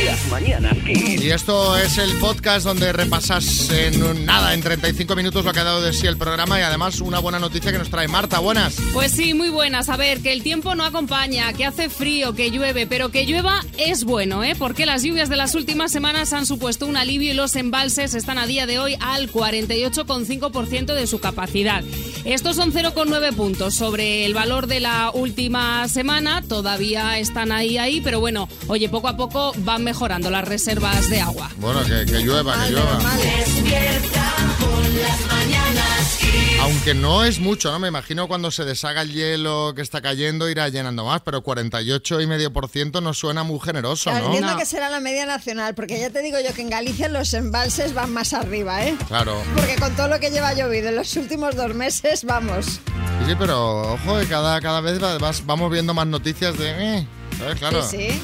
Kiss. 0.00 1.22
Y 1.22 1.30
esto 1.30 1.76
es 1.76 1.98
el 1.98 2.10
podcast 2.18 2.64
donde 2.64 2.90
repasas 2.92 3.68
en 3.70 4.24
nada, 4.24 4.54
en 4.54 4.62
35 4.62 5.14
minutos 5.14 5.44
lo 5.44 5.52
que 5.52 5.60
ha 5.60 5.64
dado 5.64 5.82
de 5.82 5.92
sí 5.92 6.06
el 6.06 6.16
programa 6.16 6.58
y 6.58 6.62
además 6.62 7.00
una 7.00 7.18
buena 7.18 7.38
noticia 7.38 7.70
que 7.70 7.78
nos 7.78 7.90
trae 7.90 8.08
Marta. 8.08 8.38
Buenas. 8.38 8.76
Pues 8.94 9.12
sí, 9.12 9.34
muy 9.34 9.50
buenas. 9.50 9.90
A 9.90 9.96
ver, 9.96 10.22
que 10.22 10.32
el 10.32 10.42
tiempo 10.42 10.74
no 10.74 10.84
acompaña, 10.84 11.52
que 11.52 11.66
hace 11.66 11.90
frío, 11.90 12.34
que 12.34 12.50
llueve, 12.50 12.86
pero 12.86 13.10
que 13.10 13.26
llueva 13.26 13.62
es 13.76 14.04
bueno, 14.04 14.42
¿eh? 14.42 14.54
Porque 14.58 14.86
las 14.86 15.02
lluvias 15.02 15.28
de 15.28 15.36
las 15.36 15.54
últimas 15.54 15.92
semanas 15.92 16.32
han 16.32 16.46
supuesto 16.46 16.86
un 16.86 16.96
alivio 16.96 17.30
y 17.30 17.34
los 17.34 17.54
embalses 17.54 18.14
están 18.14 18.38
a 18.38 18.46
día 18.46 18.66
de 18.66 18.78
hoy 18.78 18.96
al 19.00 19.30
48,5% 19.30 20.94
de 20.94 21.06
su 21.06 21.20
capacidad. 21.20 21.84
Estos 22.24 22.56
son 22.56 22.72
0,9 22.72 23.34
puntos 23.34 23.74
sobre 23.74 24.24
el 24.24 24.32
valor 24.32 24.66
de 24.66 24.80
la 24.80 25.10
última 25.12 25.86
semana. 25.88 26.42
Todavía 26.42 27.18
están 27.18 27.52
ahí, 27.52 27.76
ahí, 27.76 28.00
pero 28.00 28.18
bueno, 28.20 28.48
oye, 28.66 28.88
poco 28.88 29.08
a 29.08 29.16
poco 29.16 29.52
van 29.58 29.84
mejorando 29.84 29.89
las 30.30 30.44
reservas 30.46 31.08
de 31.10 31.20
agua. 31.20 31.50
Bueno, 31.56 31.82
que, 31.84 32.04
que 32.06 32.20
llueva, 32.20 32.64
que 32.64 32.70
llueva. 32.72 32.98
Despierta 33.16 34.32
con 34.60 35.00
las 35.02 35.20
mañanas. 35.26 36.18
Aunque 36.62 36.94
no 36.94 37.24
es 37.24 37.38
mucho, 37.40 37.72
¿no? 37.72 37.78
Me 37.78 37.88
imagino 37.88 38.28
cuando 38.28 38.50
se 38.50 38.64
deshaga 38.64 39.02
el 39.02 39.12
hielo 39.12 39.72
que 39.74 39.82
está 39.82 40.00
cayendo 40.00 40.48
irá 40.48 40.68
llenando 40.68 41.04
más, 41.04 41.22
pero 41.22 41.42
48,5% 41.42 43.02
no 43.02 43.14
suena 43.14 43.42
muy 43.42 43.58
generoso, 43.60 44.10
Claro, 44.10 44.26
¿no? 44.26 44.32
Entiendo 44.34 44.52
No. 44.52 44.58
que 44.58 44.66
será 44.66 44.90
la 44.90 45.00
media 45.00 45.26
nacional, 45.26 45.74
porque 45.74 45.98
ya 45.98 46.10
te 46.10 46.22
digo 46.22 46.38
yo 46.46 46.54
que 46.54 46.62
en 46.62 46.70
Galicia 46.70 47.08
los 47.08 47.32
embalses 47.34 47.94
van 47.94 48.12
más 48.12 48.32
arriba, 48.32 48.84
¿eh? 48.84 48.94
Claro. 49.08 49.42
Porque 49.56 49.76
con 49.76 49.94
todo 49.96 50.08
lo 50.08 50.20
que 50.20 50.30
lleva 50.30 50.52
llovido 50.54 50.88
en 50.90 50.96
los 50.96 51.16
últimos 51.16 51.56
dos 51.56 51.74
meses, 51.74 52.24
vamos. 52.24 52.80
Sí, 53.26 53.34
pero 53.38 53.94
ojo, 53.94 54.18
que 54.18 54.26
cada, 54.26 54.60
cada 54.60 54.80
vez 54.80 55.02
va- 55.02 55.18
vas- 55.18 55.44
vamos 55.46 55.70
viendo 55.72 55.94
más 55.94 56.06
noticias 56.06 56.56
de... 56.58 56.98
Eh, 56.98 57.06
¿sabes? 57.38 57.58
Claro. 57.58 57.82
Sí, 57.88 58.10
sí. 58.10 58.22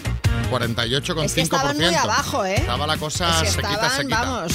48,5%. 0.51 1.25
Es 1.25 1.35
que 1.35 1.41
estaban 1.43 1.77
muy 1.77 1.95
abajo, 1.95 2.45
¿eh? 2.45 2.57
Estaba 2.57 2.87
la 2.87 2.97
cosa 2.97 3.29
Es 3.43 3.43
que 3.43 3.63
sequita, 3.63 3.73
estaban, 3.73 3.97
sequita. 3.97 4.21
vamos. 4.23 4.53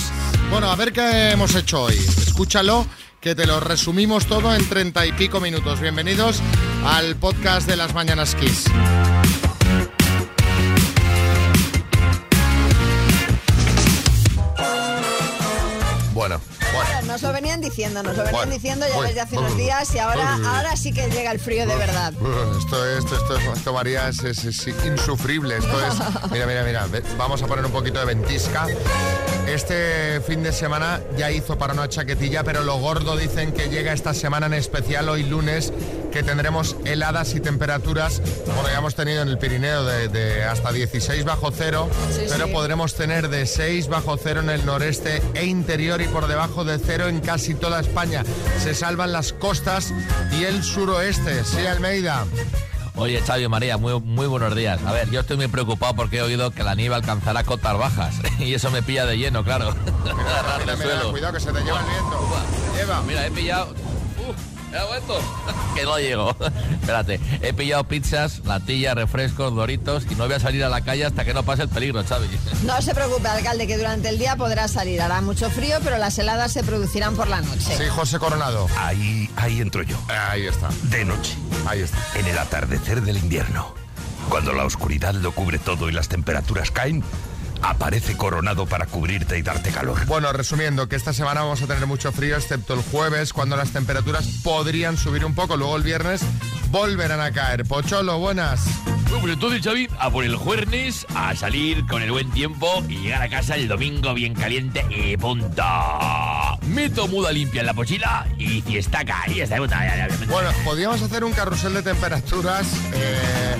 Bueno, 0.50 0.72
a 0.72 0.76
ver 0.76 0.92
qué 0.94 1.32
hemos 1.32 1.56
hecho 1.56 1.84
hoy. 1.84 1.96
Escúchalo, 1.96 2.86
que 3.20 3.36
te 3.36 3.46
lo 3.46 3.60
resumimos 3.60 4.26
todo 4.26 4.54
en 4.54 4.68
treinta 4.68 5.06
y 5.06 5.12
pico 5.14 5.40
minutos. 5.40 5.80
Bienvenidos 5.80 6.42
al 6.86 7.16
podcast 7.16 7.68
de 7.68 7.78
las 7.78 7.94
Mañanas 7.94 8.36
Kiss. 8.36 8.66
Bueno. 16.14 16.42
Nos 17.12 17.22
lo 17.24 17.34
venían 17.34 17.60
diciendo, 17.62 18.02
nos 18.04 18.16
lo 18.16 18.24
venían 18.24 18.36
Bueno, 18.48 18.54
diciendo 18.54 18.86
ya 18.88 18.98
uy, 19.00 19.08
desde 19.08 19.22
hace 19.22 19.38
unos 19.38 19.58
días 19.58 19.94
y 19.94 20.00
ahora, 20.00 20.38
uy. 20.40 20.46
ahora 20.46 20.76
sí 20.78 20.94
que 20.94 21.08
llega 21.10 21.32
el 21.32 21.40
frío 21.40 21.66
de 21.68 21.76
verdad. 21.76 22.14
Esto, 22.58 22.86
esto, 22.98 23.16
esto, 23.18 23.54
esto, 23.54 23.74
María, 23.74 24.08
es, 24.10 24.24
es- 24.24 24.44
es 24.46 24.68
insufrible. 24.86 25.58
Esto 25.58 25.80
es. 25.86 25.94
Mira, 26.32 26.46
mira, 26.46 26.64
mira. 26.64 26.88
Vamos 27.18 27.42
a 27.44 27.48
poner 27.48 27.66
un 27.66 27.72
poquito 27.72 28.00
de 28.00 28.06
ventisca. 28.06 28.66
Este 29.48 30.22
fin 30.26 30.44
de 30.44 30.52
semana 30.52 31.02
ya 31.18 31.32
hizo 31.32 31.58
para 31.58 31.74
una 31.74 31.90
chaquetilla, 31.90 32.44
pero 32.44 32.64
lo 32.64 32.78
gordo 32.80 33.18
dicen 33.18 33.52
que 33.52 33.70
llega 33.70 33.92
esta 33.92 34.14
semana 34.14 34.46
en 34.46 34.54
especial 34.54 35.10
hoy 35.10 35.24
lunes, 35.24 35.74
que 36.12 36.24
tendremos 36.24 36.76
heladas 36.86 37.34
y 37.36 37.40
temperaturas. 37.40 38.22
Bueno, 38.46 38.70
ya 38.70 38.78
hemos 38.80 38.96
tenido 38.96 39.22
en 39.22 39.30
el 39.30 39.38
Pirineo 39.38 39.84
de, 39.86 40.08
de 40.10 40.44
hasta 40.44 40.72
16 40.72 41.24
bajo 41.24 41.52
cero, 41.52 41.90
Sí, 42.12 42.26
pero 42.30 42.48
sí. 42.48 42.52
podremos 42.54 42.96
tener 42.96 43.30
de 43.30 43.46
6 43.46 43.88
bajo 43.88 44.18
cero 44.18 44.42
en 44.42 44.50
el 44.50 44.66
noreste 44.66 45.22
e 45.34 45.46
interior 45.46 46.02
y 46.02 46.08
por 46.08 46.28
debajo 46.28 46.64
de 46.66 46.80
cero 46.80 47.08
en 47.08 47.20
casi 47.22 47.56
toda 47.56 47.80
España. 47.80 48.24
Se 48.62 48.74
salvan 48.76 49.12
las 49.12 49.34
costas 49.34 49.94
y 50.32 50.44
el 50.44 50.64
suroeste. 50.64 51.44
Sí, 51.46 51.66
Almeida. 51.66 52.26
Oye, 52.96 53.22
Xavi 53.26 53.48
María, 53.48 53.78
muy, 53.78 54.00
muy 54.02 54.28
buenos 54.28 54.54
días. 54.54 54.80
A 54.86 54.92
ver, 54.92 55.10
yo 55.10 55.22
estoy 55.22 55.38
muy 55.38 55.48
preocupado 55.48 55.96
porque 55.96 56.18
he 56.18 56.22
oído 56.22 56.52
que 56.52 56.62
la 56.64 56.76
nieve 56.76 56.94
alcanzará 56.94 57.44
cotas 57.46 57.78
bajas. 57.78 58.16
y 58.40 58.54
eso 58.54 58.70
me 58.70 58.84
pilla 58.84 59.06
de 59.06 59.18
lleno, 59.18 59.44
claro. 59.46 59.74
Mira, 60.04 60.76
mira, 60.76 61.02
cuidado 61.10 61.34
que 61.34 61.40
se 61.40 61.52
te 61.54 61.62
lleva 61.64 61.80
el 61.80 61.86
viento. 61.86 62.20
Lleva. 62.76 63.02
Mira, 63.04 63.26
he 63.26 63.32
pillado. 63.32 63.74
Que 65.76 65.84
no 65.84 65.98
llego. 66.00 66.36
Espérate, 66.82 67.20
he 67.42 67.54
pillado 67.54 67.84
pizzas, 67.86 68.42
latillas, 68.46 68.96
refrescos, 68.96 69.54
doritos 69.54 70.06
y 70.10 70.16
no 70.16 70.26
voy 70.26 70.34
a 70.34 70.40
salir 70.40 70.64
a 70.64 70.70
la 70.70 70.82
calle 70.82 71.06
hasta 71.06 71.24
que 71.24 71.34
no 71.34 71.44
pase 71.44 71.64
el 71.64 71.70
peligro, 71.70 72.04
Xavi. 72.04 72.28
No 72.64 72.82
se 72.82 72.94
preocupe, 72.94 73.28
alcalde, 73.28 73.68
que 73.68 73.78
durante 73.78 74.10
el 74.10 74.18
día 74.18 74.36
podrá 74.36 74.68
salir. 74.68 75.02
Hará 75.02 75.22
mucho 75.22 75.50
frío, 75.50 75.78
pero 75.84 75.98
las 75.98 76.18
heladas 76.20 76.52
se 76.52 76.64
producirán 76.64 77.16
por 77.16 77.28
la 77.28 77.42
noche. 77.42 77.76
Sí, 77.78 77.84
José 77.90 78.20
Coronado. 78.20 78.68
Ahí, 78.78 79.30
ahí 79.36 79.62
entro 79.62 79.84
yo. 79.84 79.98
Ahí 80.10 80.46
está. 80.46 80.70
De 80.84 81.06
noche. 81.06 81.36
Ahí 81.66 81.82
está. 81.82 81.98
En 82.16 82.28
el 82.28 82.38
atardecer 82.38 83.02
del 83.02 83.18
invierno. 83.18 83.74
Cuando 84.30 84.54
la 84.54 84.66
oscuridad 84.66 85.14
lo 85.14 85.32
cubre 85.32 85.58
todo 85.60 85.90
y 85.90 85.92
las 85.92 86.08
temperaturas 86.08 86.72
caen, 86.72 87.04
aparece 87.62 88.18
coronado 88.18 88.66
para 88.66 88.86
cubrirte 88.86 89.38
y 89.38 89.42
darte 89.42 89.72
calor. 89.72 90.06
Bueno, 90.06 90.32
resumiendo, 90.34 90.88
que 90.88 90.96
esta 90.96 91.14
semana 91.14 91.42
vamos 91.42 91.62
a 91.62 91.68
tener 91.68 91.86
mucho 91.88 92.12
frío, 92.12 92.36
excepto 92.36 92.74
el 92.74 92.82
jueves, 92.82 93.34
cuando 93.34 93.56
las 93.56 93.72
temperaturas 93.72 94.28
podrían 94.44 94.98
subir 94.98 95.26
un 95.26 95.36
poco. 95.36 95.58
Luego 95.58 95.78
el 95.78 95.84
viernes 95.84 96.22
volverán 96.70 97.22
a 97.22 97.32
caer. 97.32 97.66
Pocholo, 97.66 98.20
buenas. 98.20 98.66
Bueno, 99.12 99.22
pues 99.22 99.34
entonces, 99.34 99.62
Xavi, 99.62 99.90
a 100.00 100.10
por 100.10 100.24
el 100.24 100.38
jueves, 100.38 101.06
a 101.16 101.36
salir 101.36 101.86
con 101.86 102.02
el 102.02 102.12
buen 102.12 102.32
tiempo 102.32 102.82
y 102.88 102.96
llegar 102.98 103.22
a 103.22 103.30
casa 103.30 103.56
el 103.56 103.68
domingo 103.68 104.14
bien 104.14 104.34
caliente 104.34 104.86
y 104.90 105.18
punto. 105.18 105.64
Meto 106.68 107.10
muda 107.10 107.32
limpia 107.34 107.60
en 107.60 107.68
la 107.68 107.74
mochila 107.74 108.26
y 108.38 108.62
fiestaca. 108.62 109.24
Y 109.28 109.42
está. 109.42 109.60
Bueno, 109.60 110.50
podríamos 110.64 111.02
hacer 111.02 111.26
un 111.26 111.34
carrusel 111.34 111.74
de 111.74 111.82
temperaturas, 111.82 112.66
eh, 112.94 113.56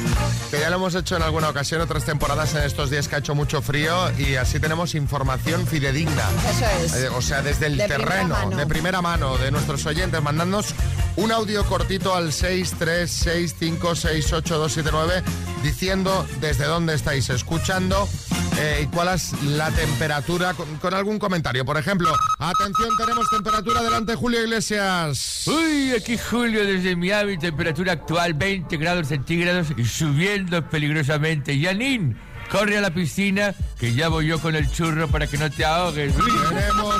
que 0.52 0.60
ya 0.60 0.70
lo 0.70 0.76
hemos 0.76 0.94
hecho 0.96 1.16
en 1.16 1.22
alguna 1.22 1.48
ocasión, 1.48 1.80
otras 1.80 2.04
temporadas 2.04 2.54
en 2.56 2.64
estos 2.64 2.90
días 2.90 3.08
que 3.08 3.16
ha 3.16 3.20
hecho 3.20 3.34
mucho 3.34 3.62
frío 3.62 4.12
y 4.20 4.36
así 4.36 4.60
tenemos 4.60 4.96
información 4.96 5.66
fidedigna. 5.66 6.24
Eso 6.50 6.66
es. 6.84 6.94
Eh, 7.06 7.10
o 7.10 7.22
sea, 7.22 7.42
desde 7.42 7.68
el 7.68 7.78
De 7.78 7.88
terreno, 7.88 8.36
de 8.50 8.68
primera 8.68 9.02
mano, 9.02 9.38
de 9.38 9.50
nuestros 9.50 9.86
oyentes, 9.86 10.22
mandándonos 10.22 10.76
un 11.16 11.32
audio 11.32 11.64
cortito 11.66 12.14
al 12.16 12.32
636568279 12.32 15.24
diciendo 15.64 16.26
desde 16.40 16.66
dónde 16.66 16.94
estáis 16.96 17.30
escuchando 17.30 18.10
eh, 18.58 18.82
y 18.84 18.88
cuál 18.88 19.16
es 19.16 19.32
la 19.44 19.70
temperatura, 19.72 20.54
con, 20.54 20.78
con 20.78 20.94
algún 20.94 21.20
comentario. 21.20 21.66
Por 21.66 21.78
ejemplo, 21.78 22.14
atención, 22.40 22.90
tenemos 22.98 23.30
temperatura 23.30 23.82
delante 23.82 24.16
Julio 24.16 24.42
Iglesias. 24.42 25.48
Uy, 25.48 25.92
aquí 25.92 26.18
Julio 26.18 26.66
desde 26.66 26.96
Miami, 26.96 27.38
temperatura 27.38 27.92
actual 27.94 28.34
20 28.34 28.76
grados 28.78 29.08
centígrados 29.08 29.68
y 29.78 29.86
subiendo 29.86 30.68
peligrosamente. 30.70 31.58
Yanin, 31.58 32.18
corre 32.52 32.78
a 32.78 32.82
la 32.82 32.94
piscina 32.94 33.56
que 33.80 33.94
ya 33.94 34.10
voy 34.10 34.28
yo 34.28 34.40
con 34.40 34.56
el 34.56 34.70
churro 34.70 35.08
para 35.08 35.28
que 35.28 35.38
no 35.38 35.50
te 35.50 35.66
ahogues. 35.66 36.14
Tenemos 36.50 36.96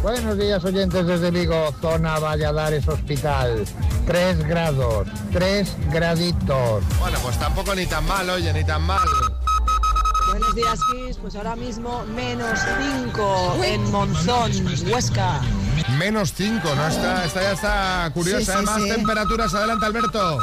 Buenos 0.01 0.37
días 0.37 0.63
oyentes 0.63 1.05
desde 1.05 1.29
Vigo, 1.31 1.73
zona 1.81 2.17
Valladares 2.19 2.87
Hospital. 2.87 3.65
3 4.07 4.47
grados, 4.47 5.07
3 5.31 5.69
graditos. 5.91 6.83
Bueno, 6.99 7.19
pues 7.21 7.37
tampoco 7.37 7.75
ni 7.75 7.85
tan 7.85 8.05
mal, 8.07 8.27
oye, 8.31 8.51
ni 8.51 8.63
tan 8.63 8.81
mal. 8.81 9.07
Buenos 10.31 10.55
días, 10.55 10.79
Kiss. 10.91 11.17
Pues 11.17 11.35
ahora 11.35 11.55
mismo 11.55 12.03
menos 12.15 12.59
5 13.05 13.57
en 13.63 13.91
Monzón, 13.91 14.51
Huesca. 14.91 15.39
Menos 15.97 16.33
5, 16.35 16.75
¿no? 16.75 16.87
Está, 16.87 17.25
esta 17.25 17.41
ya 17.41 17.51
está 17.51 18.11
curiosa. 18.13 18.53
Sí, 18.53 18.59
sí. 18.59 18.65
Más 18.65 18.81
sí. 18.81 18.89
temperaturas. 18.89 19.53
Adelante, 19.53 19.85
Alberto. 19.85 20.39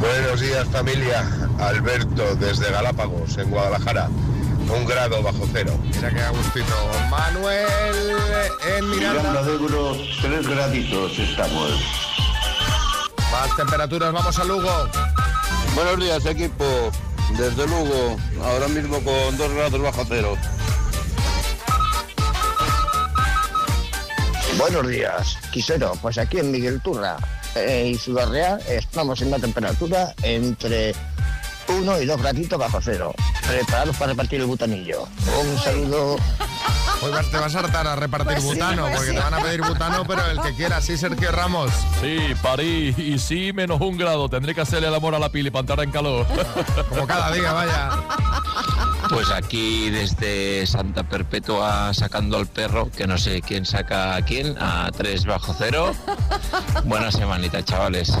Buenos 0.00 0.40
días 0.40 0.68
familia, 0.68 1.26
Alberto 1.58 2.36
desde 2.36 2.70
Galápagos, 2.70 3.36
en 3.36 3.50
Guadalajara. 3.50 4.08
Un 4.08 4.86
grado 4.86 5.22
bajo 5.22 5.48
cero. 5.52 5.76
Mira 5.82 6.10
qué 6.10 6.20
agustito. 6.20 6.74
Manuel 7.10 7.66
en 8.76 8.90
Miranda. 8.90 9.42
de 9.42 9.52
euros, 9.54 9.98
tres 10.22 10.46
graditos 10.46 11.18
estamos. 11.18 11.72
Más 13.32 13.56
temperaturas, 13.56 14.12
vamos 14.12 14.38
a 14.38 14.44
Lugo. 14.44 14.88
Buenos 15.74 15.98
días, 15.98 16.24
equipo. 16.26 16.64
Desde 17.36 17.66
Lugo, 17.66 18.16
ahora 18.44 18.68
mismo 18.68 19.00
con 19.02 19.36
2 19.36 19.52
grados 19.52 19.82
bajo 19.82 20.04
cero. 20.08 20.36
Buenos 24.58 24.86
días, 24.88 25.38
Quisero. 25.52 25.92
Pues 26.02 26.18
aquí 26.18 26.38
en 26.38 26.50
Miguel 26.50 26.80
Turra 26.80 27.16
eh, 27.54 27.90
y 27.92 27.98
Ciudad 27.98 28.28
Real 28.28 28.60
estamos 28.68 29.20
en 29.22 29.28
una 29.28 29.38
temperatura 29.38 30.14
entre 30.22 30.94
1 31.68 32.00
y 32.02 32.06
2 32.06 32.20
graditos 32.20 32.58
bajo 32.58 32.80
cero. 32.82 33.14
Preparados 33.46 33.96
para 33.96 34.12
repartir 34.12 34.40
el 34.40 34.46
butanillo. 34.46 35.06
Un 35.40 35.58
saludo. 35.58 36.16
Hoy 37.00 37.12
vas- 37.12 37.30
te 37.30 37.36
vas 37.38 37.54
a 37.54 37.60
hartar 37.60 37.86
a 37.86 37.94
repartir 37.94 38.32
Pues 38.32 38.42
sí, 38.42 38.48
butano, 38.48 38.82
pues 38.82 38.96
porque 38.96 39.10
sí. 39.10 39.16
te 39.16 39.22
van 39.22 39.34
a 39.34 39.38
pedir 39.42 39.62
butano, 39.62 40.04
pero 40.04 40.26
el 40.26 40.40
que 40.40 40.54
quiera. 40.54 40.80
Sí, 40.80 40.98
Sergio 40.98 41.30
Ramos. 41.30 41.70
Sí, 42.00 42.18
París, 42.42 42.98
y 42.98 43.18
sí, 43.20 43.52
menos 43.52 43.80
un 43.80 43.96
grado. 43.96 44.28
Tendré 44.28 44.54
que 44.54 44.62
hacerle 44.62 44.88
el 44.88 44.94
amor 44.94 45.14
a 45.14 45.18
la 45.20 45.28
pili 45.30 45.50
para 45.50 45.60
entrar 45.60 45.80
en 45.84 45.92
calor. 45.92 46.26
Como 46.88 47.06
cada 47.06 47.30
día, 47.30 47.52
vaya. 47.52 47.90
Pues 49.10 49.30
aquí 49.30 49.90
desde 49.90 50.66
Santa 50.66 51.02
Perpetua 51.02 51.92
sacando 51.94 52.36
al 52.36 52.46
perro, 52.46 52.90
que 52.90 53.06
no 53.06 53.16
sé 53.16 53.40
quién 53.40 53.64
saca 53.64 54.14
a 54.16 54.22
quién, 54.22 54.56
a 54.60 54.90
3 54.96 55.24
bajo 55.24 55.54
cero. 55.58 55.94
Buena 56.84 57.10
semanita, 57.10 57.64
chavales. 57.64 58.12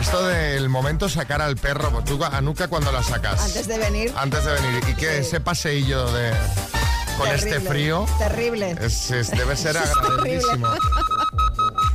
Esto 0.00 0.24
del 0.26 0.68
momento 0.68 1.08
sacar 1.08 1.42
al 1.42 1.56
perro, 1.56 1.90
pues 1.90 2.04
tú 2.04 2.22
a 2.24 2.40
Nuca 2.40 2.68
cuando 2.68 2.92
la 2.92 3.02
sacas. 3.02 3.42
Antes 3.42 3.66
de 3.66 3.78
venir. 3.78 4.12
Antes 4.16 4.44
de 4.44 4.52
venir. 4.52 4.82
Y 4.88 4.94
que 4.94 5.18
ese 5.18 5.40
paseillo 5.40 6.10
de 6.12 6.32
con 7.18 7.28
este 7.28 7.60
frío 7.60 8.06
Terrible. 8.18 8.76
es- 8.80 9.10
es- 9.10 9.30
debe 9.32 9.56
ser 9.56 9.76
Es 9.82 9.90
agradecidísimo. 9.90 10.68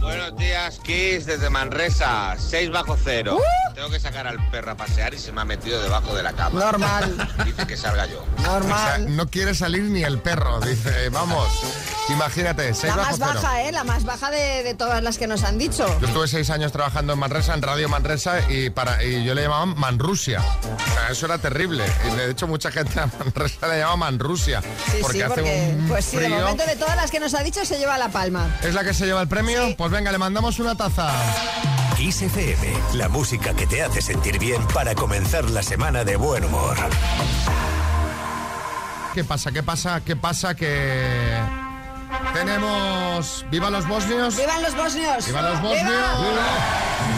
Buenos 0.01 0.38
días, 0.38 0.79
Kiss, 0.83 1.25
desde 1.25 1.50
Manresa, 1.50 2.35
6 2.38 2.71
bajo 2.71 2.95
cero. 3.03 3.39
Tengo 3.77 3.91
que 3.91 4.00
sacar 4.00 4.25
al 4.25 4.44
perro 4.50 4.71
a 4.71 4.75
pasear 4.75 5.13
y 5.13 5.19
se 5.19 5.31
me 5.31 5.41
ha 5.41 5.45
metido 5.45 5.79
debajo 5.79 6.15
de 6.15 6.24
la 6.24 6.33
cama. 6.33 6.59
Normal. 6.59 7.29
Dice 7.45 7.68
que 7.68 7.77
salga 7.77 8.07
yo. 8.07 8.25
O 8.50 8.63
sea, 8.63 8.97
no 8.97 9.27
quiere 9.27 9.53
salir 9.53 9.83
ni 9.83 10.01
el 10.03 10.18
perro. 10.18 10.59
Dice, 10.62 11.09
vamos, 11.09 11.47
imagínate, 12.09 12.74
seis 12.74 12.91
La 12.95 12.95
bajo 13.03 13.18
más 13.19 13.19
cero. 13.19 13.41
baja, 13.44 13.62
¿eh? 13.62 13.71
La 13.71 13.83
más 13.83 14.03
baja 14.03 14.31
de, 14.31 14.63
de 14.63 14.74
todas 14.74 15.03
las 15.03 15.19
que 15.19 15.27
nos 15.27 15.44
han 15.44 15.59
dicho. 15.59 15.85
Yo 16.01 16.07
estuve 16.07 16.27
seis 16.27 16.50
años 16.50 16.71
trabajando 16.71 17.13
en 17.13 17.19
Manresa, 17.19 17.53
en 17.53 17.62
Radio 17.62 17.88
Manresa, 17.88 18.39
y, 18.50 18.71
para, 18.71 19.03
y 19.03 19.24
yo 19.24 19.35
le 19.35 19.44
llamaban 19.44 19.77
Manrusia. 19.77 20.41
O 20.41 20.94
sea, 20.95 21.09
eso 21.12 21.27
era 21.27 21.38
terrible. 21.38 21.85
Y 22.12 22.15
de 22.15 22.31
hecho, 22.31 22.47
mucha 22.47 22.71
gente 22.71 23.00
a 23.00 23.06
Manresa 23.19 23.68
le 23.68 23.77
llama 23.77 23.95
Manrusia. 23.97 24.59
Sí, 24.63 24.97
porque 25.03 25.18
sí, 25.18 25.21
hace 25.21 25.35
porque, 25.35 25.75
un 25.77 25.88
pues 25.88 26.03
sí, 26.03 26.18
de 26.18 26.25
frío. 26.25 26.39
momento 26.39 26.65
de 26.65 26.77
todas 26.77 26.95
las 26.95 27.12
que 27.12 27.19
nos 27.19 27.35
ha 27.35 27.44
dicho 27.44 27.63
se 27.63 27.77
lleva 27.77 28.00
la 28.00 28.09
palma. 28.09 28.57
¿Es 28.63 28.74
la 28.74 28.83
que 28.83 28.95
se 28.95 29.06
lleva 29.06 29.21
el 29.21 29.27
premio? 29.27 29.75
Pues 29.77 29.91
venga, 29.91 30.12
le 30.12 30.18
mandamos 30.18 30.57
una 30.57 30.74
taza. 30.74 31.13
Kiss 31.97 32.21
FM, 32.21 32.73
la 32.94 33.09
música 33.09 33.55
que 33.55 33.65
te 33.65 33.81
hace 33.81 34.03
sentir 34.03 34.38
bien 34.38 34.61
para 34.71 34.94
comenzar 34.94 35.49
la 35.49 35.63
semana 35.63 36.03
de 36.03 36.15
buen 36.15 36.45
humor. 36.45 36.77
¿Qué 39.15 39.23
pasa? 39.23 39.51
¿Qué 39.51 39.63
pasa? 39.63 40.01
¿Qué 40.05 40.15
pasa? 40.15 40.53
Que 40.55 41.39
tenemos... 42.35 43.44
¡Viva 43.49 43.71
los 43.71 43.88
bosnios! 43.88 44.38
¡Vivan 44.38 44.61
los 44.61 44.75
bosnios! 44.75 45.25
¡Viva 45.25 45.41
los 45.41 45.59
bosnios! 45.59 45.88
Esta 45.88 46.03
marcha 46.21 47.16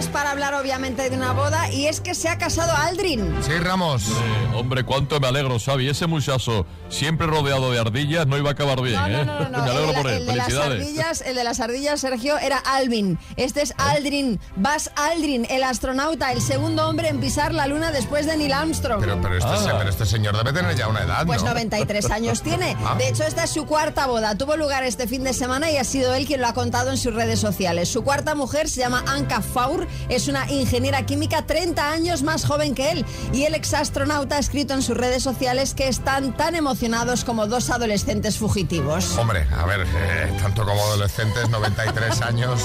es 0.00 0.08
para 0.08 0.30
hablar 0.30 0.54
obviamente 0.54 1.08
de 1.10 1.16
una 1.16 1.32
boda 1.32 1.70
y 1.70 1.86
es 1.86 2.00
que 2.00 2.14
se 2.14 2.28
ha 2.28 2.38
casado 2.38 2.72
Aldrin. 2.74 3.34
Sí, 3.42 3.52
Ramos. 3.52 4.04
Hombre, 4.08 4.58
hombre, 4.58 4.84
cuánto 4.84 5.20
me 5.20 5.26
alegro, 5.28 5.58
Xavi. 5.58 5.88
Ese 5.88 6.06
muchacho, 6.06 6.64
siempre 6.88 7.26
rodeado 7.26 7.70
de 7.70 7.78
ardillas, 7.78 8.26
no 8.26 8.38
iba 8.38 8.48
a 8.48 8.52
acabar 8.52 8.80
bien, 8.80 8.94
No, 8.96 9.08
no, 9.08 9.18
¿eh? 9.20 9.24
no, 9.26 9.40
no, 9.40 9.48
no. 9.50 9.58
Me 9.60 9.64
El, 9.64 9.70
alegro 9.70 9.92
de, 9.92 9.94
por 10.02 10.06
él. 10.10 10.16
el 10.20 10.26
de 10.26 10.34
las 10.36 10.46
Felicidades. 10.46 10.80
ardillas, 10.82 11.20
el 11.22 11.34
de 11.34 11.44
las 11.44 11.60
ardillas, 11.60 12.00
Sergio, 12.00 12.38
era 12.38 12.56
Alvin. 12.58 13.18
Este 13.36 13.60
es 13.62 13.74
Aldrin, 13.76 14.40
Buzz 14.56 14.90
Aldrin, 14.96 15.46
el 15.50 15.62
astronauta, 15.64 16.32
el 16.32 16.40
segundo 16.40 16.88
hombre 16.88 17.08
en 17.08 17.20
pisar 17.20 17.52
la 17.52 17.66
luna 17.66 17.92
después 17.92 18.24
de 18.26 18.36
Neil 18.38 18.52
Armstrong. 18.54 19.00
Pero, 19.00 19.20
pero, 19.20 19.36
este, 19.36 19.48
Ah. 19.50 19.74
pero 19.78 19.90
este 19.90 20.06
señor 20.06 20.36
debe 20.36 20.52
tener 20.58 20.74
ya 20.76 20.88
una 20.88 21.02
edad, 21.02 21.26
Pues 21.26 21.42
¿no? 21.42 21.48
93 21.50 22.10
años 22.10 22.42
tiene. 22.42 22.76
Ah. 22.84 22.94
De 22.96 23.08
hecho, 23.08 23.24
esta 23.24 23.44
es 23.44 23.50
su 23.50 23.66
cuarta 23.66 24.06
boda. 24.06 24.34
Tuvo 24.36 24.56
lugar 24.56 24.82
este 24.84 25.06
fin 25.06 25.24
de 25.24 25.34
semana 25.34 25.70
y 25.70 25.76
ha 25.76 25.84
sido 25.84 26.14
él 26.14 26.26
quien 26.26 26.40
lo 26.40 26.46
ha 26.48 26.54
contado 26.54 26.90
en 26.90 26.96
sus 26.96 27.12
redes 27.14 27.38
sociales. 27.38 27.88
Su 27.90 28.02
cuarta 28.02 28.34
mujer 28.34 28.68
se 28.68 28.80
llama 28.80 29.04
Anka 29.06 29.42
Faur, 29.42 29.86
es 30.08 30.28
una 30.28 30.50
ingeniera 30.50 31.04
química 31.06 31.46
30 31.46 31.90
años 31.90 32.22
más 32.22 32.44
joven 32.44 32.74
que 32.74 32.90
él. 32.92 33.06
Y 33.32 33.44
el 33.44 33.54
exastronauta 33.54 34.36
ha 34.36 34.38
escrito 34.38 34.74
en 34.74 34.82
sus 34.82 34.96
redes 34.96 35.22
sociales 35.22 35.74
que 35.74 35.88
están 35.88 36.36
tan 36.36 36.54
emocionados 36.54 37.24
como 37.24 37.46
dos 37.46 37.70
adolescentes 37.70 38.38
fugitivos. 38.38 39.16
Hombre, 39.16 39.46
a 39.56 39.64
ver, 39.66 39.86
eh, 39.86 40.32
tanto 40.40 40.64
como 40.64 40.80
adolescentes, 40.82 41.48
93 41.50 42.20
años. 42.22 42.60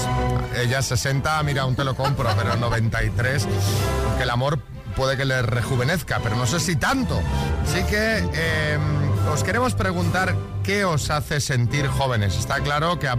Ella 0.56 0.82
60, 0.82 1.42
mira, 1.42 1.62
aún 1.62 1.76
te 1.76 1.84
lo 1.84 1.94
compro, 1.94 2.28
pero 2.36 2.56
93, 2.56 3.46
que 4.16 4.22
el 4.22 4.30
amor 4.30 4.60
puede 4.96 5.16
que 5.16 5.24
le 5.24 5.42
rejuvenezca, 5.42 6.20
pero 6.22 6.36
no 6.36 6.46
sé 6.46 6.58
si 6.58 6.76
tanto. 6.76 7.20
Así 7.64 7.82
que 7.84 8.24
eh, 8.32 8.78
os 9.32 9.44
queremos 9.44 9.74
preguntar 9.74 10.34
qué 10.66 10.84
os 10.84 11.10
hace 11.10 11.40
sentir 11.40 11.86
jóvenes. 11.86 12.36
Está 12.36 12.60
claro 12.60 12.98
que 12.98 13.06
a 13.06 13.16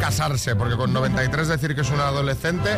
casarse, 0.00 0.56
porque 0.56 0.76
con 0.76 0.92
93 0.92 1.46
decir 1.46 1.74
que 1.74 1.82
es 1.82 1.90
un 1.90 2.00
adolescente, 2.00 2.70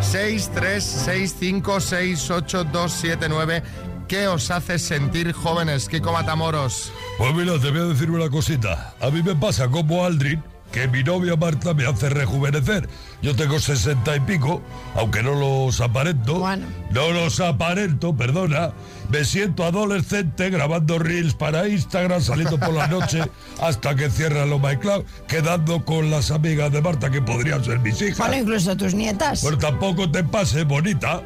6, 0.00 0.50
3, 0.54 0.82
6, 0.82 1.36
5, 1.38 1.80
6, 1.80 2.30
8, 2.30 2.64
2, 2.64 2.92
7, 2.92 3.26
9. 3.28 3.62
¿Qué 4.08 4.26
os 4.26 4.50
hace 4.50 4.78
sentir 4.78 5.32
jóvenes? 5.32 5.88
Kiko 5.88 6.12
Matamoros. 6.12 6.92
Pues 7.18 7.34
mira, 7.34 7.58
te 7.60 7.70
voy 7.70 7.80
a 7.80 7.84
decir 7.84 8.10
una 8.10 8.30
cosita. 8.30 8.94
A 9.00 9.10
mí 9.10 9.22
me 9.22 9.34
pasa 9.36 9.68
como 9.68 10.04
Aldrin, 10.04 10.42
que 10.72 10.88
mi 10.88 11.04
novia 11.04 11.36
Marta 11.36 11.74
me 11.74 11.86
hace 11.86 12.08
rejuvenecer. 12.08 12.88
Yo 13.20 13.36
tengo 13.36 13.60
sesenta 13.60 14.16
y 14.16 14.20
pico, 14.20 14.62
aunque 14.94 15.22
no 15.22 15.34
los 15.34 15.80
aparento. 15.80 16.42
No 16.90 17.10
los 17.12 17.38
aparento, 17.40 18.16
perdona. 18.16 18.72
Me 19.10 19.24
siento 19.24 19.64
adolescente 19.64 20.48
grabando 20.50 20.98
reels 20.98 21.34
para 21.34 21.68
Instagram, 21.68 22.22
saliendo 22.22 22.58
por 22.58 22.72
la 22.72 22.88
noche 22.88 23.22
hasta 23.60 23.94
que 23.94 24.10
cierra 24.10 24.46
lo 24.46 24.58
MyCloud, 24.58 25.04
quedando 25.28 25.84
con 25.84 26.10
las 26.10 26.30
amigas 26.30 26.72
de 26.72 26.80
Marta 26.80 27.10
que 27.10 27.20
podrían 27.20 27.62
ser 27.62 27.78
mis 27.80 28.00
hijas. 28.00 28.18
Bueno, 28.18 28.36
incluso 28.36 28.76
tus 28.76 28.94
nietas. 28.94 29.42
Bueno, 29.42 29.58
tampoco 29.58 30.10
te 30.10 30.24
pase 30.24 30.64
bonita. 30.64 31.22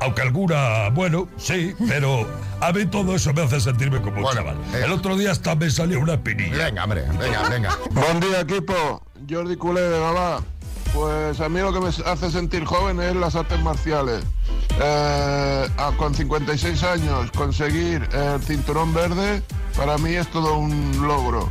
Aunque 0.00 0.22
alguna, 0.22 0.88
bueno, 0.90 1.28
sí, 1.36 1.74
pero 1.88 2.26
a 2.60 2.72
mí 2.72 2.86
todo 2.86 3.14
eso 3.14 3.32
me 3.34 3.42
hace 3.42 3.60
sentirme 3.60 4.00
como 4.00 4.26
un 4.26 4.34
chaval. 4.34 4.56
El 4.74 4.92
otro 4.92 5.16
día 5.16 5.30
hasta 5.30 5.54
me 5.54 5.70
salió 5.70 6.00
una 6.00 6.14
espinilla. 6.14 6.64
Venga, 6.64 6.84
hombre, 6.84 7.04
venga, 7.18 7.48
venga. 7.48 7.78
Buen 7.90 8.20
día, 8.20 8.40
equipo. 8.40 9.02
Jordi 9.28 9.56
Culé 9.56 9.82
de 9.82 10.00
Gabá. 10.00 10.42
Pues 10.94 11.40
a 11.40 11.48
mí 11.48 11.60
lo 11.60 11.72
que 11.72 11.80
me 11.80 11.88
hace 11.88 12.30
sentir 12.30 12.64
joven 12.64 13.00
es 13.00 13.14
las 13.14 13.36
artes 13.36 13.60
marciales. 13.62 14.24
Eh, 14.80 15.68
con 15.98 16.14
56 16.14 16.82
años 16.84 17.30
conseguir 17.32 18.08
el 18.12 18.40
cinturón 18.42 18.94
verde 18.94 19.42
para 19.76 19.98
mí 19.98 20.14
es 20.14 20.28
todo 20.30 20.58
un 20.58 21.06
logro. 21.06 21.50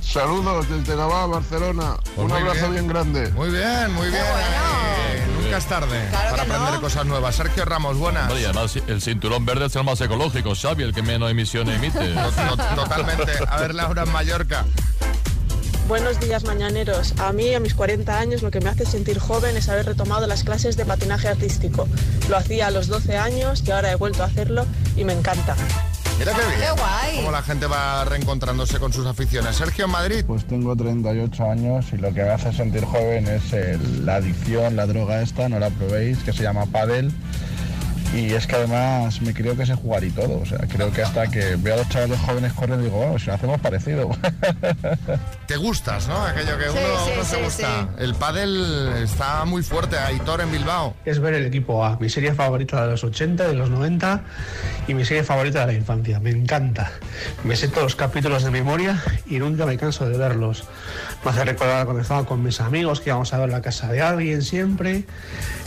Saludos 0.00 0.68
desde 0.68 0.96
Gabá, 0.96 1.26
Barcelona. 1.26 1.96
Pues 2.16 2.26
un 2.26 2.32
abrazo 2.32 2.70
bien. 2.70 2.72
bien, 2.72 2.88
grande. 2.88 3.30
Muy 3.30 3.50
bien, 3.50 3.92
muy 3.94 4.08
bien. 4.08 4.22
Eh, 4.22 5.19
nunca 5.50 5.58
es 5.58 5.66
tarde 5.66 6.08
Claro 6.10 6.30
para 6.30 6.42
aprender 6.42 6.72
no. 6.74 6.80
cosas 6.80 7.06
nuevas. 7.06 7.34
Sergio 7.36 7.64
Ramos, 7.64 7.96
buenas. 7.98 8.24
Hombre, 8.24 8.40
y 8.42 8.44
además, 8.44 8.74
el 8.86 9.02
cinturón 9.02 9.44
verde 9.44 9.66
es 9.66 9.76
el 9.76 9.84
más 9.84 10.00
ecológico, 10.00 10.54
Xavi, 10.54 10.82
el 10.84 10.94
que 10.94 11.02
menos 11.02 11.30
emisiones 11.30 11.76
emite. 11.76 11.98
To- 12.14 12.56
to- 12.56 12.74
Totalmente. 12.82 13.32
A 13.48 13.56
ver, 13.58 13.74
Laura 13.74 14.02
en 14.04 14.12
Mallorca. 14.12 14.64
Buenos 15.88 16.20
días 16.20 16.44
mañaneros. 16.44 17.14
A 17.18 17.32
mí, 17.32 17.52
a 17.52 17.58
mis 17.58 17.74
40 17.74 18.16
años, 18.16 18.42
lo 18.42 18.50
que 18.52 18.60
me 18.60 18.68
hace 18.70 18.86
sentir 18.86 19.18
joven 19.18 19.56
es 19.56 19.68
haber 19.68 19.86
retomado 19.86 20.26
las 20.28 20.44
clases 20.44 20.76
de 20.76 20.84
patinaje 20.84 21.26
artístico. 21.28 21.88
Lo 22.28 22.36
hacía 22.36 22.68
a 22.68 22.70
los 22.70 22.86
12 22.86 23.18
años 23.18 23.64
y 23.66 23.70
ahora 23.72 23.90
he 23.90 23.96
vuelto 23.96 24.22
a 24.22 24.26
hacerlo 24.26 24.66
y 24.96 25.02
me 25.04 25.12
encanta. 25.14 25.56
Mira 26.20 26.32
qué 26.34 26.46
bien. 26.46 26.60
Qué 26.60 26.70
guay. 26.80 27.16
Cómo 27.16 27.30
la 27.32 27.42
gente 27.42 27.66
va 27.66 28.04
reencontrándose 28.04 28.78
con 28.78 28.92
sus 28.92 29.06
aficiones. 29.06 29.56
Sergio 29.56 29.86
en 29.86 29.90
Madrid. 29.90 30.24
Pues 30.26 30.44
tengo 30.44 30.76
38 30.76 31.50
años 31.50 31.86
y 31.92 31.96
lo 31.96 32.12
que 32.14 32.22
me 32.22 32.28
hace 32.28 32.52
sentir 32.52 32.84
joven 32.84 33.26
es 33.26 33.52
el- 33.54 34.04
la 34.06 34.16
adicción, 34.16 34.76
la 34.76 34.86
droga 34.86 35.22
esta, 35.22 35.48
no 35.48 35.58
la 35.58 35.70
probéis, 35.70 36.18
que 36.18 36.32
se 36.32 36.42
llama 36.42 36.66
pádel. 36.66 37.10
Y 38.12 38.32
es 38.32 38.46
que 38.46 38.56
además 38.56 39.22
me 39.22 39.32
creo 39.32 39.56
que 39.56 39.64
sé 39.64 39.74
jugar 39.74 40.02
y 40.02 40.10
todo. 40.10 40.40
O 40.40 40.46
sea, 40.46 40.58
creo 40.68 40.92
que 40.92 41.02
hasta 41.02 41.28
que 41.28 41.56
veo 41.56 41.74
a 41.74 41.76
los 41.78 41.88
chavales 41.88 42.18
jóvenes 42.20 42.52
corriendo 42.52 42.84
digo, 42.84 42.96
bueno, 42.96 43.18
si 43.18 43.26
lo 43.26 43.34
hacemos 43.34 43.60
parecido. 43.60 44.10
Te 45.46 45.56
gustas, 45.56 46.08
¿no? 46.08 46.20
Aquello 46.20 46.58
que 46.58 46.64
Sí, 46.64 46.70
uno, 46.70 47.04
sí, 47.04 47.10
uno 47.14 47.24
se 47.24 47.36
sí, 47.36 47.42
gusta. 47.42 47.88
El 47.98 48.14
pádel 48.14 48.92
está 49.02 49.44
muy 49.44 49.62
fuerte. 49.62 49.96
Aitor 49.96 50.40
en 50.40 50.50
Bilbao. 50.50 50.96
Es 51.04 51.20
ver 51.20 51.34
el 51.34 51.46
equipo 51.46 51.84
A, 51.84 51.98
mi 51.98 52.08
serie 52.08 52.34
favorita 52.34 52.82
de 52.84 52.90
los 52.90 53.04
80, 53.04 53.46
de 53.46 53.54
los 53.54 53.70
90 53.70 54.22
y 54.88 54.94
mi 54.94 55.04
serie 55.04 55.22
favorita 55.22 55.60
de 55.60 55.66
la 55.66 55.78
infancia. 55.78 56.18
Me 56.18 56.30
encanta. 56.30 56.90
Me 57.44 57.54
sé 57.54 57.68
todos 57.68 57.84
los 57.84 57.96
capítulos 57.96 58.42
de 58.42 58.50
memoria 58.50 59.00
y 59.26 59.38
nunca 59.38 59.66
me 59.66 59.76
canso 59.76 60.08
de 60.08 60.18
verlos. 60.18 60.64
Me 61.24 61.30
hace 61.30 61.44
recordar 61.44 61.84
cuando 61.84 62.02
estaba 62.02 62.26
con 62.26 62.42
mis 62.42 62.60
amigos 62.60 63.00
que 63.00 63.10
íbamos 63.10 63.32
a 63.32 63.38
ver 63.38 63.50
la 63.50 63.62
casa 63.62 63.86
de 63.92 64.02
alguien 64.02 64.42
siempre. 64.42 65.04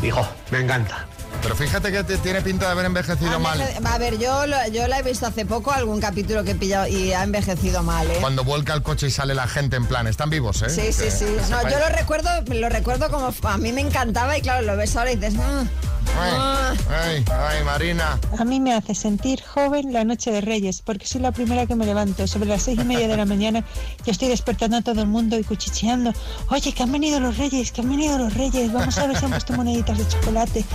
Y 0.01 0.09
jo, 0.09 0.27
me 0.51 0.59
encanta. 0.59 1.07
Pero 1.41 1.55
fíjate 1.55 1.91
que 1.91 2.03
te- 2.03 2.17
tiene 2.19 2.41
pinta 2.41 2.67
de 2.67 2.71
haber 2.71 2.85
envejecido 2.85 3.39
mal. 3.39 3.61
A 3.83 3.97
ver, 3.97 4.17
yo, 4.17 4.47
lo- 4.47 4.67
yo 4.71 4.87
la 4.87 4.99
he 4.99 5.03
visto 5.03 5.25
hace 5.27 5.45
poco, 5.45 5.71
algún 5.71 5.99
capítulo 5.99 6.43
que 6.43 6.51
he 6.51 6.55
pillado 6.55 6.87
y 6.87 7.11
ha 7.13 7.23
envejecido 7.23 7.83
mal, 7.83 8.09
¿eh? 8.09 8.17
Cuando 8.21 8.43
vuelca 8.45 8.73
el 8.73 8.81
coche 8.81 9.07
y 9.07 9.11
sale 9.11 9.33
la 9.35 9.47
gente 9.47 9.75
en 9.75 9.85
plan, 9.85 10.07
están 10.07 10.29
vivos, 10.29 10.61
¿eh? 10.61 10.69
Sí, 10.69 10.93
sí, 10.93 11.03
Que- 11.05 11.11
sí. 11.11 11.25
No, 11.49 11.61
yo 11.69 11.79
lo 11.79 11.89
recuerdo, 11.89 12.29
lo 12.47 12.69
recuerdo 12.69 13.09
como 13.09 13.33
a 13.43 13.57
mí 13.57 13.71
me 13.73 13.81
encantaba 13.81 14.37
y 14.37 14.41
claro, 14.41 14.65
lo 14.65 14.77
ves 14.77 14.95
ahora 14.95 15.11
y 15.11 15.15
dices, 15.17 15.35
"Ah, 15.39 15.63
ah". 16.17 16.73
Ay, 16.89 17.23
ay, 17.29 17.63
Marina. 17.65 18.19
A 18.37 18.45
mí 18.45 18.59
me 18.59 18.73
hace 18.73 18.93
sentir 18.95 19.41
joven 19.43 19.91
la 19.93 20.03
noche 20.05 20.31
de 20.31 20.41
Reyes, 20.41 20.81
porque 20.81 21.05
soy 21.07 21.21
la 21.21 21.31
primera 21.31 21.65
que 21.65 21.75
me 21.75 21.85
levanto. 21.85 22.25
Sobre 22.27 22.47
las 22.49 22.63
seis 22.63 22.79
y 22.79 22.83
media 22.83 23.07
de 23.07 23.17
la 23.17 23.25
mañana 23.25 23.63
ya 24.05 24.11
estoy 24.11 24.27
despertando 24.29 24.77
a 24.77 24.81
todo 24.81 25.01
el 25.01 25.07
mundo 25.07 25.37
y 25.37 25.43
cuchicheando. 25.43 26.13
Oye, 26.49 26.71
que 26.73 26.83
han 26.83 26.91
venido 26.91 27.19
los 27.19 27.37
Reyes, 27.37 27.71
que 27.71 27.81
han 27.81 27.89
venido 27.89 28.17
los 28.17 28.33
Reyes. 28.33 28.71
Vamos 28.71 28.97
a 28.97 29.07
ver 29.07 29.17
si 29.17 29.25
han 29.25 29.31
puesto 29.31 29.53
moneditas 29.53 29.97
de 29.97 30.07
chocolate. 30.07 30.65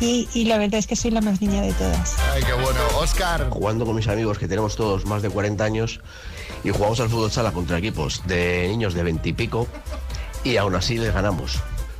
Y, 0.00 0.05
y 0.32 0.44
la 0.44 0.58
verdad 0.58 0.78
es 0.78 0.86
que 0.86 0.96
soy 0.96 1.10
la 1.10 1.20
más 1.20 1.40
niña 1.40 1.62
de 1.62 1.72
todas. 1.72 2.14
Ay, 2.32 2.42
qué 2.42 2.52
bueno. 2.52 2.80
Oscar. 2.98 3.48
Jugando 3.50 3.84
con 3.84 3.96
mis 3.96 4.08
amigos 4.08 4.38
que 4.38 4.48
tenemos 4.48 4.76
todos 4.76 5.04
más 5.06 5.22
de 5.22 5.30
40 5.30 5.64
años 5.64 6.00
y 6.64 6.70
jugamos 6.70 7.00
al 7.00 7.08
fútbol 7.08 7.30
sala 7.30 7.52
contra 7.52 7.78
equipos 7.78 8.22
de 8.26 8.66
niños 8.68 8.94
de 8.94 9.02
20 9.02 9.28
y 9.28 9.32
pico 9.32 9.66
y 10.44 10.56
aún 10.56 10.74
así 10.74 10.98
les 10.98 11.12
ganamos. 11.12 11.58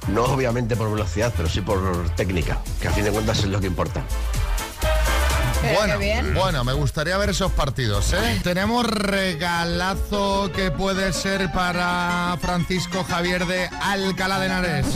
No 0.08 0.24
obviamente 0.24 0.76
por 0.76 0.90
velocidad, 0.90 1.32
pero 1.36 1.48
sí 1.48 1.60
por 1.60 2.08
técnica, 2.14 2.60
que 2.80 2.88
a 2.88 2.92
fin 2.92 3.04
de 3.04 3.10
cuentas 3.10 3.40
es 3.40 3.46
lo 3.46 3.60
que 3.60 3.66
importa. 3.66 4.04
Bueno, 5.74 5.98
bueno, 6.34 6.64
me 6.64 6.72
gustaría 6.74 7.16
ver 7.16 7.30
esos 7.30 7.50
partidos, 7.50 8.12
¿eh? 8.12 8.40
Tenemos 8.44 8.86
regalazo 8.86 10.52
que 10.54 10.70
puede 10.70 11.12
ser 11.12 11.50
para 11.50 12.36
Francisco 12.40 13.04
Javier 13.04 13.46
de 13.46 13.68
Alcalá 13.80 14.38
de 14.38 14.46
Henares. 14.46 14.86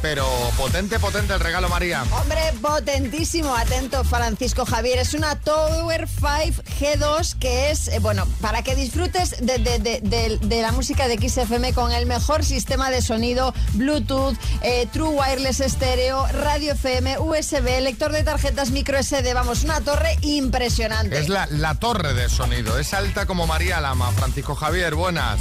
Pero 0.00 0.24
potente, 0.56 1.00
potente 1.00 1.34
el 1.34 1.40
regalo, 1.40 1.68
María. 1.68 2.04
Hombre, 2.12 2.38
potentísimo, 2.62 3.52
atento 3.56 4.04
Francisco 4.04 4.64
Javier. 4.64 4.98
Es 4.98 5.12
una 5.12 5.34
Tower 5.40 6.06
5 6.08 6.62
G2 6.78 7.34
que 7.40 7.72
es, 7.72 7.88
eh, 7.88 7.98
bueno, 7.98 8.24
para 8.40 8.62
que 8.62 8.76
disfrutes 8.76 9.44
de, 9.44 9.58
de- 9.58 9.80
de- 9.80 10.00
de- 10.00 10.38
de 10.40 10.62
la 10.62 10.70
música 10.70 11.08
de 11.08 11.16
XFM 11.18 11.72
con 11.72 11.90
el 11.90 12.06
mejor 12.06 12.44
sistema 12.44 12.90
de 12.90 13.02
sonido, 13.02 13.52
Bluetooth, 13.72 14.36
eh, 14.62 14.86
True 14.92 15.08
Wireless 15.08 15.58
Estéreo, 15.58 16.24
Radio 16.28 16.74
FM, 16.74 17.18
USB, 17.18 17.80
lector 17.80 18.12
de 18.12 18.22
tarjetas 18.22 18.70
micro 18.70 18.98
SD. 19.02 19.34
Vamos, 19.34 19.64
una 19.64 19.80
torre 19.80 20.16
impresionante. 20.22 21.18
Es 21.18 21.28
la, 21.28 21.46
la 21.50 21.74
torre 21.74 22.14
de 22.14 22.28
sonido. 22.28 22.78
Es 22.78 22.94
alta 22.94 23.26
como 23.26 23.48
María 23.48 23.80
Lama. 23.80 24.12
Francisco 24.12 24.54
Javier, 24.54 24.94
buenas. 24.94 25.40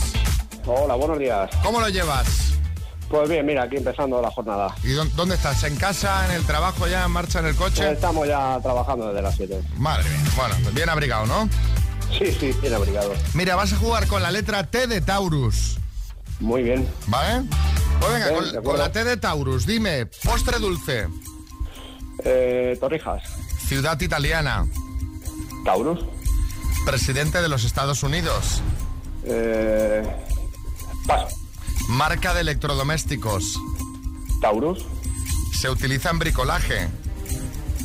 Hola, 0.66 0.96
buenos 0.96 1.20
días. 1.20 1.50
¿Cómo 1.62 1.80
lo 1.80 1.90
llevas? 1.90 2.26
Pues 3.10 3.30
bien, 3.30 3.46
mira, 3.46 3.64
aquí 3.64 3.78
empezando 3.78 4.22
la 4.22 4.30
jornada. 4.32 4.76
¿Y 4.84 4.90
dó- 4.92 5.06
dónde 5.16 5.36
estás? 5.36 5.64
¿En 5.64 5.76
casa, 5.78 6.26
en 6.26 6.32
el 6.34 6.46
trabajo, 6.46 6.88
ya 6.88 7.06
en 7.06 7.12
marcha 7.12 7.40
en 7.40 7.46
el 7.46 7.56
coche? 7.56 7.90
Estamos 7.92 8.28
ya 8.28 8.60
trabajando 8.62 9.08
desde 9.08 9.22
las 9.22 9.36
7. 9.36 9.62
Madre 9.78 10.10
mía. 10.10 10.32
Bueno, 10.36 10.56
bien 10.74 10.90
abrigado, 10.90 11.26
¿no? 11.26 11.50
Sí, 12.18 12.32
sí, 12.38 12.54
bien 12.62 12.74
abrigado. 12.74 13.14
Mira, 13.34 13.56
vas 13.56 13.72
a 13.74 13.78
jugar 13.78 14.08
con 14.08 14.22
la 14.22 14.32
letra 14.32 14.64
T 14.66 14.88
de 14.88 15.00
Taurus. 15.02 15.78
Muy 16.42 16.64
bien. 16.64 16.88
¿Vale? 17.08 17.46
Pues 18.00 18.14
venga, 18.14 18.30
Bien, 18.30 18.54
con, 18.56 18.64
con 18.64 18.78
la 18.80 18.92
T 18.92 19.04
de 19.04 19.18
Taurus, 19.18 19.66
dime, 19.66 20.06
postre 20.06 20.60
dulce, 20.60 21.08
Eh, 22.24 22.78
Torrijas. 22.80 23.24
ciudad 23.68 24.00
italiana, 24.02 24.66
Taurus. 25.66 26.00
presidente 26.86 27.42
de 27.42 27.48
los 27.50 27.64
Estados 27.64 28.04
Unidos, 28.04 28.62
Eh, 29.24 30.04
paso. 31.08 31.28
Marca 31.88 32.34
de 32.34 32.42
electrodomésticos, 32.42 33.60
Taurus. 34.42 34.86
se 35.54 35.70
utiliza 35.70 36.10
en 36.10 36.20
bricolaje, 36.20 36.88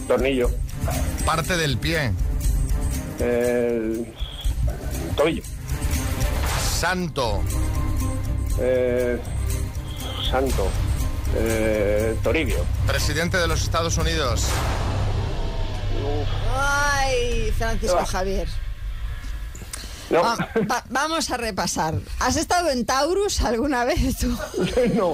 Tornillo. 0.09 0.51
parte 1.25 1.57
del 1.57 1.79
pie, 1.79 2.13
Eh, 3.19 4.13
tobillo. 5.17 5.43
santo, 6.81 7.43
Eh, 8.61 9.19
santo. 10.31 10.69
Eh, 11.35 12.15
Toribio. 12.23 12.65
presidente 12.87 13.39
de 13.39 13.47
los 13.47 13.63
Estados 13.63 13.97
Unidos, 13.97 14.45
Ay, 16.55 17.51
Francisco 17.57 18.05
Javier. 18.05 18.49
Va- 20.21 20.49
va- 20.71 20.85
vamos 20.91 21.31
a 21.31 21.37
repasar. 21.37 21.95
¿Has 22.21 22.37
estado 22.37 22.71
en 22.71 22.85
Taurus 22.85 23.41
alguna 23.43 23.85
vez 23.85 24.19
tú? 24.19 24.29
no. 24.95 25.13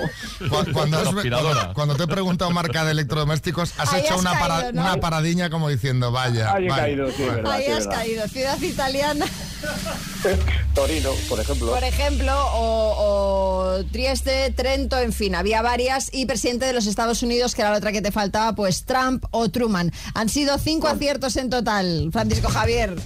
Cu- 0.48 0.72
Cuando, 0.72 0.98
has- 0.98 1.08
Aspiradora. 1.08 1.54
cuando- 1.54 1.74
cuando 1.74 1.96
te 1.96 2.02
he 2.04 2.06
preguntado 2.08 2.50
marca 2.50 2.84
de 2.84 2.92
electrodomésticos, 2.92 3.72
has 3.78 3.92
Ahí 3.92 4.00
hecho 4.02 4.14
has 4.14 4.20
una, 4.20 4.38
para- 4.38 4.54
caído, 4.56 4.72
¿no? 4.72 4.82
una 4.82 4.96
paradiña 4.96 5.50
como 5.50 5.68
diciendo, 5.68 6.10
vaya. 6.12 6.52
Ahí 6.54 6.66
he 6.66 6.68
vaya. 6.68 6.82
caído, 6.82 7.06
sí, 7.12 7.22
es 7.22 7.34
verdad. 7.34 7.52
Ahí 7.52 7.64
sí, 7.64 7.70
has 7.72 7.78
verdad. 7.86 7.98
caído. 7.98 8.28
Ciudad 8.28 8.60
italiana, 8.60 9.26
Torino, 10.74 11.10
por 11.28 11.40
ejemplo. 11.40 11.72
por 11.72 11.84
ejemplo, 11.84 12.32
o, 12.54 13.76
o 13.78 13.84
Trieste, 13.90 14.52
Trento, 14.56 14.98
en 14.98 15.12
fin, 15.12 15.34
había 15.34 15.62
varias. 15.62 16.08
Y 16.12 16.26
presidente 16.26 16.66
de 16.66 16.72
los 16.72 16.86
Estados 16.86 17.22
Unidos, 17.22 17.54
que 17.54 17.62
era 17.62 17.70
la 17.70 17.78
otra 17.78 17.92
que 17.92 18.02
te 18.02 18.12
faltaba, 18.12 18.54
pues 18.54 18.84
Trump 18.84 19.24
o 19.30 19.48
Truman. 19.48 19.92
Han 20.14 20.28
sido 20.28 20.58
cinco 20.58 20.88
aciertos 20.88 21.36
en 21.36 21.50
total, 21.50 22.10
Francisco 22.12 22.48
Javier. 22.48 22.96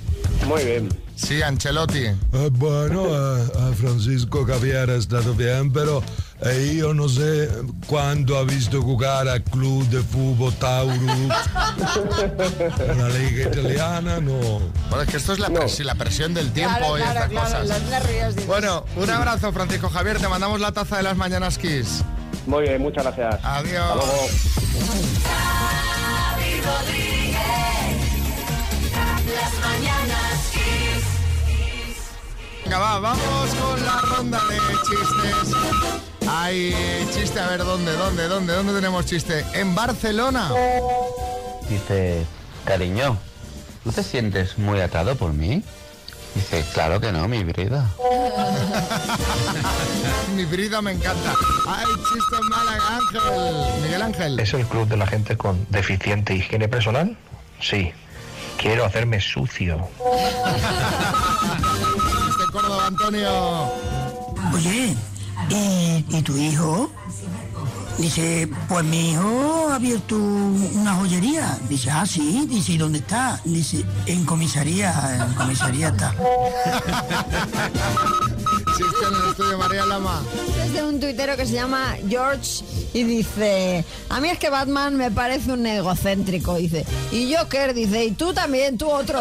Muy 0.46 0.62
bien. 0.64 0.88
Sí, 1.16 1.40
Ancelotti. 1.42 2.04
Eh, 2.06 2.16
bueno, 2.52 3.04
eh, 3.06 3.44
eh, 3.54 3.74
Francisco 3.78 4.44
Javier 4.44 4.90
ha 4.90 4.96
estado 4.96 5.34
bien, 5.34 5.72
pero 5.72 6.02
eh, 6.42 6.74
yo 6.78 6.94
no 6.94 7.08
sé 7.08 7.48
cuándo 7.86 8.36
ha 8.38 8.42
visto 8.44 8.82
jugar 8.82 9.28
al 9.28 9.42
club 9.44 9.86
de 9.88 10.02
fútbol 10.02 10.52
Taurus. 10.54 10.98
La 12.98 13.08
liga 13.10 13.48
italiana, 13.50 14.20
no. 14.20 14.60
Bueno, 14.88 15.02
es 15.02 15.08
que 15.10 15.16
esto 15.18 15.32
es 15.34 15.38
la, 15.38 15.48
presi- 15.48 15.84
la 15.84 15.94
presión 15.94 16.34
del 16.34 16.50
tiempo 16.52 16.76
Claro, 16.78 16.98
y 16.98 17.02
claro, 17.02 17.20
estas 17.20 17.30
claro, 17.30 17.64
cosas. 17.68 18.08
dices. 18.34 18.46
Bueno, 18.46 18.84
un 18.96 19.10
abrazo, 19.10 19.52
Francisco 19.52 19.88
Javier. 19.90 20.18
Te 20.18 20.26
mandamos 20.28 20.60
la 20.60 20.72
taza 20.72 20.96
de 20.96 21.02
las 21.04 21.16
mañanas 21.16 21.56
Kiss. 21.58 22.02
Muy 22.46 22.62
bien, 22.62 22.82
muchas 22.82 23.04
gracias. 23.04 23.38
Adiós. 23.44 23.80
Hasta 23.80 23.94
luego. 23.94 25.32
Las 29.34 29.52
mañanas. 29.60 30.41
Venga, 32.72 32.84
va, 32.84 33.00
vamos 33.00 33.54
con 33.56 33.84
la 33.84 34.00
ronda 34.00 34.40
de 34.48 34.56
chistes. 34.88 35.52
Hay 36.26 36.74
chiste, 37.12 37.38
a 37.38 37.48
ver, 37.48 37.62
¿dónde, 37.62 37.92
dónde, 37.92 38.28
dónde, 38.28 38.54
dónde 38.54 38.72
tenemos 38.72 39.04
chiste? 39.04 39.44
En 39.52 39.74
Barcelona. 39.74 40.50
Dice, 41.68 42.24
cariño, 42.64 43.18
¿no 43.84 43.92
te 43.92 44.02
sientes 44.02 44.56
muy 44.56 44.80
atado 44.80 45.16
por 45.16 45.34
mí? 45.34 45.62
Dice, 46.34 46.64
claro 46.72 46.98
que 46.98 47.12
no, 47.12 47.28
mi 47.28 47.44
vida. 47.44 47.90
Mi 50.34 50.46
brida 50.46 50.80
me 50.80 50.92
encanta. 50.92 51.34
Hay 51.68 51.84
chiste 51.84 52.40
Málaga, 52.48 52.96
Ángel. 52.96 53.20
Miguel 53.82 54.00
Ángel. 54.00 54.40
¿Es 54.40 54.54
el 54.54 54.64
club 54.64 54.88
de 54.88 54.96
la 54.96 55.06
gente 55.06 55.36
con 55.36 55.66
deficiente 55.68 56.34
higiene 56.34 56.68
personal? 56.68 57.18
Sí. 57.60 57.92
Quiero 58.56 58.86
hacerme 58.86 59.20
sucio. 59.20 59.90
Córdoba, 62.52 62.86
Antonio. 62.86 63.72
Oye, 64.52 64.94
¿y, 65.48 66.04
y 66.08 66.22
tu 66.22 66.36
hijo? 66.36 66.90
Dice, 67.98 68.48
pues 68.68 68.84
mi 68.84 69.12
hijo 69.12 69.68
ha 69.70 69.76
abierto 69.76 70.16
una 70.16 70.94
joyería. 70.94 71.58
Dice, 71.68 71.90
ah, 71.90 72.06
sí. 72.06 72.46
Dice, 72.48 72.72
¿y 72.72 72.78
dónde 72.78 72.98
está? 72.98 73.40
Dice, 73.44 73.84
en 74.06 74.24
comisaría, 74.24 75.26
en 75.26 75.34
comisaría 75.34 75.88
está. 75.88 76.14
Chiste 78.76 79.06
en 79.06 79.14
el 79.14 79.28
estudio 79.30 79.58
María 79.58 79.84
Lama. 79.86 80.22
Es 80.64 80.72
de 80.72 80.82
un 80.82 80.98
tuitero 80.98 81.36
que 81.36 81.46
se 81.46 81.52
llama 81.54 81.96
George 82.08 82.64
y 82.94 83.04
dice, 83.04 83.84
a 84.08 84.20
mí 84.20 84.30
es 84.30 84.38
que 84.38 84.48
Batman 84.50 84.96
me 84.96 85.10
parece 85.10 85.52
un 85.52 85.66
egocéntrico, 85.66 86.56
dice. 86.56 86.86
Y 87.10 87.34
Joker 87.34 87.74
dice, 87.74 88.04
y 88.04 88.12
tú 88.12 88.32
también, 88.32 88.78
tú 88.78 88.88
otro. 88.90 89.20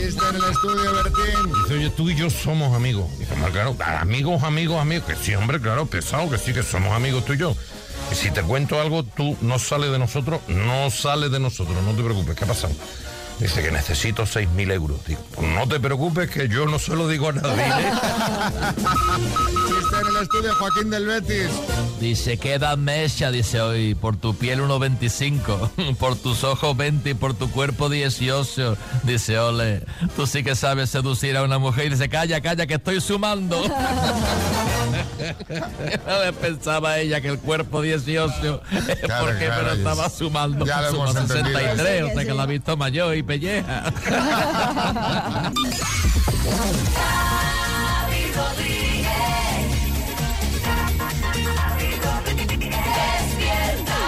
Chiste 0.00 0.22
en 0.28 0.36
el 0.36 0.44
estudio 0.44 0.92
Bertín. 0.94 1.52
Dice, 1.62 1.74
oye, 1.74 1.90
tú 1.90 2.10
y 2.10 2.16
yo 2.16 2.30
somos 2.30 2.74
amigos. 2.74 3.06
Dice, 3.18 3.32
"Hombre, 3.34 3.50
claro, 3.52 3.76
amigos, 4.00 4.42
amigos, 4.42 4.80
amigos. 4.80 5.06
Que 5.06 5.16
sí, 5.16 5.34
hombre, 5.34 5.60
claro, 5.60 5.86
pesado, 5.86 6.28
que 6.30 6.38
sí, 6.38 6.52
que 6.52 6.62
somos 6.62 6.92
amigos 6.92 7.24
tú 7.24 7.32
y 7.34 7.38
yo. 7.38 7.54
Y 8.10 8.14
si 8.14 8.30
te 8.30 8.42
cuento 8.42 8.80
algo, 8.80 9.02
tú 9.04 9.36
no 9.40 9.58
sales 9.58 9.90
de 9.90 9.98
nosotros, 9.98 10.40
no 10.48 10.90
sales 10.90 11.30
de 11.30 11.40
nosotros, 11.40 11.76
no 11.84 11.92
te 11.92 12.02
preocupes, 12.02 12.34
¿qué 12.36 12.44
ha 12.44 12.48
pasado? 12.48 12.72
Dice 13.40 13.62
que 13.62 13.70
necesito 13.70 14.24
6.000 14.24 14.72
euros. 14.72 15.04
Digo, 15.06 15.20
pues 15.34 15.48
no 15.48 15.68
te 15.68 15.78
preocupes, 15.78 16.28
que 16.28 16.48
yo 16.48 16.66
no 16.66 16.78
se 16.78 16.96
lo 16.96 17.06
digo 17.06 17.28
a 17.28 17.32
nadie. 17.32 17.62
¿eh? 17.62 17.92
Chiste 19.68 19.96
en 20.00 20.16
el 20.16 20.22
estudio 20.22 20.54
Joaquín 20.56 20.90
del 20.90 21.06
Betis. 21.06 21.50
Dice, 22.00 22.36
queda 22.38 22.74
mecha, 22.76 23.30
dice 23.30 23.60
hoy, 23.60 23.94
por 23.94 24.16
tu 24.16 24.34
piel 24.34 24.60
1,25, 24.60 25.96
por 25.98 26.16
tus 26.16 26.42
ojos 26.42 26.76
20 26.76 27.10
y 27.10 27.14
por 27.14 27.34
tu 27.34 27.48
cuerpo 27.50 27.88
18. 27.88 28.76
Dice, 29.04 29.38
ole, 29.38 29.82
tú 30.16 30.26
sí 30.26 30.42
que 30.42 30.56
sabes 30.56 30.90
seducir 30.90 31.36
a 31.36 31.44
una 31.44 31.58
mujer. 31.58 31.86
Y 31.86 31.90
dice, 31.90 32.08
calla, 32.08 32.40
calla, 32.40 32.66
que 32.66 32.74
estoy 32.74 33.00
sumando. 33.00 33.62
Pensaba 36.40 36.98
ella 36.98 37.20
que 37.20 37.28
el 37.28 37.38
cuerpo 37.38 37.82
18, 37.82 38.60
porque 38.60 38.98
claro, 39.04 39.26
pero 39.38 39.72
estaba 39.72 40.08
sumando 40.10 40.64
ya 40.64 40.82
lo 40.82 40.90
suma 40.90 41.10
hemos 41.10 41.16
entendido. 41.16 41.58
63, 41.58 41.78
Sí, 41.98 42.02
o 42.02 42.14
sea 42.14 42.24
que 42.24 42.34
la 42.34 42.42
ha 42.42 42.46
visto 42.46 42.76
mayor 42.76 43.16
y 43.16 43.22
pelleja. 43.22 43.84
Xavi 46.94 48.22
Rodríguez. 48.34 49.08
Despierta. 52.68 54.00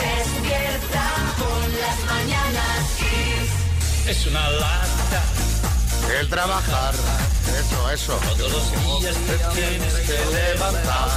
Despierta 0.00 1.06
con 1.38 1.66
las 1.80 1.98
mañanas 2.06 2.82
Kiss. 2.98 3.50
Es 4.10 4.26
una 4.26 4.50
lata. 4.50 5.22
El 6.20 6.28
trabajar. 6.28 6.94
Eso, 7.58 7.90
eso. 7.90 8.20
Todos 8.36 8.52
los 8.52 9.00
días 9.00 9.16
tienes 9.54 9.94
que 9.94 10.52
levantar. 10.52 11.08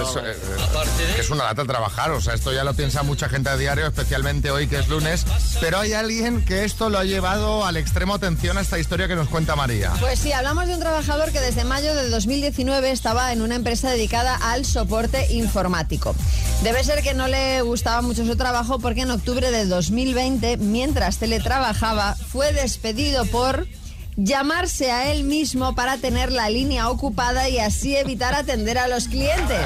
Eso, 0.00 0.20
eh, 0.20 0.32
eh, 0.32 1.16
es 1.18 1.30
una 1.30 1.44
lata 1.44 1.64
trabajar, 1.64 2.10
o 2.10 2.20
sea, 2.20 2.34
esto 2.34 2.52
ya 2.52 2.62
lo 2.62 2.74
piensa 2.74 3.02
mucha 3.02 3.28
gente 3.28 3.48
a 3.48 3.56
diario, 3.56 3.86
especialmente 3.86 4.50
hoy 4.50 4.66
que 4.66 4.78
es 4.78 4.88
lunes, 4.88 5.24
pero 5.60 5.78
hay 5.78 5.94
alguien 5.94 6.44
que 6.44 6.64
esto 6.64 6.90
lo 6.90 6.98
ha 6.98 7.04
llevado 7.04 7.64
al 7.64 7.76
extremo 7.76 8.14
atención 8.14 8.58
a 8.58 8.60
esta 8.60 8.78
historia 8.78 9.08
que 9.08 9.14
nos 9.14 9.28
cuenta 9.28 9.56
María. 9.56 9.92
Pues 9.98 10.18
sí, 10.18 10.32
hablamos 10.32 10.66
de 10.66 10.74
un 10.74 10.80
trabajador 10.80 11.32
que 11.32 11.40
desde 11.40 11.64
mayo 11.64 11.94
de 11.94 12.08
2019 12.10 12.90
estaba 12.90 13.32
en 13.32 13.40
una 13.40 13.54
empresa 13.54 13.90
dedicada 13.90 14.36
al 14.36 14.66
soporte 14.66 15.32
informático. 15.32 16.14
Debe 16.62 16.84
ser 16.84 17.02
que 17.02 17.14
no 17.14 17.28
le 17.28 17.62
gustaba 17.62 18.02
mucho 18.02 18.26
su 18.26 18.36
trabajo 18.36 18.78
porque 18.78 19.02
en 19.02 19.10
octubre 19.10 19.50
de 19.50 19.66
2020, 19.66 20.58
mientras 20.58 21.18
teletrabajaba, 21.18 22.14
fue 22.14 22.52
despedido 22.52 23.24
por 23.26 23.66
llamarse 24.16 24.90
a 24.90 25.12
él 25.12 25.24
mismo 25.24 25.74
para 25.74 25.96
tener 25.96 26.32
la 26.32 26.50
línea 26.50 26.88
ocupada 26.88 27.48
y 27.48 27.58
así 27.58 27.96
evitar 27.96 28.34
atender 28.34 28.78
a 28.78 28.88
los 28.88 29.08
clientes. 29.08 29.64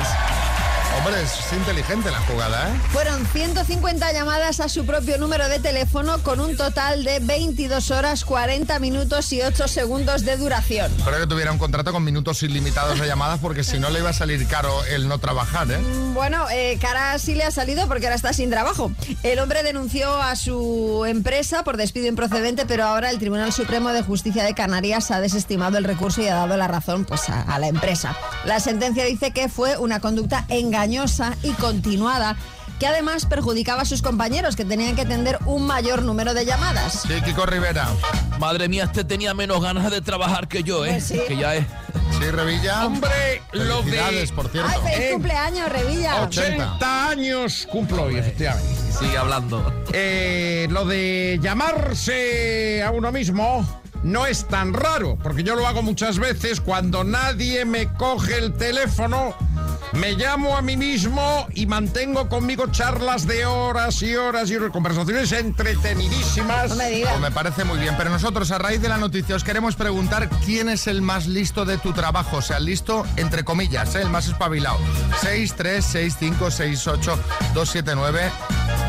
Hombre, 0.94 1.22
es 1.22 1.52
inteligente 1.52 2.10
la 2.10 2.20
jugada, 2.20 2.68
¿eh? 2.68 2.72
Fueron 2.90 3.26
150 3.26 4.12
llamadas 4.12 4.60
a 4.60 4.68
su 4.68 4.86
propio 4.86 5.18
número 5.18 5.46
de 5.48 5.58
teléfono 5.60 6.18
con 6.22 6.40
un 6.40 6.56
total 6.56 7.04
de 7.04 7.18
22 7.20 7.90
horas, 7.90 8.24
40 8.24 8.78
minutos 8.78 9.30
y 9.32 9.42
8 9.42 9.68
segundos 9.68 10.24
de 10.24 10.36
duración. 10.38 10.90
Espero 10.96 11.18
que 11.18 11.26
tuviera 11.26 11.52
un 11.52 11.58
contrato 11.58 11.92
con 11.92 12.02
minutos 12.02 12.42
ilimitados 12.42 12.98
de 12.98 13.06
llamadas 13.06 13.40
porque 13.40 13.62
si 13.62 13.78
no 13.78 13.90
le 13.90 13.98
iba 13.98 14.10
a 14.10 14.14
salir 14.14 14.46
caro 14.48 14.84
el 14.86 15.06
no 15.06 15.18
trabajar, 15.18 15.70
¿eh? 15.70 15.78
Bueno, 16.14 16.46
eh, 16.50 16.78
cara 16.80 17.18
sí 17.18 17.34
le 17.34 17.44
ha 17.44 17.50
salido 17.50 17.86
porque 17.88 18.06
ahora 18.06 18.16
está 18.16 18.32
sin 18.32 18.48
trabajo. 18.48 18.90
El 19.22 19.38
hombre 19.38 19.62
denunció 19.62 20.10
a 20.22 20.34
su 20.34 21.04
empresa 21.06 21.62
por 21.62 21.76
despido 21.76 22.06
improcedente, 22.06 22.64
pero 22.64 22.84
ahora 22.84 23.10
el 23.10 23.18
Tribunal 23.18 23.52
Supremo 23.52 23.90
de 23.90 24.02
Justicia 24.02 24.44
de 24.44 24.54
Canarias 24.54 25.10
ha 25.10 25.20
desestimado 25.20 25.76
el 25.76 25.84
recurso 25.84 26.22
y 26.22 26.28
ha 26.28 26.34
dado 26.34 26.56
la 26.56 26.68
razón 26.68 27.04
pues, 27.04 27.28
a, 27.28 27.42
a 27.42 27.58
la 27.58 27.68
empresa. 27.68 28.16
La 28.46 28.60
sentencia 28.60 29.04
dice 29.04 29.32
que 29.32 29.48
fue 29.50 29.76
una 29.76 30.00
conducta 30.00 30.46
engañosa 30.48 30.75
y 31.42 31.52
continuada 31.52 32.36
que 32.78 32.86
además 32.86 33.24
perjudicaba 33.24 33.82
a 33.82 33.84
sus 33.86 34.02
compañeros 34.02 34.54
que 34.54 34.64
tenían 34.66 34.94
que 34.94 35.02
atender 35.02 35.38
un 35.46 35.66
mayor 35.66 36.02
número 36.02 36.34
de 36.34 36.44
llamadas. 36.44 37.04
Sí, 37.08 37.22
Kiko 37.24 37.46
Rivera. 37.46 37.88
Madre 38.38 38.68
mía, 38.68 38.84
este 38.84 39.02
tenía 39.02 39.32
menos 39.32 39.62
ganas 39.62 39.90
de 39.90 40.02
trabajar 40.02 40.46
que 40.46 40.62
yo, 40.62 40.84
¿eh? 40.84 40.90
Pues 40.90 41.04
sí. 41.04 41.18
Que 41.26 41.38
ya 41.38 41.54
es. 41.54 41.64
Sí, 42.18 42.30
Revilla. 42.30 42.84
Hombre, 42.86 43.40
lo 43.52 43.80
de... 43.82 44.30
Por 44.34 44.48
cierto. 44.50 44.70
¡Ay, 44.70 44.80
feliz 44.82 44.98
Eh, 44.98 45.10
cumpleaños, 45.14 45.68
Revilla! 45.72 46.22
80 46.24 47.08
años 47.08 47.66
cumplo 47.72 48.02
hoy, 48.04 48.18
efectivamente. 48.18 48.92
Sigue 48.92 49.16
hablando. 49.16 49.84
Eh, 49.94 50.66
lo 50.70 50.84
de 50.84 51.38
llamarse 51.40 52.82
a 52.82 52.90
uno 52.90 53.10
mismo 53.10 53.66
no 54.02 54.26
es 54.26 54.46
tan 54.48 54.74
raro, 54.74 55.16
porque 55.22 55.42
yo 55.42 55.56
lo 55.56 55.66
hago 55.66 55.80
muchas 55.82 56.18
veces 56.18 56.60
cuando 56.60 57.04
nadie 57.04 57.64
me 57.64 57.90
coge 57.94 58.36
el 58.36 58.52
teléfono. 58.52 59.34
Me 59.92 60.12
llamo 60.12 60.56
a 60.56 60.62
mí 60.62 60.76
mismo 60.76 61.46
y 61.54 61.66
mantengo 61.66 62.28
conmigo 62.28 62.66
charlas 62.70 63.26
de 63.26 63.46
horas 63.46 64.02
y 64.02 64.14
horas 64.14 64.50
y 64.50 64.56
horas, 64.56 64.70
conversaciones 64.70 65.32
entretenidísimas. 65.32 66.70
No 66.70 66.76
me 66.76 67.02
Pues 67.02 67.20
me 67.20 67.30
parece 67.30 67.64
muy 67.64 67.78
bien, 67.78 67.94
pero 67.96 68.10
nosotros 68.10 68.50
a 68.50 68.58
raíz 68.58 68.80
de 68.82 68.88
la 68.88 68.98
noticia 68.98 69.36
os 69.36 69.44
queremos 69.44 69.76
preguntar 69.76 70.28
quién 70.44 70.68
es 70.68 70.86
el 70.86 71.02
más 71.02 71.26
listo 71.26 71.64
de 71.64 71.78
tu 71.78 71.92
trabajo, 71.92 72.38
o 72.38 72.42
sea, 72.42 72.60
listo 72.60 73.06
entre 73.16 73.44
comillas, 73.44 73.94
¿eh? 73.94 74.02
el 74.02 74.10
más 74.10 74.28
espabilado. 74.28 74.78
6, 75.20 75.54
3, 75.56 75.84
6, 75.84 76.16
5, 76.18 76.50
6, 76.50 76.86
8, 76.86 77.18
2, 77.54 77.70
7, 77.70 77.92
9. 77.94 78.30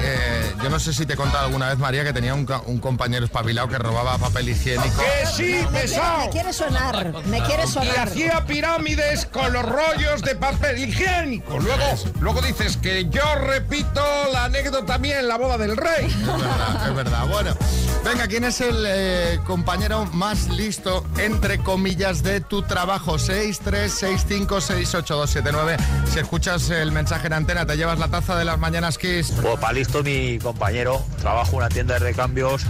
Eh, 0.10 0.54
yo 0.64 0.70
no 0.70 0.80
sé 0.80 0.94
si 0.94 1.06
te 1.06 1.14
he 1.14 1.16
contado 1.18 1.46
alguna 1.48 1.68
vez, 1.70 1.78
María, 1.78 2.04
que 2.06 2.14
tenía 2.14 2.34
un, 2.34 2.48
un 2.66 2.80
compañero 2.80 3.26
espabilado 3.26 3.68
que 3.68 3.78
robaba 3.78 4.18
papel 4.18 4.50
higiénico. 4.50 5.02
¡Que 5.02 5.26
sí, 5.28 5.44
Me 5.44 5.68
quiere, 5.68 5.82
pesado! 5.82 6.20
me 6.26 6.30
quiere 6.30 6.54
sonar, 6.54 7.14
me 7.26 7.42
quiere 7.44 7.64
Y 7.66 7.68
sonar. 7.68 8.08
hacía 8.08 8.46
pirámides 8.46 9.26
con 9.26 9.52
los 9.52 9.66
rollos 9.66 10.22
de 10.22 10.36
papel 10.36 10.78
higiénico. 10.78 11.60
Luego, 11.60 11.84
luego 12.22 12.42
dices 12.42 12.78
que 12.78 13.10
yo 13.10 13.36
repito 13.36 14.02
la 14.32 14.46
anécdota 14.46 14.86
también 14.86 15.18
en 15.20 15.28
la 15.28 15.38
boda 15.38 15.58
del 15.58 15.76
rey. 15.76 16.06
Es 16.06 16.26
verdad, 16.26 16.88
es 16.90 16.96
verdad. 16.96 17.28
Bueno, 17.28 17.56
venga, 18.04 18.28
¿quién 18.28 18.44
es 18.44 18.62
el 18.62 18.84
eh, 18.86 19.40
compañero 19.46 20.06
más 20.14 20.50
listo, 20.50 21.06
entre 21.18 21.60
comillas, 21.60 22.24
de 22.24 22.42
tu 22.42 22.62
trabajo? 22.62 23.20
6, 23.20 23.62
3, 23.64 23.92
6, 23.92 24.26
5, 24.28 24.62
6, 24.62 24.96
8, 24.96 25.16
2, 25.16 25.30
7, 25.30 25.50
9. 25.52 25.78
Si 26.12 26.20
escuchas 26.20 26.70
el 26.70 26.92
mensaje 26.92 27.28
en 27.28 27.34
antena, 27.34 27.66
te 27.66 27.76
llevas 27.76 28.00
la 28.00 28.08
taza 28.08 28.38
de 28.38 28.46
las 28.46 28.60
mañanas 28.60 28.98
Kiss. 28.98 29.34
Pues 29.42 29.60
para 29.60 29.74
listo 29.74 30.04
mi 30.04 30.40
compañero, 30.40 31.04
trabaja 31.20 31.50
en 31.52 31.58
una 31.58 31.70
tienda 31.70 31.96
de 31.96 32.00
recambios 32.00 32.66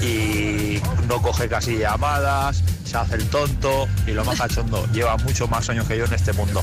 y 0.00 0.80
no 1.08 1.20
coge 1.20 1.48
casi 1.48 1.76
llamadas, 1.78 2.62
se 2.84 2.96
hace 2.96 3.16
el 3.16 3.28
tonto 3.28 3.88
y 4.06 4.12
lo 4.12 4.24
más 4.24 4.38
cachondo, 4.38 4.86
lleva 4.92 5.16
muchos 5.18 5.48
más 5.50 5.68
años 5.68 5.86
que 5.86 5.98
yo 5.98 6.04
en 6.06 6.14
este 6.14 6.32
mundo. 6.32 6.62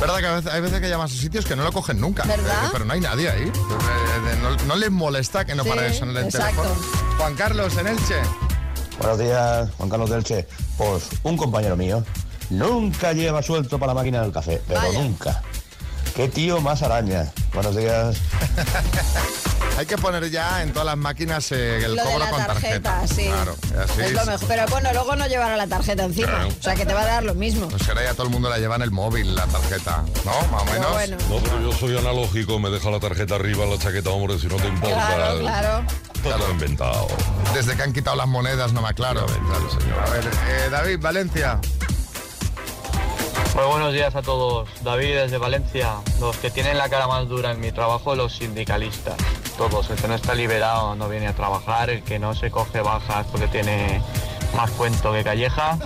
¿Verdad 0.00 0.18
que 0.18 0.26
a 0.26 0.32
veces, 0.36 0.52
hay 0.52 0.60
veces 0.62 0.80
que 0.80 0.88
llamas 0.88 1.12
a 1.12 1.14
sitios 1.14 1.44
que 1.44 1.54
no 1.56 1.62
lo 1.62 1.72
cogen 1.72 2.00
nunca? 2.00 2.22
¿Verdad? 2.24 2.66
Eh, 2.66 2.68
pero 2.72 2.84
no 2.86 2.92
hay 2.94 3.00
nadie 3.00 3.28
ahí. 3.28 3.42
Eh, 3.42 4.38
no, 4.42 4.56
no 4.66 4.76
les 4.76 4.90
molesta 4.90 5.44
que 5.44 5.54
no 5.54 5.62
Sí, 5.62 5.68
para 5.68 5.82
de 5.82 5.92
sonar 5.92 6.16
el 6.16 6.24
exacto. 6.24 6.62
teléfono. 6.62 6.80
Juan 7.18 7.34
Carlos, 7.34 7.76
en 7.76 7.86
Elche. 7.88 8.16
Buenos 8.98 9.18
días, 9.18 9.68
Juan 9.76 9.90
Carlos 9.90 10.10
Delche. 10.10 10.46
Pues 10.78 11.08
un 11.22 11.36
compañero 11.36 11.76
mío 11.76 12.02
nunca 12.48 13.12
lleva 13.12 13.42
suelto 13.42 13.78
para 13.78 13.88
la 13.92 13.94
máquina 14.00 14.22
del 14.22 14.32
café, 14.32 14.60
pero 14.66 14.80
Vaya. 14.80 14.98
nunca. 15.02 15.42
Qué 16.16 16.28
tío 16.28 16.60
más 16.60 16.82
araña. 16.82 17.30
Buenos 17.52 17.76
días. 17.76 18.16
Hay 19.80 19.86
que 19.86 19.96
poner 19.96 20.30
ya 20.30 20.62
en 20.62 20.72
todas 20.74 20.84
las 20.84 20.98
máquinas 20.98 21.50
eh, 21.52 21.78
el 21.78 21.94
Lo 21.96 22.02
de 22.02 22.02
cobro 22.02 22.18
la 22.18 22.28
con 22.30 22.44
tarjeta. 22.44 23.00
tarjeta, 23.00 23.14
sí. 23.14 23.24
Claro, 23.28 23.56
así 23.82 24.00
Es 24.02 24.12
lo 24.12 24.26
mejor. 24.26 24.46
Pero 24.48 24.66
bueno, 24.66 24.92
luego 24.92 25.16
no 25.16 25.26
llevará 25.26 25.56
la 25.56 25.66
tarjeta 25.66 26.04
encima. 26.04 26.28
Claro. 26.28 26.48
O 26.48 26.62
sea 26.62 26.74
que 26.74 26.84
te 26.84 26.92
va 26.92 27.00
a 27.00 27.06
dar 27.06 27.24
lo 27.24 27.34
mismo. 27.34 27.66
Pues 27.68 27.88
ahora 27.88 28.04
ya 28.04 28.12
todo 28.12 28.24
el 28.24 28.28
mundo 28.28 28.50
la 28.50 28.58
lleva 28.58 28.76
en 28.76 28.82
el 28.82 28.90
móvil, 28.90 29.34
la 29.34 29.46
tarjeta, 29.46 30.04
¿no? 30.26 30.32
Más 30.52 30.62
o 30.62 30.64
menos. 30.66 30.92
bueno. 30.92 31.16
No, 31.30 31.36
pero 31.38 31.62
yo 31.62 31.72
soy 31.72 31.96
analógico, 31.96 32.58
me 32.58 32.68
deja 32.68 32.90
la 32.90 33.00
tarjeta 33.00 33.36
arriba 33.36 33.64
en 33.64 33.70
la 33.70 33.78
chaqueta, 33.78 34.10
hombre, 34.10 34.38
si 34.38 34.48
no 34.48 34.56
te 34.56 34.68
importa. 34.68 34.96
Claro, 35.14 35.38
claro. 35.40 35.84
Todo 36.22 36.36
lo 36.36 36.48
he 36.48 36.50
inventado. 36.50 37.06
Desde 37.54 37.74
que 37.74 37.82
han 37.82 37.94
quitado 37.94 38.16
las 38.16 38.28
monedas, 38.28 38.74
no 38.74 38.82
me 38.82 38.88
aclaro. 38.88 39.22
A 39.22 40.10
ver, 40.10 40.24
eh, 40.26 40.68
David, 40.70 40.98
Valencia. 41.00 41.58
Muy 43.54 43.64
buenos 43.64 43.94
días 43.94 44.14
a 44.14 44.20
todos. 44.20 44.68
David 44.82 45.14
desde 45.22 45.38
Valencia. 45.38 45.94
Los 46.20 46.36
que 46.36 46.50
tienen 46.50 46.76
la 46.76 46.90
cara 46.90 47.06
más 47.06 47.26
dura 47.28 47.52
en 47.52 47.60
mi 47.60 47.72
trabajo, 47.72 48.14
los 48.14 48.34
sindicalistas. 48.34 49.16
Todos. 49.60 49.90
El 49.90 49.96
que 49.96 50.08
no 50.08 50.14
está 50.14 50.34
liberado 50.34 50.96
no 50.96 51.06
viene 51.10 51.26
a 51.26 51.34
trabajar. 51.34 51.90
El 51.90 52.02
que 52.02 52.18
no 52.18 52.34
se 52.34 52.50
coge 52.50 52.80
bajas 52.80 53.26
porque 53.30 53.46
tiene 53.46 54.00
más 54.56 54.70
cuento 54.70 55.12
que 55.12 55.22
calleja. 55.22 55.76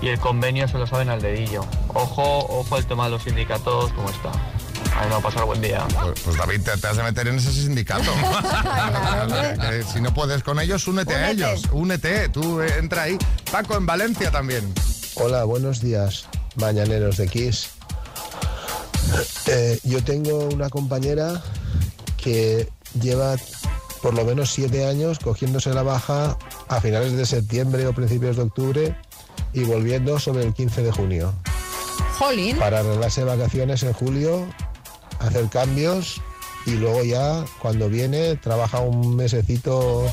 Y 0.00 0.10
el 0.10 0.20
convenio 0.20 0.68
se 0.68 0.78
lo 0.78 0.86
saben 0.86 1.08
al 1.08 1.20
dedillo. 1.20 1.66
Ojo, 1.88 2.46
ojo 2.48 2.78
el 2.78 2.86
tema 2.86 3.06
de 3.06 3.10
los 3.10 3.24
sindicatos, 3.24 3.92
¿cómo 3.94 4.10
está? 4.10 4.30
Ahí 4.96 5.08
no, 5.10 5.20
pasar 5.20 5.44
buen 5.44 5.60
día. 5.60 5.84
Pues, 6.00 6.20
pues, 6.20 6.36
David, 6.36 6.62
te, 6.62 6.76
te 6.76 6.86
has 6.86 6.96
de 6.96 7.02
meter 7.02 7.26
en 7.26 7.38
ese 7.38 7.50
sindicato. 7.50 8.12
Si 9.92 10.00
no 10.00 10.14
puedes 10.14 10.44
con 10.44 10.60
ellos, 10.60 10.86
únete, 10.86 11.16
a 11.16 11.32
ellos. 11.32 11.64
Únete, 11.72 12.28
tú 12.28 12.60
eh, 12.60 12.78
entra 12.78 13.02
ahí. 13.02 13.18
Paco, 13.50 13.76
en 13.76 13.86
Valencia 13.86 14.30
también. 14.30 14.72
Hola, 15.16 15.42
buenos 15.42 15.80
días, 15.80 16.28
mañaneros 16.54 17.16
de 17.16 17.26
Kiss. 17.26 17.70
Eh, 19.48 19.80
yo 19.82 20.04
tengo 20.04 20.44
una 20.44 20.70
compañera 20.70 21.42
que 22.16 22.68
lleva 23.00 23.36
por 24.02 24.14
lo 24.14 24.24
menos 24.24 24.50
siete 24.52 24.86
años 24.86 25.18
cogiéndose 25.18 25.72
la 25.72 25.82
baja 25.82 26.36
a 26.68 26.80
finales 26.80 27.12
de 27.16 27.26
septiembre 27.26 27.86
o 27.86 27.92
principios 27.92 28.36
de 28.36 28.42
octubre 28.42 28.96
y 29.52 29.64
volviendo 29.64 30.18
sobre 30.18 30.44
el 30.44 30.52
15 30.54 30.82
de 30.82 30.92
junio 30.92 31.32
Jolín. 32.18 32.56
para 32.58 32.80
arreglarse 32.80 33.24
vacaciones 33.24 33.82
en 33.82 33.92
julio, 33.94 34.46
hacer 35.18 35.48
cambios 35.48 36.20
y 36.66 36.72
luego 36.72 37.04
ya 37.04 37.44
cuando 37.60 37.88
viene 37.88 38.36
trabaja 38.36 38.80
un 38.80 39.16
mesecito 39.16 40.04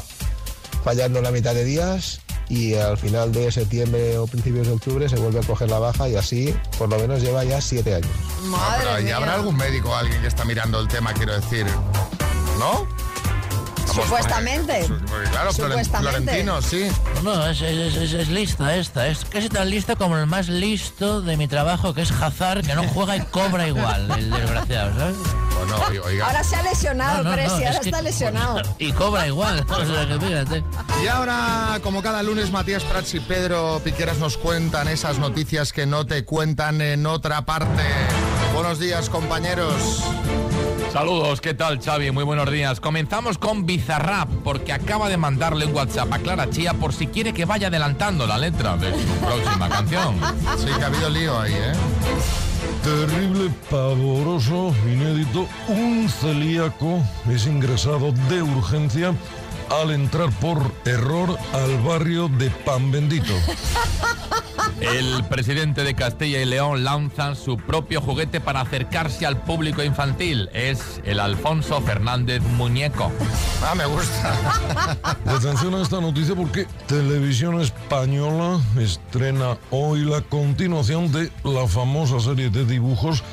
fallando 0.84 1.22
la 1.22 1.32
mitad 1.32 1.54
de 1.54 1.64
días 1.66 2.20
y 2.50 2.76
al 2.76 2.98
final 2.98 3.32
de 3.32 3.52
septiembre 3.52 4.18
o 4.18 4.28
principios 4.28 4.68
de 4.68 4.74
octubre 4.74 5.10
se 5.10 5.16
vuelve 5.16 5.40
a 5.40 5.44
coger 5.44 5.70
la 5.70 5.80
baja 5.80 6.10
y 6.10 6.16
así 6.16 6.54
por 6.78 6.90
lo 6.90 6.98
menos 7.00 7.22
lleva 7.22 7.44
ya 7.44 7.62
siete 7.62 7.96
años. 7.96 8.10
No, 8.44 8.52
pero 8.52 8.58
Madre 8.58 8.90
ahí 8.90 9.04
mía. 9.06 9.18
habrá 9.18 9.34
algún 9.36 9.56
médico 9.56 9.90
o 9.90 9.96
alguien 9.96 10.22
que 10.22 10.28
está 10.28 10.44
mirando 10.46 10.80
el 10.80 10.88
tema, 10.88 11.14
quiero 11.14 11.34
decir. 11.40 11.66
¿No? 12.64 12.88
Supuestamente. 13.94 14.88
Claro, 15.32 15.52
Supuestamente. 15.54 16.10
Florentino, 16.22 16.62
sí. 16.62 16.88
No, 17.24 17.46
es, 17.46 17.62
es- 17.62 17.96
es- 17.96 18.14
es 18.14 18.30
lista 18.30 18.76
esta. 18.76 19.08
Es 19.08 19.26
casi 19.26 19.50
tan 19.50 19.70
lista 19.70 19.96
como 19.98 20.18
el 20.18 20.26
más 20.26 20.48
listo 20.48 21.22
de 21.22 21.36
mi 21.38 21.48
trabajo, 21.48 21.94
que 21.94 22.02
es 22.02 22.12
Hazard, 22.12 22.66
que 22.66 22.74
no 22.74 22.84
juega 22.88 23.18
y 23.18 23.22
cobra 23.22 23.68
igual, 23.68 24.10
el 24.18 24.32
desgraciado, 24.32 24.98
¿sabes? 24.98 25.16
Bueno, 25.60 26.04
oiga. 26.06 26.26
Ahora 26.26 26.44
se 26.44 26.56
ha 26.56 26.64
lesionado, 26.64 27.18
No, 27.24 27.30
no, 27.30 27.36
pero 27.36 27.50
no, 27.50 27.58
sí, 27.58 27.64
ahora 27.66 27.76
es 27.76 27.80
que- 27.82 27.90
está 27.90 28.02
lesionado. 28.02 28.62
Y 28.80 28.92
cobra 28.94 29.28
igual, 29.28 29.64
o 29.70 29.86
sea 29.86 30.08
que 30.08 30.20
fíjate. 30.26 30.64
Y 31.04 31.08
ahora, 31.08 31.80
como 31.84 32.02
cada 32.02 32.24
lunes, 32.24 32.50
Matías 32.52 32.84
Prats 32.84 33.14
y 33.14 33.20
Pedro 33.20 33.80
Piqueras 33.84 34.18
nos 34.18 34.38
cuentan 34.38 34.88
esas 34.88 35.20
noticias 35.20 35.72
que 35.74 35.86
no 35.86 36.06
te 36.08 36.24
cuentan 36.26 36.82
en 36.82 37.06
otra 37.06 37.46
parte. 37.46 37.84
Buenos 38.56 38.80
días, 38.80 39.10
compañeros. 39.10 40.02
Saludos, 40.94 41.42
¿qué 41.42 41.56
tal 41.56 41.82
Xavi? 41.82 42.12
Muy 42.12 42.24
buenos 42.24 42.52
días. 42.52 42.80
Comenzamos 42.80 43.40
con 43.40 43.66
Bizarrap, 43.66 44.30
porque 44.44 44.74
acaba 44.74 45.10
de 45.10 45.18
mandarle 45.18 45.66
un 45.66 45.74
WhatsApp 45.74 46.14
a 46.14 46.20
Clara 46.20 46.52
Chía 46.52 46.76
por 46.76 46.94
si 46.94 47.08
quiere 47.08 47.34
que 47.34 47.46
vaya 47.46 47.70
adelantando 47.70 48.28
la 48.28 48.38
letra 48.38 48.78
de 48.78 48.92
su 48.92 49.14
próxima 49.26 49.70
canción. 49.70 50.20
Sí, 50.56 50.68
que 50.68 50.84
ha 50.84 50.86
habido 50.86 51.10
lío 51.10 51.40
ahí, 51.40 51.52
¿eh? 51.52 51.74
Terrible, 52.84 53.50
pavoroso, 53.72 54.72
inédito. 54.86 55.48
Un 55.68 56.08
celíaco 56.08 57.02
es 57.28 57.48
ingresado 57.48 58.12
de 58.30 58.44
urgencia 58.44 59.16
al 59.82 59.92
entrar 59.92 60.30
por 60.40 60.60
error 60.86 61.38
al 61.54 61.78
barrio 61.82 62.28
de 62.28 62.50
Pan 62.50 62.92
Bendito. 62.92 63.34
El 64.82 65.24
presidente 65.26 65.84
de 65.84 65.96
Castilla 65.96 66.42
y 66.42 66.46
León 66.46 66.84
lanza 66.84 67.36
su 67.36 67.58
propio 67.58 68.02
juguete 68.02 68.40
para 68.40 68.62
acercarse 68.62 69.26
al 69.26 69.38
público 69.38 69.82
infantil. 69.82 70.50
Es 70.54 71.02
el 71.06 71.20
Alfonso 71.20 71.82
Fernández 71.82 72.42
Muñeco. 72.42 73.12
Ah, 73.64 73.74
me 73.76 73.86
gusta. 73.86 75.16
Atención 75.26 75.74
a 75.76 75.82
esta 75.82 76.02
noticia 76.02 76.36
porque 76.36 76.68
Televisión 76.88 77.62
Española 77.62 78.60
estrena 78.78 79.58
hoy 79.72 80.06
la 80.06 80.22
continuación 80.22 81.12
de 81.12 81.32
la 81.44 81.68
famosa 81.68 82.20
serie 82.20 82.50
de 82.50 82.66
dibujos 82.66 83.24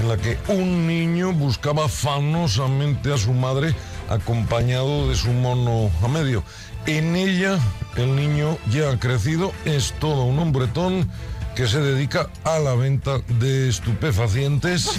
en 0.00 0.08
la 0.08 0.16
que 0.16 0.38
un 0.48 0.86
niño 0.86 1.32
buscaba 1.32 1.88
fanosamente 1.88 3.12
a 3.12 3.18
su 3.18 3.32
madre 3.32 3.74
acompañado 4.10 5.08
de 5.08 5.14
su 5.14 5.32
mono 5.32 5.90
a 6.02 6.08
medio. 6.08 6.42
En 6.86 7.16
ella 7.16 7.58
el 7.96 8.14
niño 8.16 8.58
ya 8.70 8.90
ha 8.90 8.98
crecido, 8.98 9.52
es 9.64 9.94
todo 9.98 10.24
un 10.24 10.38
hombretón 10.38 11.10
que 11.54 11.66
se 11.66 11.80
dedica 11.80 12.28
a 12.44 12.58
la 12.58 12.74
venta 12.74 13.18
de 13.40 13.68
estupefacientes. 13.68 14.90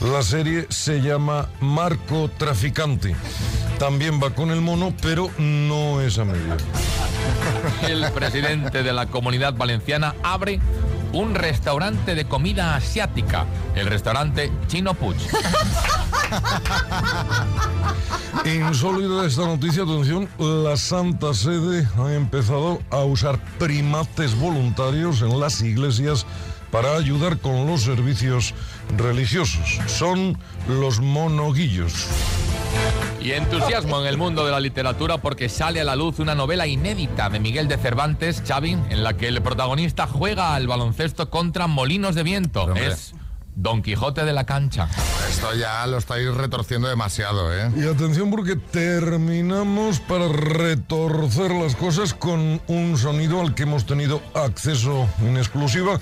La 0.00 0.22
serie 0.22 0.66
se 0.70 1.00
llama 1.00 1.48
Marco 1.60 2.28
Traficante. 2.36 3.14
También 3.78 4.20
va 4.22 4.30
con 4.30 4.50
el 4.50 4.60
mono, 4.60 4.92
pero 5.00 5.30
no 5.38 6.00
es 6.00 6.18
a 6.18 6.24
medio. 6.24 6.56
El 7.88 8.10
presidente 8.12 8.82
de 8.82 8.92
la 8.92 9.06
comunidad 9.06 9.54
valenciana 9.54 10.14
abre 10.22 10.60
un 11.12 11.34
restaurante 11.34 12.14
de 12.14 12.24
comida 12.26 12.74
asiática, 12.74 13.46
el 13.74 13.86
restaurante 13.86 14.50
Chino 14.66 14.94
Puig. 18.42 18.44
Insólita 18.44 19.26
esta 19.26 19.46
noticia, 19.46 19.84
atención, 19.84 20.28
la 20.38 20.76
Santa 20.76 21.32
Sede 21.32 21.88
ha 21.96 22.12
empezado 22.12 22.80
a 22.90 23.04
usar 23.04 23.38
primates 23.58 24.38
voluntarios 24.38 25.22
en 25.22 25.40
las 25.40 25.62
iglesias 25.62 26.26
para 26.70 26.96
ayudar 26.96 27.38
con 27.38 27.66
los 27.66 27.82
servicios 27.82 28.52
religiosos. 28.96 29.80
Son 29.86 30.36
los 30.68 31.00
monoguillos. 31.00 32.08
Y 33.22 33.32
entusiasmo 33.32 34.00
en 34.00 34.06
el 34.06 34.18
mundo 34.18 34.44
de 34.44 34.50
la 34.50 34.60
literatura 34.60 35.18
porque 35.18 35.48
sale 35.48 35.80
a 35.80 35.84
la 35.84 35.96
luz 35.96 36.18
una 36.18 36.34
novela 36.34 36.66
inédita 36.66 37.30
de 37.30 37.40
Miguel 37.40 37.68
de 37.68 37.78
Cervantes, 37.78 38.42
Xavi, 38.46 38.72
en 38.72 39.04
la 39.04 39.16
que 39.16 39.28
el 39.28 39.40
protagonista 39.40 40.06
juega 40.06 40.54
al 40.54 40.66
baloncesto 40.66 41.30
contra 41.30 41.66
molinos 41.66 42.14
de 42.14 42.24
viento. 42.24 42.74
Es 42.74 43.14
Don 43.54 43.82
Quijote 43.82 44.24
de 44.24 44.32
la 44.32 44.44
cancha. 44.44 44.88
Esto 45.28 45.54
ya 45.54 45.86
lo 45.86 45.98
estáis 45.98 46.32
retorciendo 46.34 46.88
demasiado, 46.88 47.54
¿eh? 47.54 47.70
Y 47.76 47.86
atención 47.86 48.30
porque 48.30 48.56
terminamos 48.56 50.00
para 50.00 50.28
retorcer 50.28 51.52
las 51.52 51.76
cosas 51.76 52.14
con 52.14 52.60
un 52.66 52.98
sonido 52.98 53.40
al 53.40 53.54
que 53.54 53.62
hemos 53.62 53.86
tenido 53.86 54.20
acceso 54.34 55.08
en 55.20 55.36
exclusiva. 55.36 56.00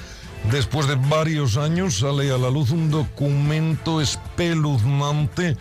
Después 0.50 0.88
de 0.88 0.96
varios 0.96 1.56
años 1.56 1.98
sale 1.98 2.32
a 2.32 2.38
la 2.38 2.50
luz 2.50 2.70
un 2.70 2.90
documento 2.90 4.00
espeluznante. 4.00 5.56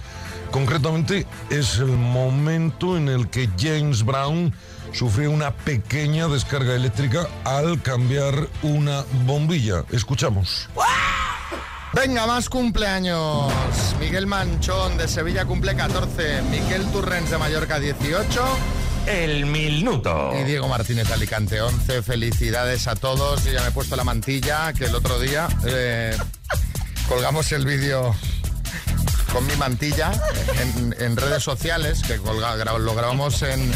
Concretamente 0.50 1.28
es 1.50 1.78
el 1.78 1.88
momento 1.88 2.98
en 2.98 3.08
el 3.08 3.30
que 3.30 3.50
James 3.58 4.04
Brown 4.04 4.54
sufrió 4.92 5.32
una 5.32 5.52
pequeña 5.52 6.28
descarga 6.28 6.76
eléctrica 6.76 7.28
al 7.46 7.82
cambiar 7.82 8.48
una 8.64 9.06
bombilla. 9.26 9.86
Escuchamos. 9.92 10.68
Venga, 11.94 12.26
más 12.26 12.48
cumpleaños. 12.50 13.52
Miguel 14.00 14.26
Manchón 14.26 14.98
de 14.98 15.08
Sevilla 15.08 15.46
cumple 15.46 15.76
14. 15.76 16.42
Miquel 16.44 16.86
Turrens 16.92 17.30
de 17.30 17.38
Mallorca 17.38 17.80
18. 17.80 18.44
El 19.08 19.46
minuto. 19.46 20.32
Y 20.40 20.44
Diego 20.44 20.68
Martínez 20.68 21.12
Alicante 21.12 21.60
11. 21.62 22.02
Felicidades 22.02 22.88
a 22.88 22.96
todos. 22.96 23.44
Yo 23.44 23.52
ya 23.52 23.62
me 23.62 23.68
he 23.70 23.72
puesto 23.72 23.96
la 23.96 24.04
mantilla 24.04 24.72
que 24.74 24.86
el 24.86 24.96
otro 24.96 25.20
día 25.20 25.48
eh, 25.66 26.16
colgamos 27.10 27.52
el 27.52 27.66
vídeo 27.66 28.16
con 29.34 29.46
mi 29.48 29.56
mantilla 29.56 30.12
en, 30.60 30.96
en 31.00 31.18
redes 31.18 31.44
sociales, 31.44 32.02
que 32.06 32.20
colga- 32.20 32.56
lo 32.80 32.96
grabamos 32.96 33.42
en... 33.44 33.72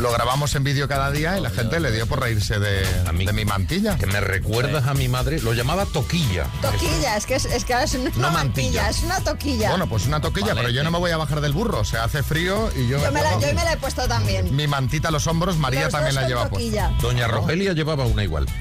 Lo 0.00 0.10
grabamos 0.12 0.54
en 0.54 0.64
vídeo 0.64 0.88
cada 0.88 1.10
día 1.10 1.36
y 1.38 1.42
la 1.42 1.50
gente 1.50 1.78
le 1.78 1.92
dio 1.92 2.06
por 2.06 2.20
reírse 2.20 2.58
de, 2.58 2.82
de 3.04 3.32
mi 3.34 3.44
mantilla. 3.44 3.98
Que 3.98 4.06
me 4.06 4.20
recuerdas 4.20 4.86
a 4.86 4.94
mi 4.94 5.08
madre, 5.08 5.40
lo 5.42 5.52
llamaba 5.52 5.84
toquilla. 5.84 6.44
Toquilla, 6.62 7.16
es 7.18 7.26
que 7.26 7.34
es, 7.34 7.44
es 7.44 7.64
que 7.66 7.74
ahora 7.74 7.84
es 7.84 7.92
una 7.94 8.10
No 8.16 8.30
mantilla, 8.30 8.82
mantilla. 8.84 8.88
es 8.88 9.02
una 9.02 9.20
toquilla. 9.20 9.68
Bueno, 9.70 9.88
pues 9.88 10.06
una 10.06 10.20
toquilla, 10.22 10.54
pero 10.54 10.70
yo 10.70 10.82
no 10.84 10.90
me 10.90 10.98
voy 10.98 11.10
a 11.10 11.18
bajar 11.18 11.42
del 11.42 11.52
burro. 11.52 11.80
O 11.80 11.84
sea, 11.84 12.04
hace 12.04 12.22
frío 12.22 12.70
y 12.74 12.88
yo, 12.88 12.98
yo, 12.98 13.12
me 13.12 13.20
la, 13.22 13.32
yo 13.40 13.48
me 13.48 13.62
la 13.62 13.74
he 13.74 13.76
puesto 13.76 14.08
también. 14.08 14.56
mi 14.56 14.66
mantita 14.66 15.08
a 15.08 15.10
los 15.10 15.26
hombros. 15.26 15.58
María 15.58 15.82
Los 15.84 15.92
también 15.92 16.14
la 16.14 16.26
lleva 16.26 16.48
puesta. 16.48 16.56
toquilla. 16.58 16.92
Doña 17.02 17.28
Rogelia 17.28 17.72
llevaba 17.74 18.06
una 18.06 18.24
igual. 18.24 18.46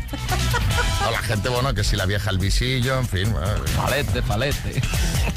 O 1.08 1.12
la 1.12 1.20
gente, 1.20 1.48
bueno, 1.48 1.74
que 1.74 1.86
si 1.86 1.96
la 1.96 2.06
vieja 2.06 2.30
el 2.30 2.38
visillo, 2.40 3.00
en 3.00 3.08
fin. 3.08 3.34
Palete, 3.78 4.22
palete. 4.22 4.82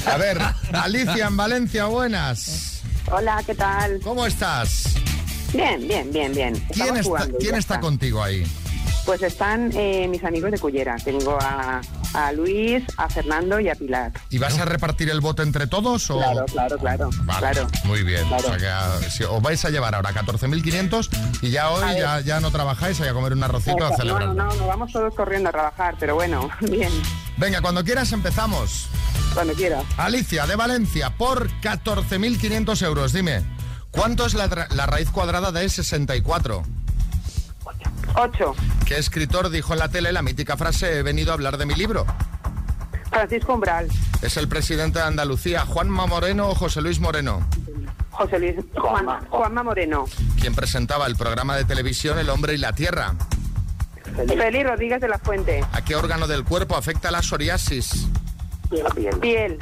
A 0.05 0.17
ver, 0.17 0.37
Alicia 0.73 1.27
en 1.27 1.37
Valencia, 1.37 1.85
buenas. 1.85 2.81
Hola, 3.09 3.41
¿qué 3.45 3.55
tal? 3.55 4.01
¿Cómo 4.03 4.25
estás? 4.25 4.83
Bien, 5.53 5.87
bien, 5.87 6.11
bien, 6.11 6.33
bien. 6.33 6.53
¿Quién 6.71 6.87
está, 6.97 7.03
jugando, 7.03 7.37
¿quién 7.37 7.51
ya 7.51 7.57
está 7.57 7.79
contigo 7.79 8.23
ahí? 8.23 8.43
Pues 9.05 9.21
están 9.21 9.69
eh, 9.75 10.07
mis 10.07 10.23
amigos 10.23 10.49
de 10.51 10.57
Cullera. 10.59 10.95
Tengo 10.95 11.37
a, 11.41 11.81
a 12.13 12.31
Luis, 12.31 12.83
a 12.95 13.09
Fernando 13.09 13.59
y 13.59 13.67
a 13.67 13.75
Pilar. 13.75 14.13
¿Y 14.29 14.37
vas 14.37 14.57
a 14.57 14.63
repartir 14.65 15.09
el 15.09 15.19
voto 15.19 15.43
entre 15.43 15.67
todos? 15.67 16.09
O... 16.09 16.17
Claro, 16.19 16.45
claro, 16.45 16.77
claro. 16.77 17.09
Vale, 17.23 17.39
claro. 17.39 17.67
muy 17.83 18.03
bien. 18.03 18.25
Claro. 18.29 18.47
O 18.47 18.57
sea 18.59 18.99
que 19.01 19.09
si 19.11 19.23
os 19.25 19.41
vais 19.41 19.63
a 19.65 19.69
llevar 19.69 19.93
ahora 19.93 20.11
14.500 20.13 21.09
y 21.41 21.49
ya 21.51 21.69
hoy 21.69 21.83
ya, 21.97 22.21
ya 22.21 22.39
no 22.39 22.49
trabajáis, 22.49 22.99
hay 23.01 23.09
a 23.09 23.13
comer 23.13 23.33
un 23.33 23.43
arrocito 23.43 23.85
a 23.85 23.93
celebrar. 23.95 24.29
no, 24.29 24.33
no, 24.45 24.55
no, 24.55 24.67
vamos 24.67 24.91
todos 24.93 25.13
corriendo 25.13 25.49
a 25.49 25.51
trabajar, 25.51 25.95
pero 25.99 26.15
bueno, 26.15 26.49
bien, 26.61 26.91
Venga, 27.35 27.61
cuando 27.61 27.83
quieras 27.83 28.11
empezamos. 28.13 28.87
cuando 29.33 29.53
quieras. 29.53 29.83
Alicia, 29.97 30.47
de 30.47 30.55
Valencia, 30.55 31.09
por 31.17 31.49
14.500 31.61 32.85
euros. 32.85 33.11
Dime, 33.11 33.43
¿cuánto 33.93 34.25
es 34.25 34.33
la, 34.33 34.47
raíz 34.47 35.09
cuadrada 35.09 35.53
de 35.53 35.69
64? 35.69 36.63
8. 38.15 38.55
¿Qué 38.85 38.97
escritor 38.97 39.49
dijo 39.49 39.73
en 39.73 39.79
la 39.79 39.87
tele 39.87 40.11
la 40.11 40.21
mítica 40.21 40.57
frase 40.57 40.99
he 40.99 41.03
venido 41.03 41.31
a 41.31 41.35
hablar 41.35 41.57
de 41.57 41.65
mi 41.65 41.75
libro? 41.75 42.05
Francisco 43.09 43.53
Umbral, 43.53 43.87
¿Es 44.21 44.37
el 44.37 44.47
presidente 44.47 44.99
de 44.99 45.05
Andalucía 45.05 45.65
Juanma 45.65 46.07
Moreno 46.07 46.49
o 46.49 46.55
José 46.55 46.81
Luis 46.81 46.99
Moreno? 46.99 47.47
José 48.11 48.39
Luis, 48.39 48.55
Juan, 48.75 49.05
Juanma 49.29 49.63
Moreno, 49.63 50.05
¿Quién 50.39 50.55
presentaba 50.55 51.05
el 51.07 51.15
programa 51.15 51.55
de 51.55 51.63
televisión 51.63 52.17
El 52.17 52.29
hombre 52.29 52.55
y 52.55 52.57
la 52.57 52.73
tierra? 52.73 53.15
Félix 54.15 54.67
Rodríguez 54.67 54.99
de 54.99 55.07
la 55.07 55.19
Fuente, 55.19 55.63
¿A 55.71 55.83
qué 55.83 55.95
órgano 55.95 56.27
del 56.27 56.43
cuerpo 56.43 56.75
afecta 56.75 57.11
la 57.11 57.21
psoriasis? 57.21 58.07
Piel, 59.21 59.59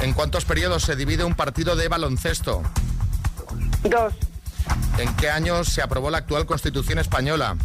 ¿En 0.00 0.12
cuántos 0.12 0.44
periodos 0.44 0.82
se 0.82 0.96
divide 0.96 1.22
un 1.22 1.34
partido 1.34 1.76
de 1.76 1.86
baloncesto? 1.88 2.62
2. 3.84 4.12
¿En 4.98 5.14
qué 5.16 5.30
año 5.30 5.64
se 5.64 5.82
aprobó 5.82 6.10
la 6.10 6.18
actual 6.18 6.46
Constitución 6.46 6.98
española? 6.98 7.56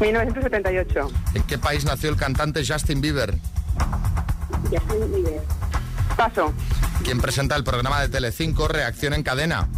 1978. 0.00 1.10
¿En 1.34 1.42
qué 1.44 1.56
país 1.58 1.84
nació 1.84 2.10
el 2.10 2.16
cantante 2.16 2.62
Justin 2.66 3.00
Bieber? 3.00 3.38
Paso, 6.16 6.52
¿Quién 7.04 7.20
presenta 7.20 7.54
el 7.56 7.64
programa 7.64 8.00
de 8.00 8.08
Telecinco 8.08 8.68
Reacción 8.68 9.12
en 9.14 9.22
cadena? 9.22 9.68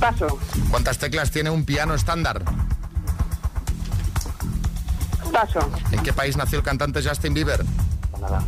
paso, 0.00 0.38
¿Cuántas 0.70 0.98
teclas 0.98 1.30
tiene 1.30 1.50
un 1.50 1.64
piano 1.64 1.94
estándar? 1.94 2.42
paso, 5.32 5.60
¿En 5.92 6.02
qué 6.02 6.12
país 6.12 6.36
nació 6.36 6.58
el 6.58 6.64
cantante 6.64 7.02
Justin 7.02 7.34
Bieber? 7.34 7.64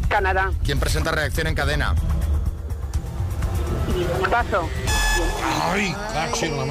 Canadá, 0.08 0.50
¿Quién 0.64 0.78
presenta 0.78 1.10
Reacción 1.12 1.46
en 1.46 1.54
cadena? 1.54 1.94
Paso. 4.30 4.68
Ay, 5.72 5.94
taxi 6.12 6.48
la 6.48 6.64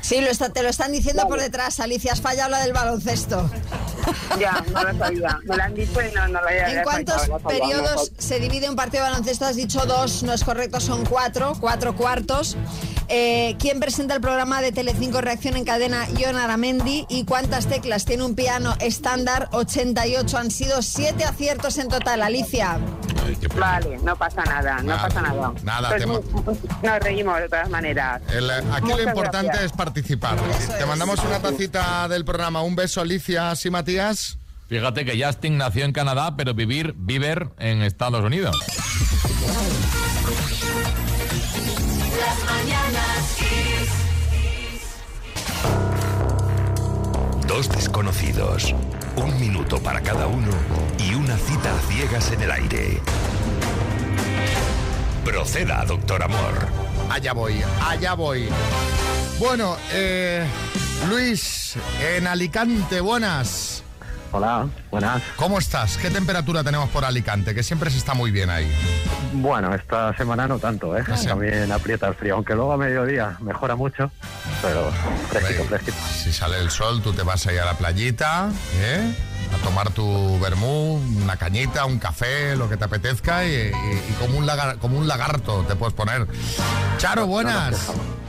Sí, 0.00 0.20
lo 0.20 0.28
está- 0.30 0.50
te 0.50 0.62
lo 0.62 0.68
están 0.68 0.92
diciendo 0.92 1.26
por 1.28 1.40
detrás, 1.40 1.80
Alicia. 1.80 2.12
Has 2.12 2.20
fallado 2.20 2.50
la 2.50 2.58
del 2.60 2.74
baloncesto. 2.74 3.48
Ya, 4.38 4.62
no 4.70 4.82
lo 4.82 4.98
sabía. 4.98 5.38
Me 5.44 5.56
lo 5.56 5.62
han 5.62 5.74
dicho 5.74 5.98
y 6.02 6.12
no, 6.14 6.28
no 6.28 6.40
lo 6.42 6.48
había 6.48 6.68
¿En 6.68 6.82
cuántos 6.82 7.22
periodos 7.48 8.12
se 8.18 8.38
divide 8.38 8.68
un 8.68 8.76
partido 8.76 9.02
de 9.04 9.10
baloncesto? 9.10 9.46
Has 9.46 9.56
dicho 9.56 9.86
dos, 9.86 10.22
no 10.22 10.34
es 10.34 10.44
correcto, 10.44 10.78
son 10.80 11.06
cuatro, 11.06 11.54
cuatro 11.58 11.96
cuartos. 11.96 12.56
Eh, 13.08 13.56
¿Quién 13.58 13.80
presenta 13.80 14.14
el 14.14 14.20
programa 14.20 14.60
de 14.60 14.72
Telecinco 14.72 15.22
Reacción 15.22 15.56
en 15.56 15.64
cadena? 15.64 16.06
Ion 16.18 16.36
Aramendi. 16.36 17.06
¿Y 17.08 17.24
cuántas 17.24 17.66
teclas 17.66 18.04
tiene 18.04 18.24
un 18.24 18.34
piano 18.34 18.74
estándar? 18.80 19.48
88. 19.52 20.36
Han 20.36 20.50
sido 20.50 20.82
siete 20.82 21.24
aciertos 21.24 21.78
en 21.78 21.88
total, 21.88 22.22
Alicia. 22.22 22.78
Vale, 23.58 23.98
no 24.02 24.16
pasa 24.16 24.42
nada, 24.44 24.82
no 24.82 24.96
pasa 24.96 25.20
nada. 25.22 25.52
nada, 25.62 25.88
Pues 25.90 26.06
nos 26.82 26.98
reímos 27.00 27.38
de 27.40 27.48
todas 27.48 27.68
maneras. 27.70 28.20
El- 28.32 28.50
aquí 28.50 28.88
lo 28.88 29.02
importante 29.02 29.46
gracias. 29.48 29.64
es 29.66 29.72
participar. 29.72 30.36
Te 30.78 30.86
mandamos 30.86 31.18
una 31.24 31.40
tacita 31.40 32.08
del 32.08 32.24
programa. 32.24 32.62
Un 32.62 32.76
beso, 32.76 33.00
Alicia, 33.00 33.54
sí, 33.56 33.70
Matías. 33.70 34.38
Fíjate 34.68 35.04
que 35.04 35.22
Justin 35.22 35.58
nació 35.58 35.84
en 35.84 35.92
Canadá, 35.92 36.36
pero 36.36 36.54
vivir, 36.54 36.94
viver 36.96 37.50
en 37.58 37.82
Estados 37.82 38.24
Unidos. 38.24 38.56
Las 42.18 42.44
mañanas 42.44 43.36
Kiss. 43.38 43.90
Dos 47.46 47.68
desconocidos, 47.68 48.74
un 49.16 49.38
minuto 49.40 49.80
para 49.80 50.00
cada 50.00 50.26
uno 50.26 50.50
y 50.98 51.14
una 51.14 51.36
cita 51.36 51.74
a 51.74 51.80
ciegas 51.92 52.32
en 52.32 52.42
el 52.42 52.50
aire. 52.50 53.00
Proceda, 55.24 55.84
doctor 55.84 56.22
Amor. 56.22 56.68
Allá 57.10 57.32
voy, 57.32 57.62
allá 57.82 58.14
voy. 58.14 58.48
Bueno, 59.38 59.76
eh, 59.92 60.44
Luis, 61.08 61.76
en 62.16 62.26
Alicante, 62.26 63.00
buenas. 63.00 63.83
Hola, 64.36 64.66
buenas. 64.90 65.22
¿Cómo 65.36 65.60
estás? 65.60 65.96
¿Qué 65.96 66.10
temperatura 66.10 66.64
tenemos 66.64 66.88
por 66.88 67.04
Alicante? 67.04 67.54
Que 67.54 67.62
siempre 67.62 67.88
se 67.88 67.98
está 67.98 68.14
muy 68.14 68.32
bien 68.32 68.50
ahí. 68.50 68.68
Bueno, 69.32 69.72
esta 69.72 70.12
semana 70.16 70.48
no 70.48 70.58
tanto, 70.58 70.96
¿eh? 70.98 71.04
También 71.24 71.70
aprieta 71.70 72.08
el 72.08 72.14
frío, 72.16 72.34
aunque 72.34 72.54
luego 72.56 72.72
a 72.72 72.76
mediodía 72.76 73.36
mejora 73.40 73.76
mucho, 73.76 74.10
pero 74.60 74.90
fresquito, 75.30 75.64
fresquito. 75.66 75.96
Si 76.12 76.32
sale 76.32 76.58
el 76.58 76.70
sol, 76.72 77.00
tú 77.00 77.12
te 77.12 77.22
vas 77.22 77.46
ahí 77.46 77.58
a 77.58 77.64
la 77.64 77.74
playita, 77.74 78.50
¿eh? 78.80 79.14
A 79.54 79.64
tomar 79.64 79.90
tu 79.90 80.40
vermú, 80.40 80.96
una 81.22 81.36
cañita, 81.36 81.84
un 81.84 82.00
café, 82.00 82.56
lo 82.56 82.68
que 82.68 82.76
te 82.76 82.84
apetezca 82.86 83.44
y, 83.44 83.50
y- 83.52 83.70
y 83.70 84.16
como, 84.18 84.36
un 84.36 84.46
lagar- 84.46 84.78
como 84.78 84.98
un 84.98 85.06
lagarto 85.06 85.64
te 85.68 85.76
puedes 85.76 85.94
poner. 85.94 86.26
Charo, 86.98 87.28
buenas. 87.28 87.76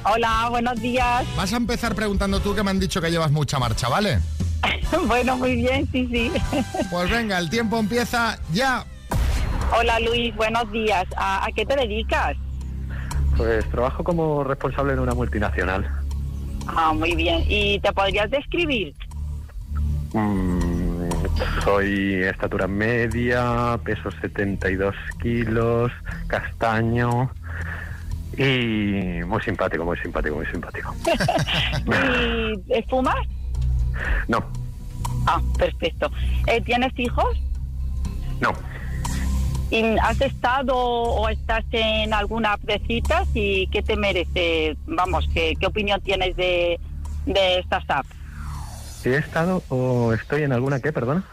Hola, 0.03 0.49
buenos 0.51 0.79
días. 0.79 1.25
Vas 1.35 1.51
a 1.51 1.57
empezar 1.57 1.95
preguntando 1.95 2.39
tú 2.41 2.53
que 2.53 2.61
me 2.61 2.69
han 2.69 2.79
dicho 2.79 3.01
que 3.01 3.09
llevas 3.09 3.31
mucha 3.31 3.57
marcha, 3.57 3.87
¿vale? 3.89 4.19
bueno, 5.07 5.37
muy 5.37 5.55
bien, 5.55 5.87
sí, 5.91 6.07
sí. 6.11 6.31
Pues 6.89 7.09
venga, 7.09 7.37
el 7.39 7.49
tiempo 7.49 7.77
empieza 7.77 8.37
ya. 8.51 8.85
Hola 9.77 9.99
Luis, 9.99 10.35
buenos 10.35 10.71
días. 10.71 11.05
¿A, 11.17 11.45
a 11.45 11.51
qué 11.51 11.65
te 11.65 11.75
dedicas? 11.75 12.35
Pues 13.35 13.69
trabajo 13.71 14.03
como 14.03 14.43
responsable 14.43 14.93
en 14.93 14.99
una 14.99 15.13
multinacional. 15.13 15.89
Ah, 16.67 16.93
muy 16.93 17.15
bien. 17.15 17.43
¿Y 17.47 17.79
te 17.79 17.91
podrías 17.91 18.29
describir? 18.29 18.93
Mm, 20.13 21.09
soy 21.63 22.23
estatura 22.23 22.67
media, 22.67 23.77
peso 23.83 24.09
72 24.21 24.95
kilos, 25.21 25.91
castaño 26.27 27.29
y 28.37 29.23
muy 29.25 29.41
simpático, 29.41 29.85
muy 29.85 29.97
simpático, 29.97 30.35
muy 30.35 30.45
simpático. 30.47 30.93
¿Y 32.67 32.83
fumas? 32.83 33.15
No, 34.27 34.43
Ah, 35.27 35.41
perfecto. 35.57 36.11
Eh, 36.47 36.61
¿Tienes 36.61 36.97
hijos? 36.99 37.37
no. 38.39 38.51
¿Y 39.71 39.83
¿Has 39.97 40.21
estado 40.21 40.77
o 40.77 41.27
estás 41.27 41.65
en 41.71 42.13
alguna 42.13 42.55
de 42.61 42.79
citas 42.85 43.27
y 43.33 43.65
qué 43.67 43.81
te 43.81 43.95
merece? 43.97 44.77
Vamos, 44.85 45.27
¿qué, 45.33 45.55
qué 45.59 45.65
opinión 45.65 45.99
tienes 46.01 46.35
de, 46.37 46.79
de 47.25 47.59
estas 47.59 47.83
apps? 47.89 48.09
¿He 49.03 49.15
estado 49.17 49.63
o 49.69 50.13
estoy 50.13 50.43
en 50.43 50.53
alguna 50.53 50.79
qué, 50.79 50.93
perdona? 50.93 51.23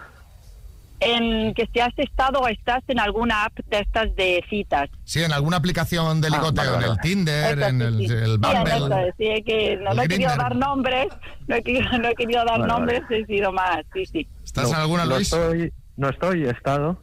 En 1.05 1.53
que 1.55 1.69
si 1.73 1.81
has 1.81 1.93
estado 1.99 2.39
o 2.41 2.49
estás 2.49 2.83
en 2.89 3.01
alguna 3.01 3.45
app 3.45 3.59
de 3.69 3.79
estas 3.81 4.15
de 4.15 4.45
citas. 4.49 4.89
Sí, 5.05 5.23
en 5.23 5.33
alguna 5.33 5.57
aplicación 5.57 6.21
de 6.21 6.31
ligoteo, 6.31 6.65
Ah, 6.65 6.73
vale, 6.73 6.77
en 6.77 6.83
el 6.83 6.89
vale. 6.97 7.01
Tinder, 7.03 7.59
Eso 7.59 7.69
en 7.69 7.79
sí, 7.79 7.85
el, 7.85 7.97
sí. 7.99 8.05
el 8.05 8.11
Sí, 8.13 8.23
en 8.33 8.41
Bumble. 8.41 8.77
eso, 8.77 9.15
sí, 9.19 9.43
que 9.45 9.77
no, 9.83 9.91
El 9.91 9.97
no 9.97 10.03
he 10.03 10.09
querido 10.09 10.37
dar 10.37 10.57
nombres, 10.57 11.07
no 11.49 11.57
he 11.57 11.63
querido, 11.63 11.99
no 11.99 12.09
he 12.09 12.15
querido 12.15 12.45
dar 12.45 12.59
Vale, 12.61 12.73
nombres, 12.73 13.03
he 13.11 13.25
sido 13.27 13.53
más, 13.53 13.79
sí, 13.93 14.07
sí. 14.07 14.29
¿Estás 14.45 14.65
No, 14.65 14.71
en 14.71 14.77
alguna, 14.77 15.05
no 15.05 15.15
Luis? 15.17 15.33
Estoy, 15.33 15.73
no 15.97 16.09
estoy, 16.09 16.45
he 16.45 16.51
estado. 16.51 17.03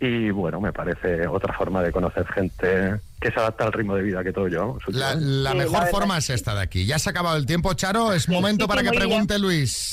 Y 0.00 0.30
bueno, 0.30 0.60
me 0.60 0.72
parece 0.72 1.26
otra 1.28 1.54
forma 1.54 1.80
de 1.82 1.90
conocer 1.92 2.26
gente 2.26 2.96
que 3.20 3.30
se 3.30 3.40
adapta 3.40 3.64
al 3.64 3.72
ritmo 3.72 3.94
de 3.94 4.02
vida 4.02 4.22
que 4.24 4.32
todos 4.32 4.50
llevamos. 4.50 4.82
La, 4.88 5.14
la 5.14 5.52
Sí, 5.52 5.56
mejor 5.58 5.80
la 5.80 5.86
forma 5.86 6.18
es 6.18 6.28
esta 6.30 6.54
de 6.54 6.60
aquí. 6.62 6.84
Ya 6.84 6.98
se 6.98 7.08
ha 7.08 7.12
acabado 7.12 7.36
el 7.36 7.46
tiempo, 7.46 7.72
Charo. 7.74 8.12
Es 8.12 8.28
momento 8.28 8.64
sí, 8.64 8.68
para 8.68 8.80
sí, 8.80 8.86
que 8.86 8.90
muy 8.90 8.98
bien. 8.98 9.08
pregunte 9.08 9.38
Luis. 9.38 9.92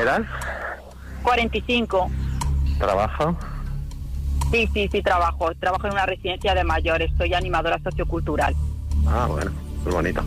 ¿Edad? 0.00 0.22
45. 1.22 2.10
¿Trabajo? 2.78 3.36
Sí, 4.50 4.68
sí, 4.74 4.88
sí, 4.90 5.02
trabajo. 5.02 5.50
Trabajo 5.58 5.86
en 5.86 5.92
una 5.94 6.06
residencia 6.06 6.54
de 6.54 6.64
mayores, 6.64 7.10
soy 7.16 7.32
animadora 7.34 7.78
sociocultural. 7.82 8.54
Ah, 9.06 9.26
bueno, 9.28 9.50
muy 9.84 9.92
bonito. 9.92 10.22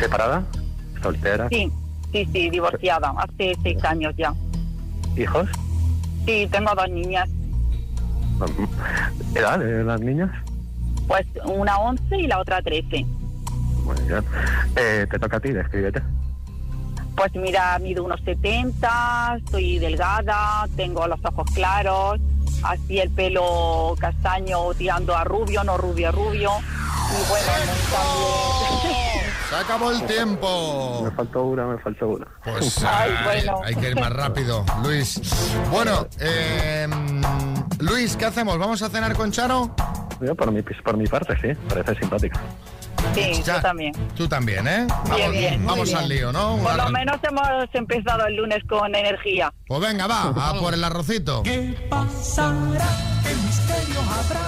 ¿Separada? 0.00 0.44
¿Soltera? 1.02 1.48
Sí, 1.48 1.70
sí, 2.12 2.28
sí, 2.32 2.50
divorciada, 2.50 3.14
hace 3.16 3.56
seis 3.62 3.82
años 3.84 4.14
ya. 4.16 4.34
¿Hijos? 5.16 5.48
Sí, 6.26 6.48
tengo 6.50 6.74
dos 6.74 6.88
niñas, 6.90 7.28
¿Edad 9.34 9.58
de 9.60 9.84
las 9.84 10.00
niñas? 10.00 10.30
pues 11.06 11.26
una 11.44 11.78
11 11.78 12.16
y 12.16 12.26
la 12.26 12.40
otra 12.40 12.62
13. 12.62 13.04
Muy 13.84 13.96
bien. 14.08 14.24
Eh, 14.74 15.06
te 15.10 15.18
toca 15.18 15.36
a 15.36 15.40
ti, 15.40 15.50
descríbete. 15.52 16.02
Pues 17.16 17.34
mira, 17.34 17.78
mido 17.78 18.04
unos 18.04 18.20
70, 18.22 19.38
soy 19.50 19.78
delgada, 19.78 20.66
tengo 20.76 21.06
los 21.06 21.24
ojos 21.24 21.46
claros, 21.54 22.20
así 22.64 22.98
el 22.98 23.10
pelo 23.10 23.94
castaño 23.98 24.74
tirando 24.74 25.16
a 25.16 25.24
rubio, 25.24 25.62
no 25.64 25.76
rubio, 25.76 26.10
rubio. 26.12 26.50
Y 27.10 27.28
bueno. 27.28 27.46
Se 29.50 29.56
acabó 29.56 29.90
el 29.92 30.02
tiempo. 30.06 31.02
Me 31.04 31.10
faltó 31.12 31.44
una, 31.44 31.66
me 31.66 31.78
faltó 31.78 32.08
una. 32.08 32.26
Pues 32.42 32.82
Ay, 32.88 33.12
ay, 33.16 33.24
bueno. 33.24 33.60
hay 33.64 33.74
que 33.76 33.90
ir 33.90 34.00
más 34.00 34.12
rápido, 34.12 34.64
Luis. 34.82 35.20
Bueno, 35.70 36.08
eh, 36.18 36.88
Luis, 37.78 38.16
¿qué 38.16 38.24
hacemos? 38.24 38.58
¿Vamos 38.58 38.82
a 38.82 38.88
cenar 38.88 39.14
con 39.14 39.30
Charo? 39.30 39.74
Yo 40.20 40.34
por 40.34 40.50
mi, 40.50 40.62
por 40.62 40.96
mi 40.96 41.06
parte, 41.06 41.36
sí, 41.40 41.56
parece 41.68 41.94
simpático. 42.00 42.38
Sí, 43.14 43.42
Ya, 43.44 43.56
yo 43.56 43.60
también. 43.62 43.92
Tú 44.16 44.26
también, 44.28 44.66
¿eh? 44.66 44.86
Bien, 44.86 44.90
Vamos, 45.04 45.30
bien, 45.32 45.58
muy 45.60 45.66
vamos 45.68 45.84
bien. 45.88 45.98
al 45.98 46.08
lío, 46.08 46.32
¿no? 46.32 46.56
Por 46.56 46.72
Una- 46.74 46.84
lo 46.84 46.90
menos 46.90 47.16
hemos 47.22 47.48
empezado 47.74 48.26
el 48.26 48.36
lunes 48.36 48.58
con 48.68 48.94
energía. 48.94 49.52
Pues 49.66 49.80
venga, 49.80 50.06
va, 50.06 50.28
a 50.50 50.54
por 50.58 50.74
el 50.74 50.82
arrocito. 50.82 51.42
¿Qué 51.44 51.76
pasará? 51.88 52.88
¿Qué 53.22 53.34
misterio 53.34 54.00
habrá? 54.00 54.40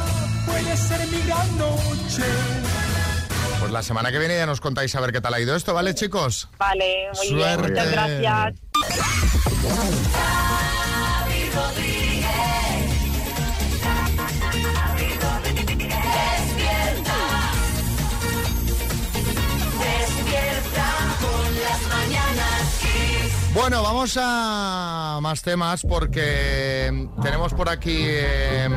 Puede 0.46 0.76
ser 0.76 1.06
mi 1.08 1.20
gran 1.26 1.58
noche. 1.58 2.22
Pues 3.60 3.70
la 3.72 3.82
semana 3.82 4.10
que 4.12 4.18
viene 4.18 4.36
ya 4.36 4.46
nos 4.46 4.60
contáis 4.60 4.94
a 4.96 5.00
ver 5.00 5.12
qué 5.12 5.20
tal 5.20 5.32
ha 5.34 5.40
ido 5.40 5.54
esto, 5.56 5.72
¿vale, 5.72 5.94
chicos? 5.94 6.48
Vale, 6.58 7.08
muy 7.14 7.28
Suerte. 7.28 7.72
bien, 7.72 7.86
muchas 7.86 7.90
gracias. 7.92 8.54
Bueno, 23.56 23.82
vamos 23.82 24.18
a 24.20 25.18
más 25.22 25.40
temas 25.40 25.82
porque 25.88 27.08
tenemos 27.22 27.54
por 27.54 27.70
aquí 27.70 27.96
eh, 27.98 28.68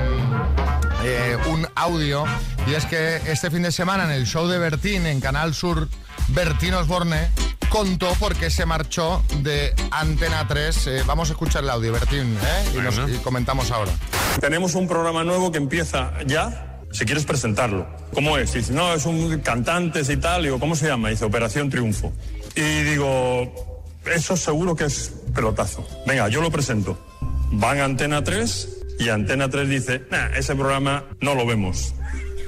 eh, 1.03 1.37
un 1.51 1.67
audio 1.75 2.23
y 2.65 2.73
es 2.75 2.85
que 2.85 3.17
este 3.29 3.51
fin 3.51 3.61
de 3.63 3.73
semana 3.73 4.05
en 4.05 4.11
el 4.11 4.25
show 4.25 4.47
de 4.47 4.57
Bertín 4.57 5.05
en 5.05 5.19
Canal 5.19 5.53
Sur, 5.53 5.89
Bertín 6.29 6.73
Osborne 6.75 7.29
contó 7.67 8.07
por 8.19 8.35
qué 8.35 8.49
se 8.49 8.65
marchó 8.65 9.21
de 9.41 9.73
Antena 9.91 10.47
3. 10.47 10.87
Eh, 10.87 11.03
vamos 11.05 11.27
a 11.29 11.33
escuchar 11.33 11.63
el 11.65 11.69
audio, 11.71 11.91
Bertín, 11.91 12.37
¿eh? 12.41 12.69
y, 12.73 12.77
nos- 12.77 13.09
y 13.11 13.17
comentamos 13.17 13.71
ahora. 13.71 13.91
Tenemos 14.39 14.75
un 14.75 14.87
programa 14.87 15.25
nuevo 15.25 15.51
que 15.51 15.57
empieza 15.57 16.13
ya. 16.25 16.65
Si 16.91 17.05
quieres 17.05 17.23
presentarlo. 17.25 17.85
¿Cómo 18.15 18.37
es? 18.39 18.53
Dice, 18.53 18.73
no, 18.73 18.91
es 18.93 19.05
un 19.05 19.39
cantantes 19.41 20.09
y 20.09 20.17
tal. 20.17 20.41
Digo, 20.41 20.59
¿cómo 20.59 20.75
se 20.75 20.87
llama? 20.87 21.09
Dice, 21.09 21.23
Operación 21.25 21.69
Triunfo. 21.69 22.11
Y 22.55 22.61
digo, 22.81 23.68
eso 24.05 24.37
seguro 24.37 24.75
que 24.75 24.85
es 24.85 25.13
pelotazo. 25.33 25.85
Venga, 26.07 26.27
yo 26.29 26.41
lo 26.41 26.51
presento. 26.51 26.97
Van 27.51 27.79
a 27.79 27.85
Antena 27.85 28.23
3 28.23 28.69
y 28.99 29.09
Antena 29.09 29.49
3 29.49 29.69
dice, 29.69 30.03
nah, 30.11 30.27
ese 30.35 30.55
programa 30.55 31.05
no 31.21 31.35
lo 31.35 31.45
vemos. 31.45 31.93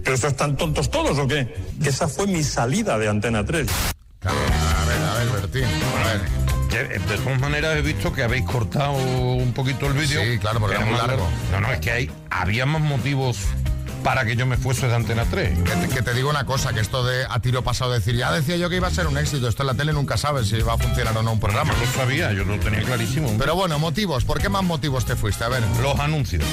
¿Pero 0.04 0.16
estos 0.16 0.32
están 0.32 0.58
tontos 0.58 0.90
todos 0.90 1.18
o 1.20 1.28
qué? 1.28 1.54
Que 1.82 1.90
esa 1.90 2.08
fue 2.08 2.28
mi 2.28 2.44
salida 2.44 2.98
de 2.98 3.08
Antena 3.08 3.46
3. 3.46 3.68
A 4.24 4.32
ver, 4.34 5.02
a 5.04 5.14
ver, 5.16 5.42
Bertín. 5.42 5.64
A 5.66 6.08
ver. 6.08 6.42
Eh, 6.74 7.00
De 7.08 7.18
todas 7.18 7.40
maneras 7.40 7.78
he 7.78 7.82
visto 7.82 8.14
que 8.14 8.24
habéis 8.24 8.46
cortado 8.46 8.94
un 8.94 9.52
poquito 9.54 9.88
el 9.88 9.94
vídeo. 9.94 10.22
Sí, 10.24 10.40
claro, 10.40 10.60
porque 10.60 10.76
Que 10.78 10.82
era 10.82 10.90
muy 10.92 10.98
más 11.00 11.08
largo. 11.08 11.28
No, 11.52 11.60
no, 11.62 11.72
es 11.72 11.80
que 11.80 11.92
hay, 11.92 12.12
había 12.30 12.66
más 12.66 12.82
motivos 12.82 13.38
para 14.04 14.26
que 14.26 14.36
yo 14.36 14.46
me 14.46 14.58
fuese 14.58 14.88
de 14.88 14.96
Antena 14.96 15.26
3. 15.30 15.60
Que 15.60 15.72
te, 15.72 15.88
que 15.90 16.02
te 16.02 16.14
digo 16.14 16.30
una 16.30 16.46
cosa, 16.46 16.74
que 16.74 16.80
esto 16.80 17.04
de 17.04 17.26
a 17.30 17.40
tiro 17.40 17.64
pasado 17.64 17.92
decir, 17.92 18.16
ya 18.16 18.32
decía 18.32 18.58
yo 18.58 18.70
que 18.70 18.78
iba 18.78 18.88
a 18.88 18.92
ser 18.92 19.08
un 19.08 19.18
éxito, 19.18 19.48
esto 19.48 19.64
en 19.64 19.68
la 19.68 19.74
tele 19.74 19.94
nunca 19.94 20.18
sabes 20.18 20.48
si 20.48 20.62
va 20.62 20.74
a 20.74 20.78
funcionar 20.78 21.18
o 21.18 21.24
no 21.24 21.34
un 21.34 21.40
programa. 21.40 21.74
Yo 21.74 21.86
lo 21.86 21.92
sabía, 21.92 22.32
yo 22.34 22.44
lo 22.44 22.60
tenía 22.60 22.82
clarísimo. 22.82 23.34
Pero 23.38 23.56
bueno, 23.56 23.80
motivos, 23.80 24.24
¿por 24.26 24.42
qué 24.42 24.50
más 24.50 24.64
motivos 24.64 25.06
te 25.06 25.16
fuiste? 25.16 25.44
A 25.44 25.50
ver. 25.50 25.64
Los 25.82 26.00
anuncios. 26.00 26.44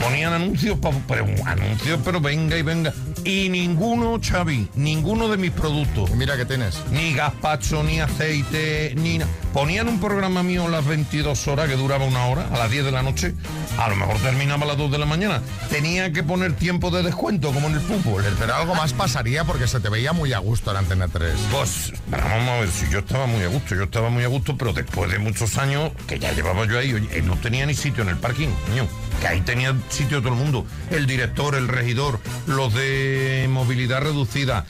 Ponían 0.00 0.32
anuncios, 0.32 0.78
pero 1.08 1.26
anuncios, 1.44 2.00
pero 2.04 2.20
venga 2.20 2.56
y 2.56 2.62
venga. 2.62 2.92
Y 3.24 3.48
ninguno, 3.50 4.18
Xavi, 4.20 4.68
ninguno 4.74 5.28
de 5.28 5.36
mis 5.36 5.50
productos. 5.52 6.10
Mira 6.12 6.36
que 6.36 6.44
tienes. 6.44 6.82
Ni 6.90 7.12
gazpacho, 7.14 7.82
ni 7.82 8.00
aceite, 8.00 8.94
ni... 8.96 9.18
na- 9.18 9.26
Ponían 9.52 9.86
un 9.86 10.00
programa 10.00 10.42
mío 10.42 10.64
a 10.66 10.70
las 10.70 10.86
22 10.86 11.46
horas, 11.46 11.68
que 11.68 11.76
duraba 11.76 12.06
una 12.06 12.24
hora, 12.24 12.48
a 12.50 12.56
las 12.58 12.70
10 12.70 12.86
de 12.86 12.90
la 12.90 13.02
noche. 13.02 13.34
A 13.78 13.88
lo 13.90 13.96
mejor 13.96 14.16
terminaba 14.20 14.64
a 14.64 14.68
las 14.68 14.78
2 14.78 14.90
de 14.90 14.98
la 14.98 15.04
mañana. 15.04 15.42
Tenía 15.68 16.10
que 16.10 16.22
poner 16.22 16.54
tiempo 16.54 16.90
de 16.90 17.02
descuento, 17.02 17.52
como 17.52 17.68
en 17.68 17.74
el 17.74 17.80
fútbol. 17.80 18.24
Pero 18.38 18.54
algo 18.54 18.74
más 18.74 18.94
pasaría 18.94 19.44
porque 19.44 19.68
se 19.68 19.78
te 19.80 19.90
veía 19.90 20.14
muy 20.14 20.32
a 20.32 20.38
gusto 20.38 20.70
en 20.70 20.78
Antena 20.78 21.06
3. 21.08 21.34
Pues 21.52 21.92
pero 22.10 22.24
vamos 22.24 22.48
a 22.48 22.60
ver 22.60 22.70
si 22.70 22.88
yo 22.90 23.00
estaba 23.00 23.26
muy 23.26 23.42
a 23.42 23.48
gusto, 23.48 23.74
yo 23.74 23.84
estaba 23.84 24.08
muy 24.08 24.24
a 24.24 24.28
gusto, 24.28 24.56
pero 24.56 24.72
después 24.72 25.10
de 25.10 25.18
muchos 25.18 25.58
años 25.58 25.92
que 26.08 26.18
ya 26.18 26.32
llevaba 26.32 26.66
yo 26.66 26.78
ahí, 26.78 26.94
oye, 26.94 27.08
eh, 27.12 27.20
no 27.22 27.36
tenía 27.36 27.66
ni 27.66 27.74
sitio 27.74 28.02
en 28.02 28.08
el 28.08 28.16
parking, 28.16 28.48
coño, 28.68 28.88
que 29.20 29.26
ahí 29.28 29.40
tenía 29.42 29.74
sitio 29.90 30.20
todo 30.20 30.30
el 30.32 30.38
mundo, 30.38 30.64
el 30.90 31.06
director, 31.06 31.54
el 31.56 31.68
regidor, 31.68 32.20
los 32.46 32.72
de 32.72 33.11
movilidad 33.48 34.00
reducida, 34.02 34.64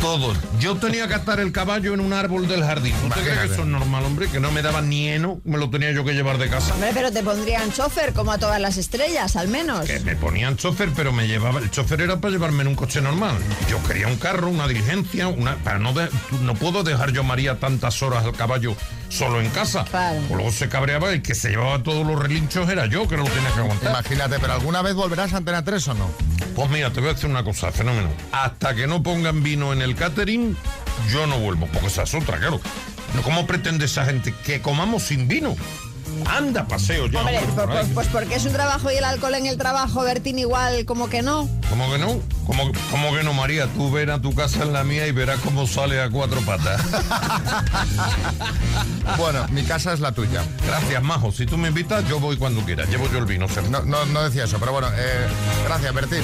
todos. 0.00 0.36
Yo 0.60 0.76
tenía 0.76 1.08
que 1.08 1.14
atar 1.14 1.40
el 1.40 1.50
caballo 1.52 1.94
en 1.94 2.00
un 2.00 2.12
árbol 2.12 2.46
del 2.46 2.62
jardín. 2.62 2.94
¿Tú 3.02 3.08
te 3.08 3.20
crees 3.22 3.38
que 3.38 3.44
eso 3.54 3.62
es 3.62 3.68
normal, 3.68 4.04
hombre? 4.04 4.28
Que 4.28 4.38
no 4.40 4.50
me 4.50 4.60
daban 4.60 4.88
ni 4.88 5.08
heno, 5.08 5.40
me 5.44 5.56
lo 5.56 5.70
tenía 5.70 5.92
yo 5.92 6.04
que 6.04 6.12
llevar 6.12 6.36
de 6.38 6.48
casa. 6.50 6.74
Hombre, 6.74 6.90
pero 6.92 7.10
te 7.10 7.22
pondrían 7.22 7.72
chofer 7.72 8.12
como 8.12 8.32
a 8.32 8.38
todas 8.38 8.60
las 8.60 8.76
estrellas, 8.76 9.36
al 9.36 9.48
menos. 9.48 9.86
Que 9.86 10.00
me 10.00 10.14
ponían 10.16 10.56
chofer, 10.56 10.90
pero 10.94 11.12
me 11.12 11.26
llevaba. 11.26 11.60
El 11.60 11.70
chofer 11.70 12.02
era 12.02 12.20
para 12.20 12.32
llevarme 12.32 12.62
en 12.62 12.68
un 12.68 12.74
coche 12.74 13.00
normal. 13.00 13.36
Yo 13.70 13.82
quería 13.84 14.06
un 14.08 14.16
carro, 14.16 14.48
una 14.48 14.68
diligencia, 14.68 15.28
una. 15.28 15.56
Para 15.56 15.78
no 15.78 15.92
de- 15.94 16.08
no 16.42 16.54
puedo 16.54 16.82
dejar 16.82 17.12
yo 17.12 17.24
María 17.24 17.58
tantas 17.58 18.02
horas 18.02 18.24
al 18.24 18.32
caballo 18.32 18.76
solo 19.14 19.40
en 19.40 19.48
casa. 19.50 19.84
O 20.30 20.34
luego 20.34 20.50
se 20.50 20.68
cabreaba 20.68 21.14
y 21.14 21.20
que 21.20 21.34
se 21.34 21.50
llevaba 21.50 21.82
todos 21.82 22.06
los 22.06 22.20
relinchos 22.20 22.68
era 22.68 22.86
yo 22.86 23.06
que 23.08 23.16
no 23.16 23.22
lo 23.22 23.30
tenía 23.30 23.52
que 23.52 23.60
aguantar. 23.60 23.90
Imagínate, 23.90 24.38
pero 24.40 24.54
¿alguna 24.54 24.82
vez 24.82 24.94
volverás 24.94 25.32
a 25.32 25.36
Antena 25.38 25.64
3 25.64 25.88
o 25.88 25.94
no? 25.94 26.10
Pues 26.56 26.70
mira, 26.70 26.92
te 26.92 27.00
voy 27.00 27.10
a 27.10 27.14
decir 27.14 27.30
una 27.30 27.44
cosa, 27.44 27.70
fenómeno. 27.70 28.08
Hasta 28.32 28.74
que 28.74 28.86
no 28.86 29.02
pongan 29.02 29.42
vino 29.42 29.72
en 29.72 29.82
el 29.82 29.94
catering, 29.94 30.56
yo 31.10 31.26
no 31.26 31.38
vuelvo, 31.38 31.66
porque 31.72 31.88
esa 31.88 32.02
es 32.02 32.14
otra, 32.14 32.38
claro. 32.38 32.60
No, 33.14 33.22
¿Cómo 33.22 33.46
pretende 33.46 33.84
esa 33.84 34.04
gente 34.04 34.34
que 34.44 34.60
comamos 34.60 35.04
sin 35.04 35.28
vino? 35.28 35.56
Anda, 36.26 36.66
paseo 36.66 37.06
ya. 37.06 37.20
Hombre, 37.20 37.38
hombre, 37.38 37.52
pues, 37.54 37.66
por 37.66 37.74
pues- 37.74 37.88
pues 37.94 38.08
porque 38.08 38.34
es 38.36 38.44
un 38.44 38.52
trabajo 38.52 38.90
y 38.90 38.96
el 38.96 39.04
alcohol 39.04 39.34
en 39.34 39.46
el 39.46 39.56
trabajo, 39.58 40.02
Bertín, 40.02 40.38
igual 40.38 40.84
como 40.84 41.08
que 41.08 41.22
no. 41.22 41.48
¿Cómo 41.68 41.90
que 41.90 41.98
no? 41.98 42.20
¿Cómo, 42.46 42.70
cómo 42.90 43.14
que 43.14 43.22
no, 43.22 43.32
María? 43.32 43.66
Tú 43.68 43.90
ven 43.90 44.10
a 44.10 44.20
tu 44.20 44.34
casa 44.34 44.62
en 44.62 44.72
la 44.72 44.84
mía 44.84 45.06
y 45.06 45.12
verás 45.12 45.40
cómo 45.40 45.66
sale 45.66 46.00
a 46.02 46.10
cuatro 46.10 46.40
patas. 46.42 46.80
Bueno, 49.18 49.46
mi 49.50 49.62
casa 49.64 49.92
es 49.92 50.00
la 50.00 50.12
tuya. 50.12 50.42
Gracias, 50.66 51.02
Majo. 51.02 51.30
Si 51.30 51.46
tú 51.46 51.56
me 51.58 51.68
invitas, 51.68 52.06
yo 52.08 52.18
voy 52.18 52.36
cuando 52.36 52.62
quieras. 52.62 52.88
Llevo 52.88 53.08
yo 53.10 53.18
el 53.18 53.26
vino. 53.26 53.48
Sergio. 53.48 53.70
No, 53.70 53.82
no, 53.82 54.04
no 54.06 54.22
decía 54.22 54.44
eso, 54.44 54.58
pero 54.58 54.72
bueno, 54.72 54.88
eh, 54.96 55.26
gracias, 55.66 55.92
Bertín. 55.94 56.22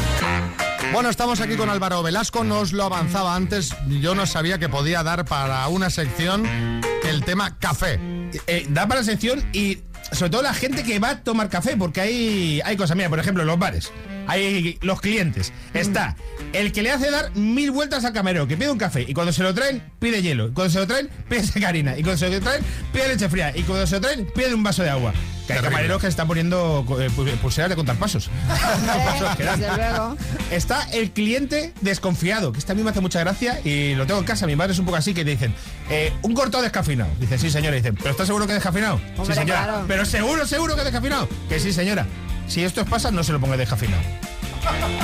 Bueno, 0.92 1.10
estamos 1.10 1.40
aquí 1.40 1.56
con 1.56 1.68
Álvaro 1.68 2.02
Velasco, 2.02 2.42
nos 2.42 2.72
lo 2.72 2.84
avanzaba 2.84 3.36
antes, 3.36 3.74
yo 3.86 4.14
no 4.14 4.26
sabía 4.26 4.58
que 4.58 4.68
podía 4.68 5.02
dar 5.02 5.24
para 5.26 5.68
una 5.68 5.90
sección 5.90 6.80
el 7.04 7.22
tema 7.24 7.56
café. 7.58 8.00
Eh, 8.46 8.66
da 8.70 8.86
para 8.86 9.00
la 9.00 9.04
sección 9.04 9.42
y 9.52 9.78
sobre 10.12 10.30
todo 10.30 10.42
la 10.42 10.54
gente 10.54 10.82
que 10.82 10.98
va 10.98 11.10
a 11.10 11.20
tomar 11.20 11.48
café, 11.48 11.76
porque 11.76 12.00
hay, 12.00 12.60
hay 12.64 12.76
cosas. 12.76 12.96
Mira, 12.96 13.08
por 13.08 13.18
ejemplo, 13.18 13.44
los 13.44 13.58
bares. 13.58 13.92
Hay 14.30 14.78
los 14.82 15.00
clientes. 15.00 15.52
Está 15.74 16.16
el 16.52 16.72
que 16.72 16.82
le 16.82 16.90
hace 16.90 17.10
dar 17.10 17.34
mil 17.36 17.70
vueltas 17.70 18.04
al 18.04 18.12
camarero, 18.12 18.46
que 18.48 18.56
pide 18.56 18.70
un 18.70 18.78
café 18.78 19.02
y 19.06 19.12
cuando 19.14 19.32
se 19.32 19.42
lo 19.42 19.54
traen 19.54 19.82
pide 19.98 20.22
hielo. 20.22 20.48
Y 20.48 20.52
cuando 20.52 20.72
se 20.72 20.78
lo 20.78 20.86
traen 20.86 21.08
pide 21.28 21.42
sacarina. 21.46 21.96
Y 21.98 22.02
cuando 22.02 22.18
se 22.18 22.28
lo 22.30 22.40
traen 22.40 22.62
pide 22.92 23.08
leche 23.08 23.28
fría. 23.28 23.52
Y 23.56 23.62
cuando 23.62 23.86
se 23.86 23.96
lo 23.96 24.00
traen 24.00 24.26
pide 24.34 24.54
un 24.54 24.62
vaso 24.62 24.82
de 24.82 24.90
agua. 24.90 25.12
Que 25.46 25.54
hay 25.54 25.62
camareros 25.62 25.96
que 26.00 26.06
se 26.06 26.10
están 26.10 26.28
poniendo 26.28 26.84
eh, 27.00 27.08
pu- 27.10 27.28
pulseras 27.38 27.68
de 27.70 27.74
contar 27.74 27.96
pasos. 27.96 28.30
Desde 29.38 29.76
luego. 29.76 30.16
Está 30.50 30.82
el 30.92 31.10
cliente 31.10 31.72
desconfiado, 31.80 32.52
que 32.52 32.58
esta 32.60 32.72
a 32.72 32.76
mí 32.76 32.82
me 32.84 32.90
hace 32.90 33.00
mucha 33.00 33.18
gracia 33.20 33.60
y 33.64 33.94
lo 33.96 34.06
tengo 34.06 34.20
en 34.20 34.26
casa. 34.26 34.46
Mi 34.46 34.54
madre 34.54 34.72
es 34.74 34.78
un 34.78 34.84
poco 34.84 34.96
así 34.98 35.12
que 35.12 35.24
te 35.24 35.30
dicen, 35.32 35.52
eh, 35.90 36.12
un 36.22 36.34
cortado 36.34 36.62
descafeinado. 36.62 37.10
Dice, 37.18 37.36
sí, 37.38 37.50
señora. 37.50 37.74
Dicen, 37.76 37.96
¿pero 37.96 38.10
estás 38.10 38.26
seguro 38.28 38.46
que 38.46 38.52
descafeinado? 38.52 39.00
Hombre, 39.16 39.34
sí, 39.34 39.40
señora. 39.40 39.64
claro. 39.64 39.84
Pero 39.88 40.04
seguro, 40.04 40.46
seguro 40.46 40.76
que 40.76 40.82
descafeinado. 40.84 41.28
Que 41.48 41.58
sí, 41.58 41.72
señora. 41.72 42.06
Si 42.50 42.62
esto 42.64 42.82
os 42.82 42.88
pasa, 42.88 43.10
no 43.10 43.22
se 43.24 43.32
lo 43.32 43.40
ponga 43.40 43.56
descafeinado. 43.56 44.02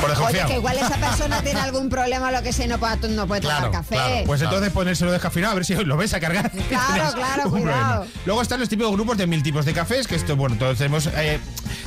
Por 0.03 0.11
Oye, 0.11 0.45
que 0.47 0.55
igual 0.57 0.77
esa 0.77 0.97
persona 0.99 1.41
tiene 1.43 1.61
algún 1.61 1.89
problema 1.89 2.29
o 2.29 2.31
lo 2.31 2.43
que 2.43 2.53
sea 2.53 2.67
y 2.67 2.69
no 2.69 2.79
puede, 2.79 3.09
no 3.09 3.27
puede 3.27 3.41
tomar 3.41 3.71
café. 3.71 4.23
Pues 4.27 4.43
entonces 4.43 4.71
ponérselo 4.71 5.11
descafeinado 5.13 5.53
a 5.53 5.55
ver 5.55 5.65
si 5.65 5.75
lo 5.77 5.97
vais 5.97 6.13
a 6.13 6.21
cargar. 6.21 6.51
Claro, 6.51 7.13
claro, 7.15 7.51
cuidado. 7.51 7.51
problema. 7.51 8.05
Luego 8.27 8.43
están 8.43 8.61
los 8.61 8.69
típicos 8.69 8.93
grupos 8.93 9.17
de 9.17 9.27
mil 9.27 9.43
tipos 9.43 9.65
de 9.65 9.73
cafés, 9.73 10.07
que 10.07 10.15
esto, 10.17 10.37
bueno, 10.37 10.57
todos 10.59 10.77
tenemos, 10.77 11.07
eh, 11.07 11.41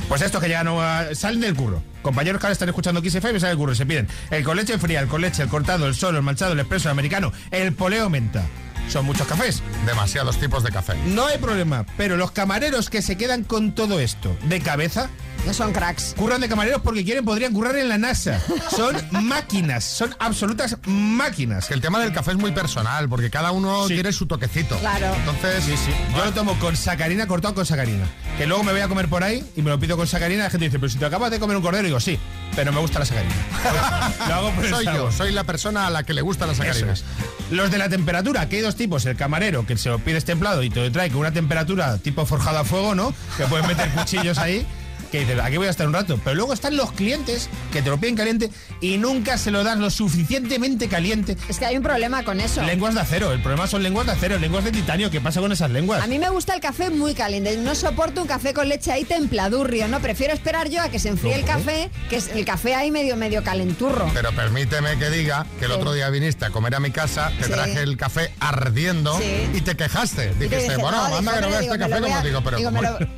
pues 0.08 0.20
estos 0.22 0.40
que 0.40 0.48
llegan 0.48 0.66
a- 0.68 1.14
salen 1.14 1.40
del 1.40 1.54
curro. 1.54 1.80
Compañeros 2.02 2.40
que 2.40 2.46
ahora 2.46 2.52
están 2.54 2.68
escuchando 2.68 3.02
Kiss 3.02 3.14
FM 3.14 3.38
salen 3.38 3.52
del 3.52 3.58
curro 3.58 3.72
y 3.72 3.76
se 3.76 3.86
piden 3.86 4.08
el 4.30 4.42
con 4.42 4.56
leche 4.56 4.76
fría, 4.78 5.00
el 5.00 5.06
con 5.06 5.20
leche, 5.20 5.42
el 5.42 5.48
cortado, 5.48 5.86
el 5.86 5.94
solo, 5.94 6.18
el 6.18 6.24
manchado, 6.24 6.52
el 6.54 6.58
expreso, 6.60 6.88
el 6.88 6.92
americano, 6.92 7.32
el 7.52 7.72
poleo 7.72 8.10
menta. 8.10 8.42
Son 8.90 9.04
muchos 9.06 9.26
cafés. 9.26 9.62
Demasiados 9.86 10.38
tipos 10.38 10.62
de 10.64 10.70
café. 10.70 10.94
No 11.06 11.26
hay 11.26 11.38
problema, 11.38 11.86
pero 11.96 12.16
los 12.16 12.32
camareros 12.32 12.90
que 12.90 13.02
se 13.02 13.16
quedan 13.16 13.44
con 13.44 13.74
todo 13.74 14.00
esto 14.00 14.36
de 14.48 14.60
cabeza 14.60 15.08
No 15.46 15.54
son 15.54 15.72
cracks. 15.72 16.14
curran 16.16 16.40
de 16.40 16.48
camareros 16.48 16.82
porque 16.82 17.04
quieren, 17.04 17.24
podrían 17.24 17.52
currar 17.52 17.76
en 17.76 17.88
la 17.88 17.98
NASA. 17.98 18.40
Son 18.74 18.96
máquinas, 19.26 19.84
son 19.84 20.14
absolutas 20.18 20.76
máquinas. 20.86 21.66
Que 21.66 21.74
el 21.74 21.80
tema 21.80 21.98
del 22.00 22.12
café 22.12 22.32
es 22.32 22.36
muy 22.36 22.52
personal, 22.52 23.08
porque 23.08 23.30
cada 23.30 23.52
uno 23.52 23.84
quiere 23.86 24.12
su 24.12 24.26
toquecito. 24.26 24.76
Claro. 24.78 25.14
Entonces, 25.14 25.64
Sí, 25.64 25.76
sí. 25.76 25.92
Yo 26.16 26.24
lo 26.24 26.32
tomo 26.32 26.58
con 26.58 26.76
sacarina, 26.76 27.26
cortado 27.26 27.54
con 27.54 27.64
sacarina. 27.66 28.04
Que 28.38 28.46
luego 28.46 28.64
me 28.64 28.72
voy 28.72 28.80
a 28.80 28.88
comer 28.88 29.08
por 29.08 29.22
ahí 29.22 29.44
y 29.56 29.62
me 29.62 29.70
lo 29.70 29.78
pido 29.78 29.96
con 29.96 30.06
sacarina. 30.06 30.44
La 30.44 30.50
gente 30.50 30.66
dice, 30.66 30.78
pero 30.78 30.90
si 30.90 30.98
te 30.98 31.04
acabas 31.06 31.30
de 31.30 31.38
comer 31.38 31.56
un 31.56 31.62
cordero, 31.62 31.84
digo, 31.86 32.00
sí, 32.00 32.18
pero 32.56 32.72
me 32.72 32.80
gusta 32.80 32.98
la 32.98 33.04
sacarina. 33.04 33.34
lo 34.28 34.34
hago 34.34 34.50
por 34.52 34.64
el 34.64 34.70
soy 34.70 34.84
yo, 34.86 35.12
soy 35.12 35.32
la 35.32 35.44
persona 35.44 35.86
a 35.86 35.90
la 35.90 36.02
que 36.02 36.14
le 36.14 36.22
gustan 36.22 36.48
las 36.48 36.58
Eso 36.58 36.66
sacarinas. 36.66 37.00
es. 37.00 37.50
Los 37.50 37.70
de 37.70 37.78
la 37.78 37.88
temperatura, 37.88 38.48
que 38.48 38.56
hay 38.56 38.62
dos 38.62 38.76
tipos. 38.76 39.04
El 39.06 39.16
camarero, 39.16 39.66
que 39.66 39.76
se 39.76 39.88
lo 39.88 39.98
pides 39.98 40.24
templado 40.24 40.62
y 40.62 40.70
te 40.70 40.80
lo 40.80 40.92
trae 40.92 41.10
con 41.10 41.20
una 41.20 41.32
temperatura 41.32 41.98
tipo 41.98 42.24
forjado 42.26 42.58
a 42.58 42.64
fuego, 42.64 42.94
¿no? 42.94 43.12
Que 43.36 43.44
puedes 43.46 43.66
meter 43.66 43.88
cuchillos 43.90 44.38
ahí. 44.38 44.66
Que 45.10 45.20
dices, 45.20 45.38
aquí 45.40 45.56
voy 45.56 45.66
a 45.66 45.70
estar 45.70 45.86
un 45.86 45.92
rato. 45.92 46.20
Pero 46.22 46.36
luego 46.36 46.52
están 46.52 46.76
los 46.76 46.92
clientes 46.92 47.48
que 47.72 47.82
te 47.82 47.90
lo 47.90 47.98
piden 47.98 48.14
caliente 48.16 48.50
y 48.80 48.96
nunca 48.98 49.38
se 49.38 49.50
lo 49.50 49.64
das 49.64 49.78
lo 49.78 49.90
suficientemente 49.90 50.88
caliente. 50.88 51.36
Es 51.48 51.58
que 51.58 51.66
hay 51.66 51.76
un 51.76 51.82
problema 51.82 52.22
con 52.24 52.40
eso. 52.40 52.62
Lenguas 52.62 52.94
de 52.94 53.00
acero. 53.00 53.32
El 53.32 53.40
problema 53.42 53.66
son 53.66 53.82
lenguas 53.82 54.06
de 54.06 54.12
acero, 54.12 54.38
lenguas 54.38 54.64
de 54.64 54.72
titanio. 54.72 55.10
¿Qué 55.10 55.20
pasa 55.20 55.40
con 55.40 55.50
esas 55.52 55.70
lenguas? 55.70 56.02
A 56.02 56.06
mí 56.06 56.18
me 56.18 56.30
gusta 56.30 56.54
el 56.54 56.60
café 56.60 56.90
muy 56.90 57.14
caliente. 57.14 57.56
No 57.56 57.74
soporto 57.74 58.22
un 58.22 58.28
café 58.28 58.54
con 58.54 58.68
leche 58.68 58.92
ahí 58.92 59.04
templadurrio, 59.04 59.88
¿no? 59.88 60.00
Prefiero 60.00 60.32
esperar 60.32 60.68
yo 60.68 60.80
a 60.82 60.88
que 60.90 60.98
se 60.98 61.08
enfríe 61.08 61.34
el 61.34 61.44
café, 61.44 61.90
que 62.08 62.16
es 62.16 62.28
el 62.28 62.44
café 62.44 62.74
ahí 62.74 62.90
medio 62.90 63.16
medio 63.16 63.42
calenturro. 63.42 64.08
Pero 64.14 64.30
permíteme 64.32 64.96
que 64.98 65.10
diga 65.10 65.46
que 65.58 65.64
el 65.64 65.70
Sí. 65.72 65.76
otro 65.76 65.92
día 65.92 66.08
viniste 66.10 66.44
a 66.44 66.50
comer 66.50 66.74
a 66.74 66.80
mi 66.80 66.90
casa, 66.90 67.32
te 67.38 67.44
Sí. 67.46 67.50
traje 67.52 67.80
el 67.82 67.96
café 67.96 68.32
ardiendo 68.40 69.18
Sí. 69.18 69.24
y 69.54 69.60
te 69.62 69.76
quejaste. 69.76 70.28
Dijiste, 70.34 70.56
dije, 70.62 70.76
bueno, 70.76 71.08
no, 71.08 71.16
anda 71.16 71.34
que 71.34 71.40
no 71.40 71.48
vea 71.48 71.60
este 71.60 71.78
café 71.78 72.00
como 72.00 72.20
digo, 72.22 72.40
pero 72.44 72.58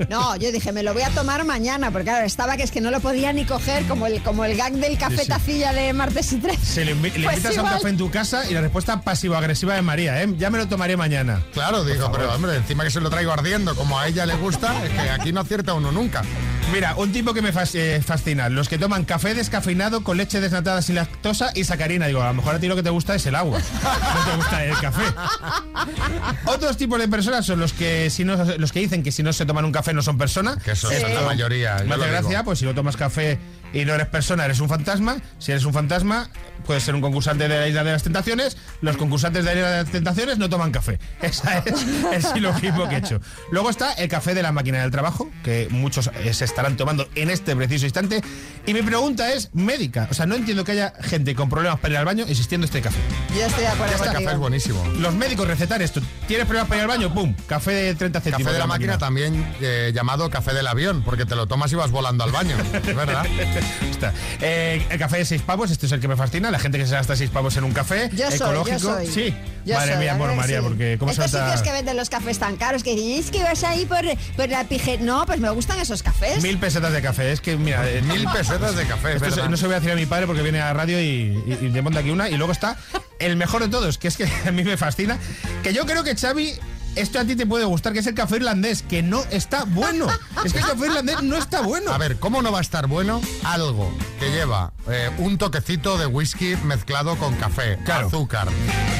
no, 0.09 0.37
yo 0.37 0.53
dije, 0.53 0.73
me 0.73 0.83
lo 0.83 0.93
voy 0.95 1.03
a 1.03 1.11
tomar 1.11 1.45
mañana, 1.45 1.82
porque 1.91 2.05
claro, 2.05 2.25
estaba 2.27 2.57
que 2.57 2.63
es 2.63 2.71
que 2.71 2.81
no 2.81 2.91
lo 2.91 3.01
podía 3.01 3.33
ni 3.33 3.45
coger, 3.45 3.85
como 3.87 4.07
el, 4.07 4.23
como 4.23 4.45
el 4.45 4.57
gag 4.57 4.73
del 4.75 4.97
café 4.99 5.17
Sí, 5.17 5.23
sí. 5.25 5.29
tacilla 5.29 5.73
de 5.73 5.93
martes 5.93 6.33
y 6.33 6.37
tres. 6.37 6.59
Se 6.63 6.85
le, 6.85 6.95
invi- 6.95 7.15
le 7.15 7.25
Pues 7.25 7.37
invitas 7.39 7.59
a 7.59 7.63
un 7.63 7.69
café 7.69 7.89
en 7.89 7.97
tu 7.99 8.11
casa 8.11 8.49
y 8.49 8.55
la 8.55 8.61
respuesta 8.61 9.01
pasivo-agresiva 9.03 9.75
de 9.75 9.83
María, 9.83 10.23
¿eh? 10.23 10.29
Ya 10.39 10.51
me 10.51 10.59
lo 10.59 10.69
tomaré 10.69 10.97
mañana. 10.97 11.43
Claro, 11.53 11.85
digo, 11.85 12.11
pero 12.13 12.33
hombre, 12.35 12.57
encima 12.57 12.85
que 12.85 12.91
se 12.91 13.01
lo 13.01 13.11
traigo 13.11 13.33
ardiendo, 13.33 13.75
como 13.75 13.99
a 13.99 14.07
ella 14.07 14.27
le 14.27 14.35
gusta, 14.37 14.75
es 14.85 14.91
que 14.91 15.11
aquí 15.11 15.33
no 15.33 15.41
acierta 15.41 15.75
uno 15.75 15.91
nunca. 15.93 16.23
Mira, 16.73 16.95
un 16.97 17.13
tipo 17.13 17.35
que 17.35 17.43
me 17.43 17.51
eh, 17.75 18.01
fascina, 18.05 18.49
los 18.49 18.69
que 18.69 18.79
toman 18.79 19.05
café 19.05 19.35
descafeinado 19.35 20.05
con 20.05 20.17
leche 20.17 20.41
desnatada 20.41 20.81
sin 20.81 20.95
lactosa 20.95 21.51
y 21.55 21.65
sacarina. 21.65 22.07
Digo, 22.07 22.23
a 22.23 22.29
lo 22.29 22.35
mejor 22.35 22.55
a 22.55 22.59
ti 22.61 22.69
lo 22.69 22.77
que 22.77 22.83
te 22.83 22.91
gusta 22.91 23.15
es 23.15 23.27
el 23.27 23.35
agua, 23.35 23.59
no 23.59 24.31
te 24.31 24.37
gusta 24.37 24.65
el 24.65 24.79
café. 24.79 25.03
Otros 26.47 26.77
tipos 26.77 26.99
de 26.99 27.09
personas 27.09 27.45
son 27.47 27.61
los 27.61 27.73
que 27.73 28.11
si 28.11 28.25
no, 28.25 28.37
los 28.59 28.73
que 28.73 28.81
dicen 28.81 29.03
que 29.03 29.13
si 29.13 29.23
no 29.23 29.33
se 29.33 29.45
toman 29.47 29.65
un 29.65 29.73
café 29.73 29.93
no 29.93 30.03
son 30.03 30.17
personas. 30.19 30.63
Que 30.63 30.73
eso 30.73 30.91
es 30.91 31.03
la 31.03 31.23
mayoría, 31.23 31.72
hace 31.75 31.85
digo. 31.85 32.07
gracia, 32.07 32.45
pues 32.45 32.59
si 32.59 32.65
no 32.65 32.75
tomas 32.75 32.97
café 32.97 33.39
y 33.73 33.85
no 33.85 33.95
eres 33.95 34.07
persona, 34.07 34.45
eres 34.45 34.61
un 34.61 34.69
fantasma. 34.69 35.17
Si 35.39 35.53
eres 35.53 35.65
un 35.65 35.73
fantasma, 35.73 36.29
puedes 36.67 36.83
ser 36.83 36.95
un 36.95 37.01
concursante 37.01 37.49
de 37.49 37.59
la 37.59 37.69
Isla 37.69 37.85
de 37.85 37.93
las 37.93 38.03
Tentaciones. 38.03 38.57
Los 38.81 38.97
concursantes 38.97 39.45
de 39.45 39.55
la 39.55 39.61
Isla 39.61 39.71
de 39.71 39.83
las 39.83 39.93
Tentaciones 39.93 40.39
no 40.39 40.49
toman 40.49 40.71
café. 40.71 40.99
Ese 41.23 41.63
es 41.67 41.85
el 42.13 42.23
silogismo 42.23 42.89
que 42.89 42.97
he 42.97 42.99
hecho. 42.99 43.21
Luego 43.51 43.71
está 43.71 43.93
el 43.95 44.09
café 44.09 44.35
de 44.35 44.43
la 44.43 44.53
máquina 44.53 44.83
del 44.83 44.91
trabajo, 44.91 45.31
que 45.43 45.69
muchos 45.71 46.11
es 46.25 46.43
estarán 46.43 46.77
tomando 46.77 47.09
en 47.15 47.31
este 47.31 47.57
preciso 47.57 47.87
instante. 47.87 48.23
Y 48.67 48.75
mi 48.75 48.83
pregunta 48.83 49.33
es 49.33 49.51
médica. 49.55 50.09
O 50.11 50.15
sea, 50.15 50.27
no 50.27 50.35
entiendo 50.35 50.65
que 50.65 50.73
haya 50.73 50.93
gente 51.03 51.35
con 51.35 51.49
problemas 51.49 51.81
para 51.81 51.95
ir 51.95 51.99
al 51.99 52.05
baño 52.05 52.25
existiendo 52.29 52.65
este 52.65 52.81
café. 52.81 52.99
Yo 53.37 53.47
estoy 53.47 53.63
de 53.63 53.69
acuerdo 53.69 53.95
Este 53.95 54.09
café 54.09 54.33
es 54.33 54.39
buenísimo. 54.39 54.85
Los 54.99 55.15
médicos 55.15 55.47
recetar 55.47 55.83
esto. 55.83 56.01
¿Tienes 56.27 56.47
problemas 56.47 56.69
para 56.69 56.79
ir 56.79 56.91
al 56.91 56.99
baño? 56.99 57.15
¡Pum! 57.15 57.35
Café 57.47 57.73
de 57.73 57.95
30 57.95 58.21
céntimos. 58.21 58.43
Café 58.45 58.53
de 58.53 58.59
la 58.59 58.67
máquina 58.67 58.99
también 58.99 59.55
eh, 59.61 59.93
llamado 59.95 60.31
café 60.31 60.53
del 60.55 60.67
avión, 60.67 61.03
porque 61.03 61.25
te 61.25 61.35
lo 61.35 61.47
tomas 61.47 61.73
y 61.73 61.77
vas 61.77 61.91
volando 61.91 62.25
al 62.25 62.33
baño. 62.33 62.57
Es 62.73 62.95
verdad. 62.95 63.27
Está. 63.91 64.13
Eh, 64.41 64.85
el 64.91 64.99
café 64.99 65.19
de 65.19 65.25
6 65.25 65.43
pavos, 65.43 65.71
este 65.71 65.87
es 65.87 65.93
el 65.93 66.01
que 66.01 66.09
me 66.09 66.17
fascina. 66.17 66.51
La 66.51 66.59
gente 66.59 66.79
que 66.79 66.87
se 66.87 66.95
gasta 66.95 67.15
6 67.15 67.31
pavos 67.31 67.57
en 67.57 67.65
un 67.65 67.73
café 67.73 68.11
Yo 68.15 68.27
soy, 68.29 68.37
ecológico. 68.37 68.79
yo 68.79 68.95
soy. 68.95 69.07
Sí. 69.07 69.35
Yo 69.65 69.75
Madre 69.77 69.93
soy, 69.93 70.01
mía, 70.03 70.15
bueno, 70.17 70.35
María, 70.35 70.59
sí. 70.59 70.65
porque 70.67 70.97
¿cómo 70.99 71.13
Estos 71.13 71.31
salta? 71.31 71.47
sitios 71.53 71.63
que 71.63 71.73
venden 71.73 71.97
los 71.97 72.11
cafés 72.11 72.39
tan 72.41 72.57
caros 72.57 72.83
que 72.83 72.95
dicen, 72.97 73.21
es 73.25 73.31
que 73.31 73.43
vas 73.45 73.63
ahí 73.63 73.87
por, 73.87 74.01
por 74.37 74.49
la 74.49 74.65
pije... 74.65 74.99
No, 74.99 75.25
pues 75.25 75.39
me 75.39 75.51
gustan 75.51 75.79
esos 75.79 76.03
cafés. 76.03 76.43
Mil 76.43 76.59
pesetas 76.59 76.93
de 76.93 77.01
café, 77.01 77.31
es 77.31 77.41
que 77.41 77.57
mira. 77.57 77.89
eh, 77.89 78.03
Mil 78.03 78.25
pesetas 78.33 78.75
de 78.75 78.85
café, 78.87 79.15
Esto 79.17 79.31
se- 79.31 79.49
no 79.49 79.57
se 79.57 79.63
lo 79.63 79.69
voy 79.69 79.77
a 79.77 79.81
decir 79.81 79.93
a 79.93 79.97
mi 79.97 80.07
padre 80.07 80.27
porque 80.27 80.43
viene 80.43 80.61
a 80.61 80.67
la 80.67 80.73
radio 80.75 81.01
y, 81.01 81.05
y, 81.47 81.59
y 81.63 81.69
le 81.69 81.81
monta 81.83 82.01
aquí 82.01 82.11
una. 82.11 82.29
Y 82.29 82.37
luego 82.37 82.53
está 82.53 82.77
el 83.21 83.37
mejor 83.37 83.63
de 83.63 83.69
todos, 83.69 83.99
que 83.99 84.09
es 84.09 84.17
que 84.17 84.25
a 84.47 84.51
mí 84.51 84.65
me 84.65 84.77
fascina. 84.77 85.17
Que 85.63 85.73
yo 85.73 85.87
creo 85.87 86.03
que 86.03 86.17
Xavi. 86.17 86.55
Esto 86.95 87.19
a 87.19 87.25
ti 87.25 87.35
te 87.37 87.47
puede 87.47 87.65
gustar, 87.65 87.93
que 87.95 88.01
es 88.01 88.07
el 88.07 88.15
café 88.15 88.37
irlandés, 88.37 88.83
que 88.83 89.03
no 89.03 89.25
está 89.31 89.65
bueno. 89.65 90.07
Es 90.45 90.53
que 90.53 90.59
el 90.59 90.65
café 90.67 90.87
irlandés 90.87 91.23
no 91.23 91.37
está 91.37 91.61
bueno. 91.63 91.93
A 91.93 91.99
ver, 91.99 92.17
¿cómo 92.19 92.43
no 92.43 92.51
va 92.53 92.59
a 92.59 92.61
estar 92.63 92.87
bueno 92.87 93.21
algo 93.45 93.93
que 94.19 94.31
lleva 94.31 94.73
eh, 94.91 95.09
un 95.19 95.39
toquecito 95.39 95.97
de 95.97 96.07
whisky 96.07 96.57
mezclado 96.65 97.17
con 97.17 97.35
café, 97.37 97.79
azúcar? 97.91 98.49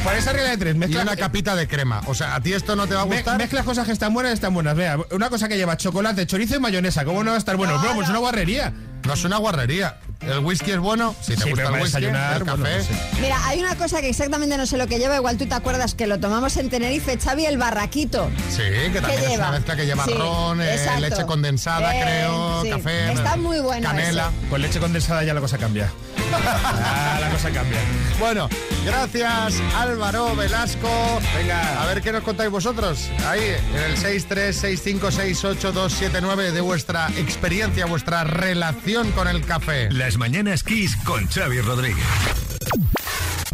Para 0.05 0.19
esa 0.19 0.33
regla 0.33 0.51
de 0.51 0.57
tres, 0.57 0.75
Y 0.75 0.79
mezcla- 0.79 1.03
una 1.03 1.17
capita 1.17 1.55
de 1.57 1.67
crema. 1.69 2.01
O 2.07 2.15
sea, 2.15 2.35
¿a 2.37 2.41
ti 2.41 2.53
esto 2.53 2.77
no 2.77 2.87
te 2.87 2.95
va 2.95 3.03
a 3.03 3.07
Me- 3.07 3.17
gustar? 3.17 3.39
mezclas 3.39 3.65
cosas 3.65 3.87
que 3.87 3.93
están 3.93 4.15
buenas 4.15 4.31
y 4.31 4.35
están 4.35 4.55
buenas. 4.55 4.75
Vea, 4.77 4.97
una 5.11 5.29
cosa 5.31 5.49
que 5.49 5.57
lleva 5.57 5.77
chocolate, 5.77 6.27
chorizo 6.27 6.57
y 6.57 6.61
mayonesa. 6.61 7.05
¿Cómo 7.05 7.23
no 7.25 7.31
va 7.33 7.37
a 7.37 7.39
estar 7.39 7.57
bueno? 7.57 7.79
Bueno, 7.79 7.95
pues 7.97 8.09
una 8.09 8.19
guarrería. 8.21 8.73
No 9.05 9.15
es 9.15 9.25
una 9.25 9.37
guarrería. 9.39 9.99
¿El 10.27 10.39
whisky 10.41 10.71
es 10.73 10.79
bueno? 10.79 11.15
Si 11.21 11.35
te 11.35 11.43
Sí, 11.43 11.51
gusta 11.51 11.65
el 11.67 11.73
whisky, 11.75 11.85
desayunar, 11.85 12.37
el 12.39 12.45
bueno, 12.45 12.63
café. 12.65 12.83
sé. 12.85 12.93
Mira, 13.21 13.45
hay 13.47 13.59
una 13.61 13.75
cosa 13.77 14.01
que 14.01 14.09
exactamente 14.09 14.57
no 14.57 14.67
sé 14.67 14.77
lo 14.77 14.87
que 14.87 14.99
lleva, 14.99 15.17
igual 15.17 15.37
tú 15.37 15.47
te 15.47 15.55
acuerdas 15.55 15.95
que 15.95 16.07
lo 16.07 16.19
tomamos 16.21 16.57
en 16.57 16.71
Tenerife, 16.71 17.19
Xavi, 17.19 17.47
el 17.47 17.59
barraquito. 17.59 18.31
Sí, 18.49 18.63
que 18.93 19.01
también 19.01 19.21
es 19.25 19.29
lleva? 19.31 19.49
una 19.49 19.59
mezcla 19.59 19.77
que 19.77 19.87
lleva 19.87 20.05
Sí, 20.05 20.15
ron, 20.15 20.61
eh, 20.61 20.77
leche 21.01 21.27
condensada, 21.27 21.95
Eh, 21.97 22.03
creo, 22.03 22.63
sí. 22.63 22.71
café, 22.71 23.13
Está 23.13 23.37
muy 23.37 23.61
bueno 23.61 23.89
canela. 23.89 24.31
Con 24.49 24.63
leche 24.63 24.79
condensada 24.79 25.25
ya 25.25 25.35
la 25.35 25.41
cosa 25.41 25.59
cambia. 25.59 25.91
Ah, 26.35 27.19
la 27.21 27.29
cosa 27.31 27.51
cambia. 27.51 27.79
Bueno, 28.19 28.49
gracias 28.85 29.61
Álvaro 29.77 30.35
Velasco. 30.37 30.89
Venga, 31.37 31.83
a 31.83 31.87
ver 31.87 32.03
qué 32.03 32.13
nos 32.13 32.23
contáis 32.23 32.51
vosotros. 32.51 33.11
Ahí, 33.27 33.57
en 33.75 33.83
el 33.83 33.97
636568279 33.99 36.53
de 36.53 36.61
vuestra 36.61 37.09
experiencia, 37.17 37.87
vuestra 37.87 38.23
relación 38.25 39.11
con 39.13 39.29
el 39.29 39.45
café. 39.45 39.91
Las 39.91 40.17
mañanas 40.17 40.63
Kiss 40.63 40.97
con 41.05 41.27
Xavi 41.29 41.61
Rodríguez. 41.61 42.05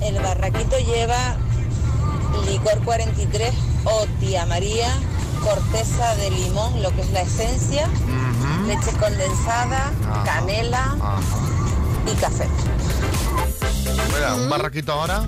El 0.01 0.20
barraquito 0.20 0.79
lleva 0.79 1.37
licor 2.47 2.79
43 2.85 3.53
o 3.85 4.07
tía 4.20 4.47
María, 4.47 4.89
corteza 5.43 6.14
de 6.16 6.31
limón, 6.31 6.83
lo 6.83 6.95
que 6.95 7.03
es 7.03 7.11
la 7.11 7.20
esencia, 7.22 7.89
leche 8.66 8.93
condensada, 8.99 9.93
canela 10.24 10.97
y 12.11 12.15
café. 12.17 12.47
Mira, 14.15 14.35
un 14.35 14.49
barraquito 14.49 14.93
ahora. 14.93 15.27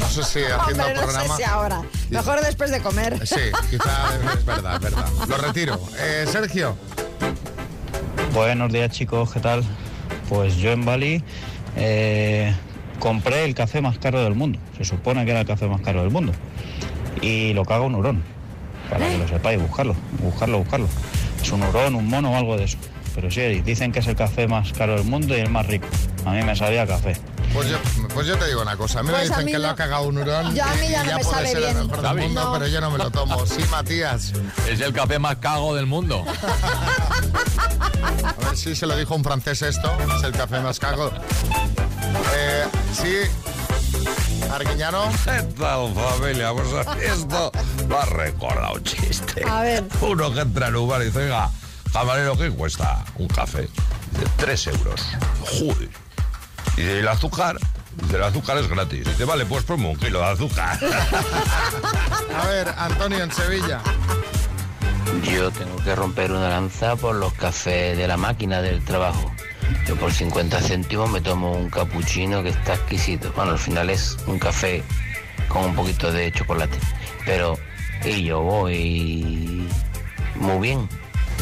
No 0.00 0.08
sé 0.08 0.22
si 0.24 0.38
haciendo 0.40 0.84
Hombre, 0.84 0.94
no 0.94 1.02
programa. 1.02 1.36
sé 1.36 1.42
si 1.42 1.48
ahora. 1.48 1.82
Mejor 2.10 2.40
después 2.40 2.70
de 2.70 2.80
comer. 2.80 3.26
Sí, 3.26 3.40
quizá 3.70 4.14
es 4.38 4.44
verdad, 4.44 4.74
es 4.76 4.80
verdad. 4.80 5.06
Lo 5.28 5.36
retiro. 5.38 5.78
Eh, 5.98 6.26
Sergio. 6.30 6.76
Buenos 8.32 8.72
días 8.72 8.90
chicos, 8.90 9.32
¿qué 9.32 9.40
tal? 9.40 9.64
Pues 10.28 10.56
yo 10.56 10.70
en 10.70 10.84
Bali 10.84 11.24
eh, 11.76 12.54
compré 13.00 13.44
el 13.44 13.54
café 13.54 13.80
más 13.80 13.98
caro 13.98 14.22
del 14.22 14.34
mundo. 14.34 14.58
Se 14.76 14.84
supone 14.84 15.24
que 15.24 15.30
era 15.30 15.40
el 15.40 15.46
café 15.46 15.66
más 15.66 15.80
caro 15.80 16.00
del 16.02 16.10
mundo. 16.10 16.32
Y 17.20 17.52
lo 17.52 17.64
caga 17.64 17.82
un 17.82 17.94
hurón. 17.94 18.22
Para 18.90 19.06
que 19.08 19.18
lo 19.18 19.28
sepáis, 19.28 19.60
buscarlo, 19.60 19.94
buscarlo, 20.22 20.58
buscarlo. 20.58 20.88
Es 21.42 21.50
un 21.52 21.62
hurón, 21.62 21.94
un 21.94 22.06
mono 22.08 22.32
o 22.32 22.36
algo 22.36 22.56
de 22.56 22.64
eso. 22.64 22.78
Pero 23.20 23.32
sí, 23.32 23.62
dicen 23.62 23.90
que 23.90 23.98
es 23.98 24.06
el 24.06 24.14
café 24.14 24.46
más 24.46 24.72
caro 24.72 24.94
del 24.94 25.02
mundo 25.02 25.36
y 25.36 25.40
el 25.40 25.50
más 25.50 25.66
rico. 25.66 25.88
A 26.24 26.30
mí 26.30 26.42
me 26.44 26.54
sabía 26.54 26.86
café. 26.86 27.16
Pues 27.52 27.68
yo, 27.68 27.76
pues 28.14 28.28
yo 28.28 28.38
te 28.38 28.46
digo 28.46 28.62
una 28.62 28.76
cosa. 28.76 29.00
A 29.00 29.02
mí 29.02 29.08
Pues 29.10 29.22
me 29.22 29.26
a 29.26 29.28
dicen 29.30 29.44
mí 29.46 29.50
que 29.50 29.58
lo 29.58 29.68
ha 29.70 29.74
cagado 29.74 30.04
un 30.06 30.18
hurón. 30.18 30.54
Yo 30.54 30.62
a 30.64 30.74
mí 30.74 30.88
ya 30.88 31.02
no 31.02 31.16
me 31.18 31.24
puede 31.24 31.34
sabe 31.34 31.48
ser 31.48 31.58
bien. 31.58 31.76
el 31.78 31.88
mejor 31.88 32.02
del 32.02 32.14
mundo, 32.28 32.44
No. 32.44 32.52
pero 32.52 32.66
yo 32.68 32.80
no 32.80 32.90
me 32.92 32.98
lo 32.98 33.10
tomo. 33.10 33.44
Sí, 33.44 33.64
Matías. 33.72 34.32
Es 34.68 34.80
el 34.80 34.92
café 34.92 35.18
más 35.18 35.34
cago 35.38 35.74
del 35.74 35.86
mundo. 35.86 36.24
A 38.22 38.32
ver 38.46 38.56
si 38.56 38.76
se 38.76 38.86
lo 38.86 38.96
dijo 38.96 39.16
un 39.16 39.24
francés 39.24 39.62
esto. 39.62 39.92
Es 40.16 40.22
el 40.22 40.30
café 40.30 40.60
más 40.60 40.78
cago. 40.78 41.10
Eh, 42.36 42.64
sí. 42.92 43.16
Arguiñano. 44.52 45.10
¿Qué 45.24 45.42
tal, 45.58 45.92
familia? 45.92 46.52
Pues 46.52 46.68
esto 47.02 47.50
me 47.88 47.96
ha 47.96 48.04
recordado 48.04 48.74
un 48.74 48.84
chiste. 48.84 49.42
A 49.44 49.62
ver. 49.62 49.82
Uno 50.02 50.32
que 50.32 50.40
entra 50.40 50.68
en 50.68 50.76
un 50.76 50.88
bar 50.88 51.02
y 51.02 51.06
dice, 51.06 51.18
oiga, 51.24 51.50
camarero, 51.92 52.36
¿qué 52.36 52.50
cuesta 52.50 53.04
un 53.16 53.28
café? 53.28 53.68
Dice, 54.12 54.26
tres 54.36 54.66
euros. 54.66 55.06
Joder. 55.40 55.88
Y 56.76 56.80
dice, 56.80 56.94
¿y 56.94 56.98
el 56.98 57.08
azúcar? 57.08 57.56
Dice, 58.02 58.16
el 58.16 58.22
azúcar 58.22 58.58
es 58.58 58.68
gratis. 58.68 59.04
Dice, 59.04 59.24
vale, 59.24 59.46
pues 59.46 59.64
ponme 59.64 59.88
un 59.88 59.96
kilo 59.96 60.20
de 60.20 60.26
azúcar. 60.26 60.78
A 62.36 62.46
ver, 62.46 62.68
Antonio 62.76 63.22
en 63.22 63.32
Sevilla. 63.32 63.80
Yo 65.24 65.50
tengo 65.50 65.76
que 65.76 65.94
romper 65.94 66.32
una 66.32 66.48
lanza 66.48 66.96
por 66.96 67.14
los 67.16 67.32
cafés 67.34 67.96
de 67.96 68.06
la 68.06 68.16
máquina 68.16 68.60
del 68.62 68.84
trabajo. 68.84 69.32
Yo 69.86 69.96
por 69.96 70.12
50 70.12 70.60
céntimos 70.60 71.10
me 71.10 71.20
tomo 71.20 71.52
un 71.52 71.70
capuchino 71.70 72.42
que 72.42 72.50
está 72.50 72.74
exquisito. 72.74 73.32
Bueno, 73.32 73.52
al 73.52 73.58
final 73.58 73.90
es 73.90 74.16
un 74.26 74.38
café 74.38 74.82
con 75.48 75.64
un 75.64 75.74
poquito 75.74 76.12
de 76.12 76.30
chocolate. 76.32 76.78
Pero, 77.24 77.58
y 78.04 78.24
yo 78.24 78.40
voy 78.40 79.68
muy 80.36 80.58
bien. 80.60 80.88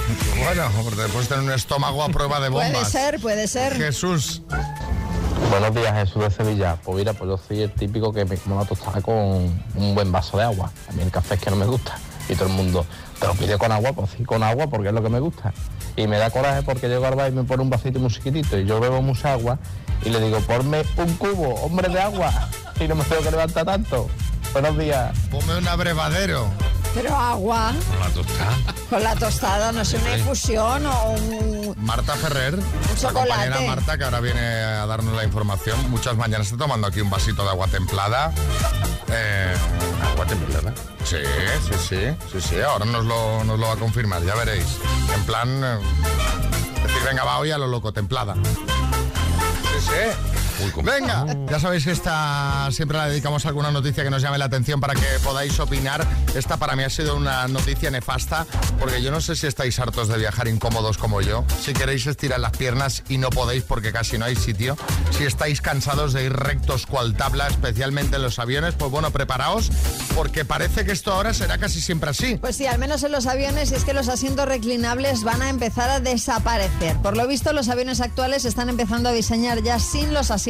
Bueno, 0.39 0.71
porque 0.85 1.03
puedes 1.13 1.29
tener 1.29 1.45
un 1.45 1.53
estómago 1.53 2.03
a 2.03 2.09
prueba 2.09 2.41
de 2.41 2.49
bombas. 2.49 2.71
Puede 2.71 2.85
ser, 2.85 3.21
puede 3.21 3.49
ser. 3.49 3.75
Jesús. 3.75 4.43
Buenos 5.51 5.75
días, 5.75 5.93
Jesús 5.95 6.23
de 6.23 6.31
Sevilla. 6.31 6.77
Pues 6.83 6.99
mira, 6.99 7.13
pues 7.13 7.29
yo 7.29 7.39
soy 7.39 7.63
el 7.63 7.73
típico 7.73 8.13
que 8.13 8.25
me 8.25 8.37
como 8.37 8.57
una 8.57 8.65
tostada 8.65 9.01
con 9.01 9.15
un 9.17 9.95
buen 9.95 10.11
vaso 10.13 10.37
de 10.37 10.45
agua. 10.45 10.71
A 10.89 10.93
mí 10.93 11.03
el 11.03 11.11
café 11.11 11.35
es 11.35 11.41
que 11.41 11.51
no 11.51 11.57
me 11.57 11.67
gusta. 11.67 11.99
Y 12.29 12.35
todo 12.35 12.49
el 12.49 12.55
mundo, 12.55 12.85
te 13.21 13.27
lo 13.27 13.35
pide 13.35 13.57
con 13.57 13.71
agua, 13.71 13.93
pues 13.93 14.11
sí, 14.17 14.25
con 14.25 14.43
agua 14.43 14.67
porque 14.67 14.89
es 14.89 14.95
lo 14.95 15.03
que 15.03 15.09
me 15.09 15.21
gusta. 15.21 15.53
Y 15.97 16.07
me 16.07 16.19
da 16.19 16.31
coraje 16.31 16.63
porque 16.63 16.89
llego 16.89 17.07
al 17.07 17.15
bar 17.15 17.31
y 17.31 17.35
me 17.35 17.45
pone 17.45 17.63
un 17.63 17.71
vasito 17.71 17.99
muy 17.99 18.11
chiquitito 18.11 18.59
y 18.59 18.67
yo 18.67 18.81
bebo 18.81 19.01
mucha 19.01 19.33
agua 19.33 19.59
y 20.05 20.11
le 20.11 20.21
digo, 20.21 20.41
ponme 20.41 20.83
un 20.97 21.17
cubo, 21.17 21.55
hombre 21.63 21.89
de 21.89 22.01
agua. 22.01 22.33
Y 22.79 22.87
no 22.87 22.95
me 22.95 23.05
tengo 23.05 23.23
que 23.23 23.31
levantar 23.31 23.65
tanto. 23.65 24.07
Buenos 24.53 24.77
días. 24.77 25.17
Ponme 25.31 25.57
un 25.57 25.67
abrevadero. 25.67 26.47
Pero 26.97 27.15
agua 27.15 27.73
La 28.01 28.09
tostada. 28.09 28.57
con 28.89 29.03
la 29.03 29.15
tostada, 29.17 29.71
no 29.73 29.85
sé, 29.85 29.99
una 29.99 30.17
infusión 30.17 30.87
o 30.87 31.11
un... 31.11 31.75
Marta 31.77 32.15
Ferrer, 32.17 32.57
la 32.57 32.95
chocolate. 32.97 33.29
compañera 33.29 33.61
Marta, 33.61 33.99
que 33.99 34.05
ahora 34.05 34.21
viene 34.21 34.41
a 34.41 34.87
darnos 34.87 35.15
la 35.15 35.23
información. 35.25 35.91
Muchas 35.91 36.17
mañanas 36.17 36.47
está 36.47 36.57
tomando 36.57 36.87
aquí 36.87 37.03
un 37.03 37.11
vasito 37.11 37.43
de 37.45 37.51
agua 37.51 37.69
templada. 37.69 38.33
Eh, 39.11 39.55
¿Agua 40.13 40.25
templada? 40.27 40.73
Sí, 41.05 41.17
sí, 41.69 41.75
sí, 41.87 42.17
sí, 42.33 42.41
sí. 42.41 42.61
Ahora 42.63 42.87
nos 42.87 43.05
lo, 43.05 43.45
nos 43.45 43.59
lo 43.59 43.67
va 43.69 43.75
a 43.75 43.77
confirmar, 43.77 44.23
ya 44.25 44.35
veréis. 44.35 44.67
En 45.15 45.25
plan, 45.25 45.49
eh, 45.63 45.79
decir, 46.83 47.03
venga, 47.05 47.25
va 47.25 47.39
hoy 47.39 47.51
a 47.51 47.59
lo 47.59 47.67
loco, 47.67 47.93
templada. 47.93 48.35
Sí, 48.35 49.81
sí. 49.81 50.46
Venga, 50.83 51.27
ya 51.51 51.61
sabéis 51.61 51.85
que 51.85 51.91
esta 51.91 52.69
siempre 52.71 52.97
la 52.97 53.09
dedicamos 53.09 53.45
a 53.45 53.49
alguna 53.49 53.71
noticia 53.71 54.03
que 54.03 54.11
nos 54.11 54.23
llame 54.23 54.39
la 54.39 54.47
atención 54.47 54.81
para 54.81 54.95
que 54.95 55.07
podáis 55.23 55.59
opinar. 55.61 56.07
Esta 56.35 56.57
para 56.57 56.75
mí 56.77 56.83
ha 56.83 56.91
sido 56.91 57.15
una 57.17 57.47
noticia 57.49 57.91
nefasta 57.91 58.47
porque 58.81 59.03
yo 59.03 59.11
no 59.11 59.21
sé 59.21 59.37
si 59.37 59.47
estáis 59.47 59.79
hartos 59.79 60.09
de 60.09 60.17
viajar 60.17 60.49
incómodos 60.49 60.97
como 60.97 61.21
yo, 61.21 61.45
si 61.61 61.75
queréis 61.75 62.07
estirar 62.07 62.41
las 62.41 62.53
piernas 62.53 63.03
y 63.09 63.19
no 63.19 63.29
podéis 63.31 63.65
porque 63.65 63.93
casi 63.93 64.17
no 64.17 64.25
hay 64.25 64.37
sitio, 64.37 64.77
si 65.11 65.25
estáis 65.25 65.61
cansados 65.61 66.15
de 66.15 66.25
ir 66.25 66.33
rectos 66.33 66.87
cual 66.87 67.17
tabla, 67.17 67.49
especialmente 67.49 68.17
en 68.17 68.23
los 68.23 68.39
aviones, 68.39 68.75
pues 68.75 68.91
bueno, 68.91 69.11
preparaos 69.11 69.71
porque 70.15 70.47
parece 70.47 70.87
que 70.87 70.93
esto 70.93 71.13
ahora 71.13 71.35
será 71.35 71.59
casi 71.59 71.81
siempre 71.81 72.11
así. 72.11 72.37
Pues 72.37 72.57
sí, 72.57 72.67
al 72.67 72.79
menos 72.79 73.03
en 73.03 73.13
los 73.13 73.27
aviones 73.27 73.73
es 73.73 73.85
que 73.85 73.93
los 73.93 74.09
asientos 74.09 74.47
reclinables 74.47 75.23
van 75.23 75.43
a 75.43 75.51
empezar 75.51 75.91
a 75.91 76.01
desaparecer. 76.01 76.97
Por 77.03 77.17
lo 77.17 77.27
visto, 77.27 77.53
los 77.53 77.69
aviones 77.69 78.01
actuales 78.01 78.47
están 78.47 78.71
empezando 78.71 79.11
a 79.11 79.13
diseñar 79.13 79.63
ya 79.63 79.79
sin 79.79 80.15
los 80.15 80.31
asientos 80.31 80.46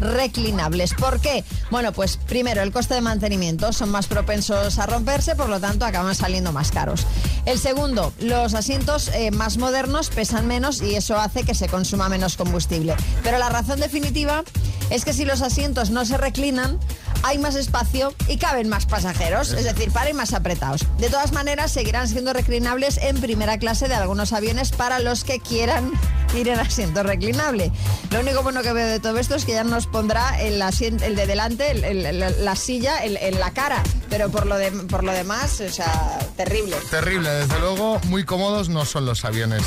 reclinables. 0.00 0.94
¿Por 0.94 1.20
qué? 1.20 1.44
Bueno, 1.70 1.92
pues 1.92 2.16
primero, 2.16 2.62
el 2.62 2.72
coste 2.72 2.94
de 2.94 3.00
mantenimiento. 3.00 3.72
Son 3.72 3.90
más 3.90 4.06
propensos 4.06 4.78
a 4.78 4.86
romperse, 4.86 5.36
por 5.36 5.48
lo 5.48 5.60
tanto, 5.60 5.84
acaban 5.84 6.14
saliendo 6.14 6.52
más 6.52 6.70
caros. 6.70 7.06
El 7.46 7.58
segundo, 7.58 8.12
los 8.20 8.54
asientos 8.54 9.08
eh, 9.08 9.30
más 9.30 9.58
modernos 9.58 10.10
pesan 10.10 10.46
menos 10.46 10.80
y 10.82 10.94
eso 10.94 11.18
hace 11.18 11.44
que 11.44 11.54
se 11.54 11.68
consuma 11.68 12.08
menos 12.08 12.36
combustible. 12.36 12.94
Pero 13.22 13.38
la 13.38 13.48
razón 13.48 13.80
definitiva 13.80 14.44
es 14.90 15.04
que 15.04 15.12
si 15.12 15.24
los 15.24 15.42
asientos 15.42 15.90
no 15.90 16.04
se 16.04 16.16
reclinan, 16.16 16.78
hay 17.22 17.38
más 17.38 17.54
espacio 17.54 18.14
y 18.28 18.36
caben 18.36 18.68
más 18.68 18.86
pasajeros, 18.86 19.52
es 19.52 19.64
decir, 19.64 19.90
paren 19.90 20.16
más 20.16 20.34
apretados. 20.34 20.86
De 20.98 21.08
todas 21.08 21.32
maneras, 21.32 21.72
seguirán 21.72 22.06
siendo 22.06 22.32
reclinables 22.32 22.98
en 22.98 23.18
primera 23.20 23.58
clase 23.58 23.88
de 23.88 23.94
algunos 23.94 24.32
aviones 24.32 24.72
para 24.72 24.98
los 24.98 25.24
que 25.24 25.40
quieran 25.40 25.90
ir 26.34 26.48
en 26.48 26.58
asiento 26.58 27.02
reclinable. 27.02 27.70
Lo 28.10 28.20
único 28.20 28.42
bueno 28.42 28.62
que 28.62 28.72
veo 28.72 28.86
de 28.86 29.00
todo 29.00 29.18
esto 29.18 29.34
es 29.34 29.44
que 29.44 29.52
ya 29.52 29.64
nos 29.64 29.86
pondrá 29.86 30.40
el, 30.40 30.60
asiento, 30.62 31.04
el 31.04 31.16
de 31.16 31.26
delante, 31.26 31.70
el- 31.70 31.84
el- 31.84 32.06
el- 32.22 32.44
la 32.44 32.56
silla 32.56 33.04
en, 33.04 33.38
la 33.40 33.50
cara, 33.52 33.82
pero 34.10 34.30
por 34.30 34.46
lo, 34.46 34.56
de, 34.56 34.70
por 34.70 35.04
lo 35.04 35.12
demás, 35.12 35.60
o 35.60 35.68
sea, 35.70 36.18
terrible. 36.36 36.76
Terrible, 36.90 37.28
desde 37.30 37.58
luego, 37.60 37.98
muy 38.04 38.24
cómodos 38.24 38.68
no 38.68 38.84
son 38.84 39.06
los 39.06 39.24
aviones, 39.24 39.62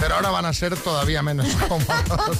pero 0.00 0.14
ahora 0.16 0.30
van 0.30 0.46
a 0.46 0.52
ser 0.52 0.76
todavía 0.76 1.22
menos 1.22 1.46
cómodos. 1.68 2.38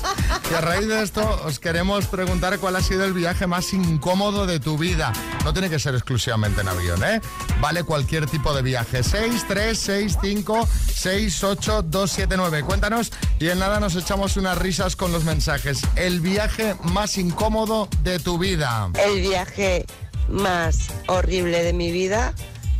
Y 0.50 0.54
a 0.54 0.60
raíz 0.60 0.86
de 0.88 1.02
esto 1.02 1.42
os 1.44 1.58
queremos 1.58 2.06
preguntar 2.06 2.58
cuál 2.58 2.76
ha 2.76 2.82
sido 2.82 3.04
el 3.04 3.12
viaje 3.12 3.46
más 3.46 3.72
incómodo 3.72 4.46
de 4.46 4.60
tu 4.60 4.78
vida. 4.78 5.12
No 5.44 5.52
tiene 5.52 5.70
que 5.70 5.78
ser 5.78 5.94
exclusivamente 5.94 6.60
en 6.60 6.68
avión, 6.68 7.02
¿eh? 7.04 7.20
Vale 7.60 7.84
cualquier 7.84 8.26
tipo 8.26 8.54
de 8.54 8.62
viaje. 8.62 9.02
6, 9.02 9.44
3, 9.48 9.78
6, 9.78 10.18
5, 10.20 10.68
6, 10.94 11.44
8, 11.44 11.82
2, 11.82 12.10
7, 12.10 12.36
9. 12.36 12.62
Cuéntanos 12.64 13.10
y 13.38 13.48
en 13.48 13.58
nada 13.70 13.80
nos 13.80 13.94
echamos 13.94 14.36
unas 14.36 14.58
risas 14.58 14.96
con 14.96 15.12
los 15.12 15.22
mensajes. 15.22 15.82
El 15.94 16.20
viaje 16.20 16.74
más 16.82 17.16
incómodo 17.18 17.88
de 18.02 18.18
tu 18.18 18.36
vida. 18.36 18.90
El 18.94 19.20
viaje 19.20 19.86
más 20.28 20.88
horrible 21.06 21.62
de 21.62 21.72
mi 21.72 21.92
vida 21.92 22.34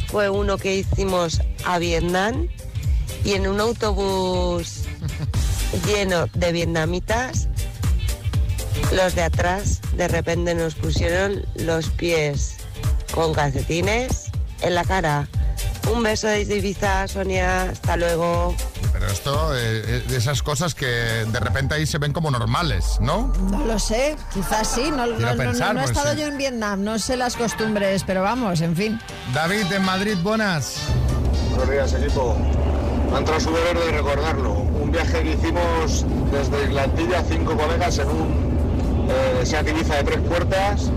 fue 0.09 0.29
uno 0.31 0.59
que 0.59 0.75
hicimos 0.75 1.41
a 1.65 1.79
Vietnam 1.79 2.49
y 3.25 3.35
en 3.35 3.47
un 3.47 3.61
autobús 3.61 4.83
lleno 5.87 6.27
de 6.35 6.51
vietnamitas, 6.51 7.49
los 8.93 9.15
de 9.15 9.23
atrás 9.23 9.81
de 9.97 10.09
repente 10.09 10.57
nos 10.57 10.75
pusieron 10.75 11.47
los 11.55 11.89
pies 11.91 12.57
con 13.15 13.33
calcetines 13.33 14.33
en 14.63 14.75
la 14.75 14.85
cara. 14.85 15.29
Un 15.93 16.03
beso 16.03 16.27
desde 16.27 16.57
Ibiza, 16.57 17.07
Sonia, 17.07 17.71
hasta 17.71 17.97
luego. 17.97 18.57
Pero 19.01 19.13
esto, 19.13 19.57
eh, 19.57 20.05
de 20.07 20.17
esas 20.17 20.43
cosas 20.43 20.75
que 20.75 20.85
de 20.87 21.41
repente 21.41 21.75
ahí 21.75 21.87
se 21.87 21.97
ven 21.97 22.13
como 22.13 22.31
normales, 22.31 22.99
¿no? 23.01 23.33
No 23.51 23.65
lo 23.65 23.79
sé, 23.79 24.15
quizás 24.35 24.69
sí, 24.69 24.91
no, 24.91 25.07
no- 25.07 25.17
Quiero 25.17 25.35
no- 25.35 25.37
no- 25.37 25.51
pensar, 25.51 25.75
no 25.75 25.81
he 25.81 25.85
pues, 25.85 25.97
estado 25.97 26.15
sí. 26.15 26.21
yo 26.21 26.27
en 26.27 26.37
Vietnam, 26.37 26.85
no 26.85 26.99
sé 26.99 27.17
las 27.17 27.35
costumbres, 27.35 28.05
pero 28.07 28.21
vamos, 28.23 28.61
en 28.61 28.77
fin. 28.77 29.01
David, 29.33 29.73
en 29.73 29.85
Madrid, 29.87 30.17
buenas. 30.23 30.77
Buenos 31.57 31.71
días, 31.71 31.93
equipo. 31.95 32.37
Me 33.11 33.17
ha 33.17 33.19
entrado 33.21 33.41
su 33.41 33.51
deber 33.53 33.79
de 33.79 33.91
recordarlo. 33.91 34.53
Un 34.53 34.93
viaje 34.93 35.23
que 35.23 35.33
hicimos 35.33 36.05
desde 36.31 36.65
Islantilla, 36.69 37.25
cinco 37.27 37.57
colegas, 37.57 37.99
en 37.99 38.09
un 38.09 39.09
eh, 39.11 39.47
Seat 39.47 39.67
Ibiza 39.67 39.97
de 39.97 40.05
tres 40.05 40.21
puertas. 40.29 40.91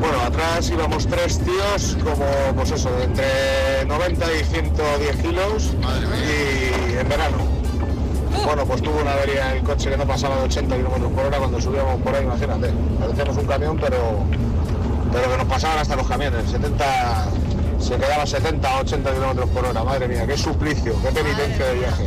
Bueno, 0.00 0.20
atrás 0.20 0.70
íbamos 0.70 1.06
tres 1.06 1.38
tíos, 1.38 1.96
como, 2.02 2.26
pues 2.54 2.70
eso, 2.70 2.90
de 2.96 3.04
entre 3.04 3.84
90 3.86 4.26
y 4.32 4.44
110 4.44 5.16
kilos, 5.16 5.70
y 6.22 6.98
en 6.98 7.08
verano. 7.08 7.38
Bueno, 8.44 8.64
pues 8.66 8.82
tuvo 8.82 9.00
una 9.00 9.12
avería 9.12 9.54
el 9.54 9.62
coche 9.62 9.90
que 9.90 9.96
no 9.96 10.06
pasaba 10.06 10.36
de 10.36 10.42
80 10.44 10.76
kilómetros 10.76 11.12
por 11.12 11.24
hora 11.24 11.38
cuando 11.38 11.60
subíamos 11.60 12.00
por 12.02 12.14
ahí, 12.14 12.24
imagínate. 12.24 12.70
Parecíamos 13.00 13.36
un 13.38 13.46
camión, 13.46 13.78
pero, 13.80 13.96
pero 15.12 15.30
que 15.30 15.36
nos 15.38 15.46
pasaban 15.46 15.78
hasta 15.78 15.96
los 15.96 16.06
camiones. 16.06 16.50
70, 16.50 17.28
se 17.80 17.96
quedaba 17.96 18.26
70 18.26 18.76
o 18.76 18.80
80 18.80 19.12
kilómetros 19.14 19.50
por 19.50 19.64
hora. 19.64 19.82
Madre 19.82 20.08
mía, 20.08 20.26
qué 20.26 20.36
suplicio, 20.36 20.94
qué 21.02 21.08
penitencia 21.08 21.66
de 21.66 21.74
viaje. 21.74 22.04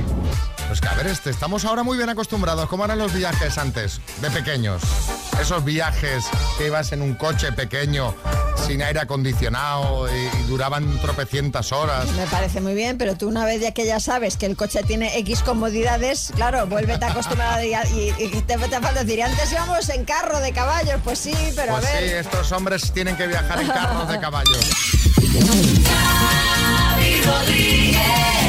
Pues 0.69 0.81
que 0.81 0.87
a 0.87 0.93
ver, 0.93 1.07
este, 1.07 1.31
estamos 1.31 1.65
ahora 1.65 1.81
muy 1.81 1.97
bien 1.97 2.09
acostumbrados. 2.09 2.69
¿Cómo 2.69 2.85
eran 2.85 2.99
los 2.99 3.11
viajes 3.11 3.57
antes, 3.57 3.99
de 4.21 4.29
pequeños? 4.29 4.81
Esos 5.41 5.65
viajes 5.65 6.25
que 6.59 6.67
ibas 6.67 6.91
en 6.91 7.01
un 7.01 7.15
coche 7.15 7.51
pequeño, 7.51 8.13
sin 8.67 8.83
aire 8.83 8.99
acondicionado 8.99 10.07
y, 10.15 10.19
y 10.27 10.43
duraban 10.47 10.99
tropecientas 10.99 11.71
horas. 11.71 12.07
Me 12.11 12.27
parece 12.27 12.61
muy 12.61 12.75
bien, 12.75 12.99
pero 12.99 13.15
tú 13.17 13.27
una 13.27 13.45
vez 13.45 13.61
ya 13.61 13.71
que 13.71 13.83
ya 13.87 13.99
sabes 13.99 14.37
que 14.37 14.45
el 14.45 14.55
coche 14.55 14.83
tiene 14.83 15.17
X 15.19 15.41
comodidades, 15.41 16.31
claro, 16.35 16.67
vuélvete 16.67 17.03
a 17.03 17.11
acostumbrar 17.11 17.65
y, 17.65 17.73
y- 17.73 18.13
y 18.19 18.29
te, 18.29 18.55
te 18.57 18.79
falta 18.79 19.03
decir, 19.03 19.23
antes 19.23 19.51
íbamos 19.51 19.89
en 19.89 20.05
carro 20.05 20.39
de 20.39 20.51
caballos, 20.53 21.01
pues 21.03 21.17
sí, 21.17 21.33
pero 21.55 21.73
Pues 21.73 21.85
a 21.85 21.87
sí, 21.87 21.93
ver. 22.03 22.17
estos 22.17 22.51
hombres 22.51 22.91
tienen 22.93 23.17
que 23.17 23.25
viajar 23.25 23.59
en 23.59 23.67
carros 23.69 24.07
de 24.07 24.19
caballos. 24.21 24.69
Rodríguez. 27.25 28.48